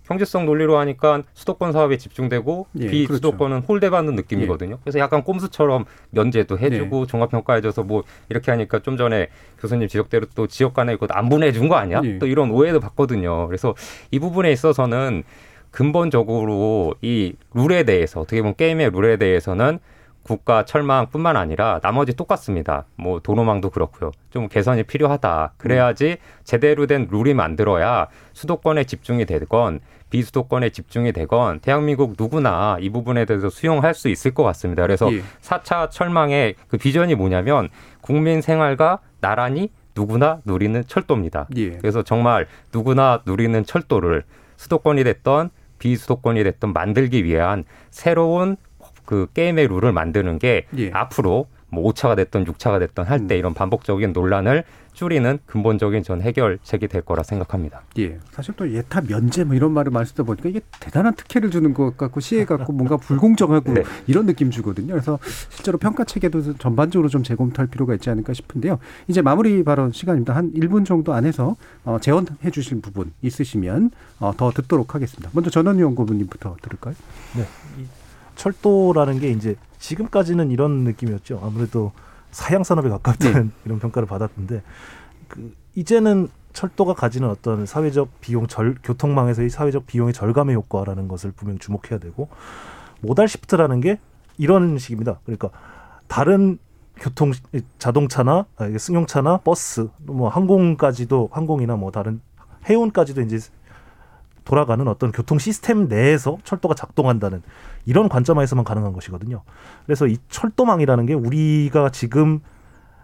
경제성 0.07 0.47
논리로 0.47 0.79
하니까 0.79 1.23
수도권 1.33 1.73
사업에 1.73 1.97
집중되고 1.97 2.67
예, 2.81 2.87
비수도권은 2.89 3.61
홀대받는 3.61 4.17
느낌이거든요. 4.17 4.79
그래서 4.83 4.99
약간 4.99 5.23
꼼수처럼 5.23 5.85
면제도 6.11 6.59
해주고 6.59 7.07
종합평가해줘서 7.07 7.85
뭐 7.85 8.03
이렇게 8.29 8.51
하니까 8.51 8.81
좀 8.81 8.97
전에 8.97 9.29
교수님 9.61 9.89
지적대로 9.89 10.27
또 10.35 10.47
지역 10.47 10.75
간에 10.75 10.93
이거 10.95 11.07
안 11.11 11.29
보내준 11.29 11.69
거 11.69 11.77
아니야? 11.77 12.01
예. 12.05 12.19
또 12.19 12.27
이런 12.27 12.51
오해도 12.51 12.81
받거든요. 12.81 13.47
그래서 13.47 13.75
이 14.11 14.19
부분에 14.19 14.51
있어서는 14.51 15.23
근본적으로 15.71 16.95
이 17.01 17.35
룰에 17.55 17.85
대해서 17.85 18.21
어떻게 18.21 18.43
보면 18.43 18.57
게임의 18.57 18.91
룰에 18.93 19.17
대해서는 19.17 19.79
국가 20.23 20.65
철망뿐만 20.65 21.37
아니라 21.37 21.81
나머지 21.83 22.15
똑같습니다. 22.15 22.85
뭐 22.97 23.21
도로망도 23.21 23.71
그렇고요. 23.71 24.13
좀 24.31 24.49
개선이 24.49 24.85
필요하다. 24.85 25.55
그래야지 25.57 26.19
제대로 26.45 26.87
된 26.87 27.09
룰이 27.11 27.35
만들어야 27.35 28.09
수도권에 28.33 28.85
집중이 28.85 29.27
되건 29.27 29.81
비수도권에 30.11 30.71
집중이 30.71 31.13
되건 31.13 31.61
대한민국 31.61 32.15
누구나 32.19 32.77
이 32.81 32.91
부분에 32.91 33.25
대해서 33.25 33.49
수용할 33.49 33.95
수 33.95 34.09
있을 34.09 34.35
것 34.35 34.43
같습니다. 34.45 34.83
그래서 34.83 35.13
예. 35.13 35.23
사 35.41 35.61
4차 35.61 35.91
철망의 35.91 36.55
그 36.69 36.77
비전이 36.77 37.15
뭐냐면 37.15 37.69
국민 38.03 38.43
생활과 38.43 38.99
나란히 39.21 39.71
누구나 39.95 40.41
누리는 40.45 40.85
철도입니다. 40.87 41.49
예. 41.57 41.71
그래서 41.79 42.03
정말 42.03 42.47
누구나 42.73 43.23
누리는 43.25 43.65
철도를 43.65 44.25
수도권이 44.57 45.03
됐던 45.05 45.51
비수도권이 45.79 46.45
됐던 46.45 46.73
만들기 46.73 47.25
위한 47.25 47.65
새로운 47.91 48.57
그 49.05 49.27
게임의 49.35 49.69
룰을 49.69 49.93
만드는 49.93 50.39
게 50.39 50.67
예. 50.79 50.91
앞으로 50.93 51.47
뭐 51.69 51.91
5차가 51.91 52.15
됐던 52.17 52.45
6차가 52.45 52.79
됐던 52.81 53.07
할 53.07 53.27
때 53.27 53.39
이런 53.39 53.55
반복적인 53.55 54.13
논란을 54.13 54.65
줄이는 54.93 55.39
근본적인 55.47 56.03
전 56.03 56.21
해결책이 56.21 56.89
될 56.89 57.01
거라 57.01 57.23
생각합니다. 57.23 57.81
예. 57.99 58.19
사실 58.31 58.53
또 58.59 58.71
예타 58.71 59.01
면제 59.09 59.43
뭐 59.45 59.55
이런 59.57 59.73
말을 59.73 59.91
많이 59.91 60.05
쓰다 60.05 60.23
보니까 60.23 60.51
이게 60.51 60.61
대단한 60.81 61.15
특혜를 61.15 61.51
주는 61.51 61.73
것 61.73 61.97
같고 61.97 62.21
시혜 62.21 62.45
같고 62.45 62.75
뭔가 62.75 62.99
불공정하고 62.99 63.73
네. 63.73 63.85
이런 64.07 64.27
느낌 64.27 64.51
주거든요. 64.51 64.89
그래서 64.89 65.19
실제로 65.49 65.79
평가 65.79 66.05
체계도 66.05 66.59
전반적으로 66.59 67.09
좀 67.09 67.23
재검토할 67.23 67.69
필요가 67.69 67.95
있지 67.95 68.11
않을까 68.11 68.35
싶은데요. 68.35 68.79
이제 69.09 69.23
마무리 69.23 69.65
발언 69.65 69.93
시간입니다. 69.93 70.37
한 70.37 70.53
1분 70.53 70.85
정도 70.85 71.15
안에서 71.15 71.57
어, 71.85 71.97
재원해 71.99 72.51
주실 72.53 72.83
부분 72.83 73.15
있으시면 73.23 73.93
어, 74.21 74.33
더 74.37 74.51
듣도록 74.51 74.95
하겠습니다. 74.95 75.31
먼저 75.33 75.49
전원희 75.49 75.81
연구부님부터 75.81 76.57
들을까요? 76.61 76.95
네. 77.35 77.45
이 78.33 78.37
철도라는 78.37 79.21
게 79.21 79.31
이제 79.31 79.57
지금까지는 79.79 80.51
이런 80.51 80.85
느낌이었죠. 80.85 81.41
아무래도 81.43 81.93
사양 82.31 82.65
산업에 82.65 82.89
가깝다는 82.89 83.53
이런 83.65 83.79
평가를 83.79 84.07
받았는데 84.07 84.63
그 85.29 85.55
이제는 85.75 86.29
철도가 86.53 86.95
가지는 86.95 87.29
어떤 87.29 87.67
사회적 87.67 88.21
비용 88.21 88.47
절 88.47 88.77
교통망에서의 88.83 89.51
사회적 89.51 89.87
비용의 89.87 90.13
절감의 90.13 90.55
효과라는 90.55 91.09
것을 91.09 91.33
분명 91.33 91.57
히 91.57 91.59
주목해야 91.61 91.99
되고 91.99 92.29
모달 93.01 93.29
시프트라는 93.29 93.81
게 93.81 93.99
이런 94.39 94.79
식입니다. 94.79 95.21
그러니까 95.25 95.51
다른 96.09 96.59
교통 96.97 97.33
자동차나 97.79 98.47
아, 98.57 98.79
승용차나 98.79 99.39
버스 99.39 99.89
뭐 100.05 100.29
항공까지도 100.29 101.31
항공이나 101.33 101.77
뭐 101.77 101.91
다른 101.91 102.21
해운까지도 102.69 103.23
이제 103.23 103.39
돌아가는 104.45 104.87
어떤 104.89 105.13
교통 105.13 105.39
시스템 105.39 105.89
내에서 105.89 106.39
철도가 106.45 106.75
작동한다는 106.75 107.43
이런 107.87 108.09
관점에서만 108.09 108.65
가능한 108.65 108.93
것이거든요. 108.93 109.43
그래서 109.87 110.07
이 110.07 110.19
철도망이라는 110.29 111.07
게 111.07 111.15
우리가 111.15 111.91
지금 111.91 112.41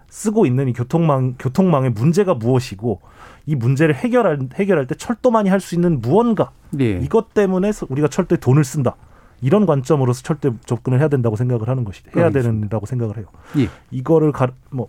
쓰고 0.09 0.47
있는 0.47 0.69
이 0.69 0.73
교통망 0.73 1.35
교통망의 1.39 1.91
문제가 1.91 2.35
무엇이고 2.35 3.01
이 3.47 3.55
문제를 3.55 3.95
해결할 3.95 4.49
해결할 4.55 4.87
때 4.87 4.95
철도만이 4.95 5.49
할 5.49 5.61
수 5.61 5.75
있는 5.75 6.01
무언가 6.01 6.51
예. 6.81 6.93
이것 6.99 7.35
때문에 7.35 7.73
우리가 7.89 8.09
철도에 8.09 8.39
돈을 8.39 8.65
쓴다. 8.65 8.97
이런 9.41 9.67
관점으로서 9.67 10.23
철도에 10.23 10.53
접근을 10.67 10.99
해야 10.99 11.09
된다고 11.09 11.37
생각을 11.37 11.69
하는 11.69 11.85
것이 11.85 12.03
해야. 12.17 12.31
된다고 12.31 12.87
생각을 12.87 13.19
해요. 13.19 13.27
예. 13.59 13.69
이거를 13.91 14.33
가, 14.33 14.49
뭐 14.71 14.89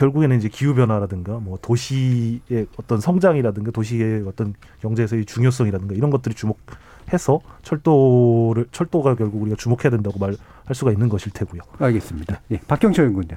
결국에는 0.00 0.34
이제 0.38 0.48
기후 0.48 0.74
변화라든가 0.74 1.34
뭐 1.34 1.58
도시의 1.60 2.66
어떤 2.78 3.00
성장이라든가 3.00 3.70
도시의 3.70 4.24
어떤 4.26 4.54
경제에서의 4.80 5.26
중요성이라든가 5.26 5.94
이런 5.94 6.10
것들이 6.10 6.34
주목해서 6.34 7.40
철도를 7.62 8.66
철도가 8.72 9.14
결국 9.14 9.42
우리가 9.42 9.56
주목해야 9.56 9.90
된다고 9.90 10.18
말할 10.18 10.38
수가 10.72 10.90
있는 10.90 11.10
것일 11.10 11.32
테고요. 11.34 11.60
알겠습니다. 11.78 12.40
예. 12.50 12.60
박경철 12.66 13.04
연구원님. 13.06 13.36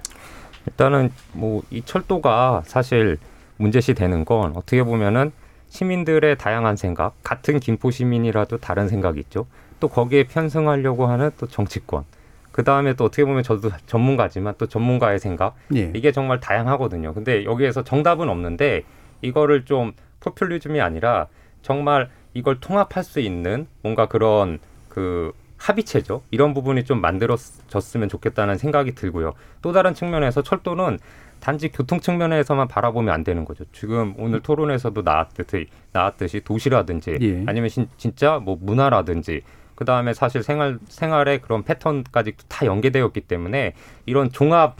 일단은 0.67 1.11
뭐 1.33 1.63
이 1.69 1.81
철도가 1.81 2.63
사실 2.65 3.17
문제시 3.57 3.93
되는 3.93 4.23
건 4.23 4.53
어떻게 4.55 4.83
보면은 4.83 5.33
시민들의 5.67 6.37
다양한 6.37 6.77
생각, 6.77 7.15
같은 7.23 7.59
김포 7.59 7.91
시민이라도 7.91 8.59
다른 8.59 8.87
생각이 8.87 9.19
있죠. 9.19 9.47
또 9.81 9.89
거기에 9.89 10.27
편승하려고 10.27 11.07
하는 11.07 11.31
또 11.37 11.45
정치권. 11.45 12.05
그 12.53 12.63
다음에 12.63 12.93
또 12.93 13.05
어떻게 13.05 13.25
보면 13.25 13.41
저도 13.43 13.71
전문가지만 13.87 14.53
또 14.59 14.67
전문가의 14.67 15.19
생각. 15.19 15.55
예. 15.75 15.91
이게 15.93 16.11
정말 16.13 16.39
다양하거든요. 16.39 17.13
근데 17.13 17.43
여기에서 17.45 17.83
정답은 17.83 18.29
없는데 18.29 18.83
이거를 19.21 19.65
좀 19.65 19.91
포퓰리즘이 20.21 20.79
아니라 20.79 21.27
정말 21.63 22.09
이걸 22.35 22.59
통합할 22.59 23.03
수 23.03 23.19
있는 23.19 23.65
뭔가 23.81 24.05
그런 24.07 24.59
그 24.87 25.33
합의체죠. 25.57 26.21
이런 26.29 26.53
부분이 26.53 26.83
좀 26.85 27.01
만들어졌으면 27.01 28.07
좋겠다는 28.09 28.57
생각이 28.57 28.93
들고요. 28.93 29.33
또 29.63 29.71
다른 29.71 29.93
측면에서 29.95 30.43
철도는 30.43 30.99
단지 31.39 31.69
교통 31.71 31.99
측면에서만 31.99 32.67
바라보면 32.67 33.13
안 33.13 33.23
되는 33.23 33.45
거죠. 33.45 33.63
지금 33.71 34.13
오늘 34.17 34.41
토론에서도 34.41 35.01
나왔듯이, 35.01 35.67
나왔듯이 35.91 36.41
도시라든지 36.41 37.17
예. 37.19 37.43
아니면 37.47 37.69
신- 37.69 37.87
진짜 37.97 38.37
뭐 38.39 38.57
문화라든지 38.61 39.41
그 39.83 39.85
다음에 39.85 40.13
사실 40.13 40.43
생활 40.43 40.79
생활의 40.87 41.41
그런 41.41 41.63
패턴까지 41.63 42.35
다 42.47 42.65
연계되어 42.65 43.05
있기 43.07 43.19
때문에 43.19 43.73
이런 44.05 44.31
종합 44.31 44.77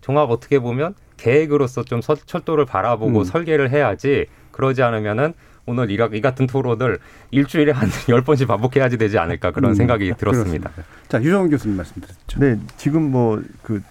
종합 0.00 0.30
어떻게 0.30 0.60
보면 0.60 0.94
계획으로서 1.16 1.82
좀 1.82 2.00
서- 2.00 2.14
철도를 2.14 2.64
바라보고 2.64 3.18
음. 3.20 3.24
설계를 3.24 3.70
해야지 3.70 4.26
그러지 4.52 4.84
않으면은 4.84 5.34
오늘 5.66 5.90
이, 5.90 5.94
이 5.94 6.20
같은 6.20 6.46
토론을 6.46 6.98
일주일에 7.32 7.72
한 7.72 7.88
열 8.08 8.22
번씩 8.22 8.46
반복해야지 8.46 8.96
되지 8.96 9.18
않을까 9.18 9.50
그런 9.50 9.72
음, 9.72 9.74
생각이 9.74 10.12
들었습니다. 10.16 10.70
자, 11.08 11.20
유정원 11.20 11.50
교수님 11.50 11.76
말씀 11.76 12.00
드렸죠. 12.00 12.38
네, 12.38 12.56
지금 12.76 13.10
뭐 13.10 13.42
그 13.64 13.82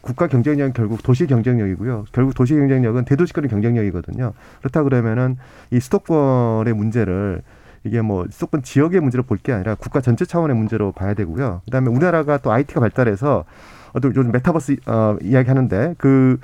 국가 0.00 0.26
경쟁력은 0.28 0.74
결국 0.74 1.02
도시 1.02 1.26
경쟁력이고요. 1.26 2.04
결국 2.12 2.34
도시 2.34 2.52
경쟁력은 2.54 3.04
대도시권의 3.06 3.48
경쟁력이거든요. 3.50 4.32
그렇다 4.60 4.82
그러면은 4.84 5.38
이 5.72 5.80
수도권의 5.80 6.74
문제를 6.74 7.42
이게 7.84 8.00
뭐 8.02 8.26
수도권 8.30 8.62
지역의 8.62 9.00
문제로 9.00 9.22
볼 9.22 9.38
게 9.42 9.52
아니라 9.52 9.74
국가 9.74 10.00
전체 10.00 10.24
차원의 10.24 10.56
문제로 10.56 10.92
봐야 10.92 11.12
되고요. 11.14 11.62
그다음에 11.66 11.88
우리나라가 11.90 12.38
또 12.38 12.50
IT가 12.52 12.80
발달해서 12.80 13.44
어떤 13.92 14.10
요즘 14.14 14.32
메타버스 14.32 14.76
어, 14.86 15.16
이야기하는데 15.22 15.94
그 15.98 16.38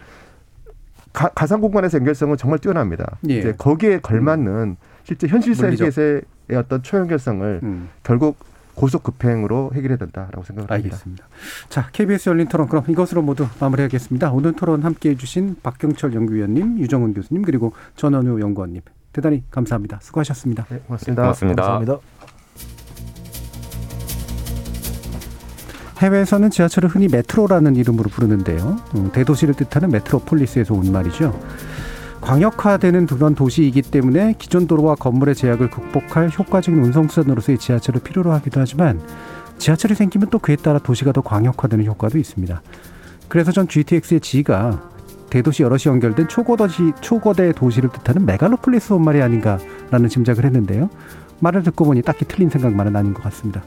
가, 1.12 1.28
가상 1.30 1.60
공간에서 1.60 1.98
연결성은 1.98 2.36
정말 2.36 2.58
뛰어납니다. 2.58 3.16
예. 3.28 3.38
이제 3.38 3.54
거기에 3.56 4.00
걸맞는 4.00 4.76
실제 5.04 5.26
현실. 5.26 5.54
세계에서의 5.54 6.22
어떤 6.54 6.82
초연결성을 6.82 7.60
음. 7.62 7.88
결국 8.02 8.36
고속 8.74 9.02
급행으로 9.02 9.72
해결해야 9.74 9.96
된다라고 9.98 10.42
생각을 10.44 10.70
합니다. 10.70 10.74
알겠습니다. 10.74 11.24
자, 11.68 11.88
KBS 11.92 12.28
열린 12.30 12.48
토론 12.48 12.68
그럼 12.68 12.84
이것으로 12.88 13.20
모두 13.22 13.46
마무리하겠습니다. 13.60 14.30
오늘 14.32 14.52
토론 14.52 14.82
함께해 14.82 15.16
주신 15.16 15.56
박경철 15.62 16.14
연구위원님, 16.14 16.78
유정은 16.78 17.12
교수님 17.14 17.42
그리고 17.42 17.72
전원우 17.96 18.40
연구원님 18.40 18.80
대단히 19.12 19.42
감사합니다. 19.50 19.98
수고하셨습니다. 20.02 20.66
네, 20.70 20.78
고맙습니다. 20.86 21.22
고맙습니다. 21.22 21.62
감사합니다. 21.62 21.98
해외에서는 25.98 26.50
지하철을 26.50 26.88
흔히 26.88 27.08
메트로라는 27.08 27.76
이름으로 27.76 28.08
부르는데요. 28.08 28.78
음, 28.94 29.10
대도시를 29.12 29.54
뜻하는 29.54 29.90
메트로폴리스에서 29.90 30.74
온 30.74 30.90
말이죠. 30.90 31.38
광역화되는 32.22 33.06
그런 33.06 33.34
도시이기 33.34 33.82
때문에 33.82 34.34
기존 34.38 34.66
도로와 34.66 34.94
건물의 34.94 35.34
제약을 35.34 35.70
극복할 35.70 36.30
효과적인 36.30 36.82
운송수단으로서의 36.82 37.58
지하철을 37.58 38.00
필요로 38.02 38.32
하기도 38.32 38.60
하지만 38.60 39.00
지하철이 39.58 39.94
생기면 39.94 40.28
또 40.30 40.38
그에 40.38 40.56
따라 40.56 40.78
도시가 40.78 41.12
더 41.12 41.20
광역화되는 41.20 41.84
효과도 41.84 42.18
있습니다. 42.18 42.62
그래서 43.28 43.52
전 43.52 43.68
GTX의 43.68 44.20
G가 44.20 44.90
대도시 45.30 45.62
여럿이 45.62 45.82
연결된 45.86 46.28
초고도시, 46.28 46.92
초거대 47.00 47.52
도시를 47.52 47.90
뜻하는 47.90 48.26
메갈로폴리스 48.26 48.92
온 48.92 49.04
말이 49.04 49.22
아닌가라는 49.22 50.08
짐작을 50.08 50.44
했는데요. 50.44 50.90
말을 51.38 51.62
듣고 51.62 51.84
보니 51.84 52.02
딱히 52.02 52.24
틀린 52.26 52.50
생각만은 52.50 52.94
아닌 52.96 53.14
것 53.14 53.22
같습니다. 53.24 53.62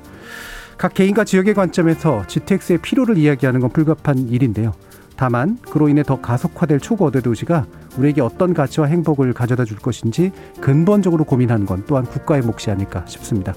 각 0.78 0.94
개인과 0.94 1.24
지역의 1.24 1.54
관점에서 1.54 2.28
GTX의 2.28 2.80
필요를 2.80 3.18
이야기하는 3.18 3.60
건 3.60 3.70
불가피한 3.70 4.30
일인데요. 4.30 4.74
다만 5.16 5.58
그로 5.70 5.90
인해 5.90 6.04
더 6.04 6.20
가속화될 6.20 6.80
초거대 6.80 7.22
도시가 7.22 7.66
우리에게 7.98 8.22
어떤 8.22 8.54
가치와 8.54 8.88
행복을 8.88 9.34
가져다 9.34 9.64
줄 9.66 9.78
것인지 9.78 10.32
근본적으로 10.60 11.24
고민하는 11.24 11.66
건 11.66 11.84
또한 11.88 12.06
국가의 12.06 12.42
몫이 12.42 12.72
아닐까 12.72 13.06
싶습니다. 13.08 13.54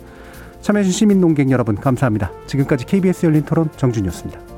참여해주신 0.61 0.99
시민 0.99 1.21
농객 1.21 1.51
여러분 1.51 1.77
감사합니다. 1.77 2.31
지금까지 2.47 2.87
KBS 2.87 3.27
열린 3.27 3.43
토론 3.45 3.71
정준이었습니다. 3.77 4.56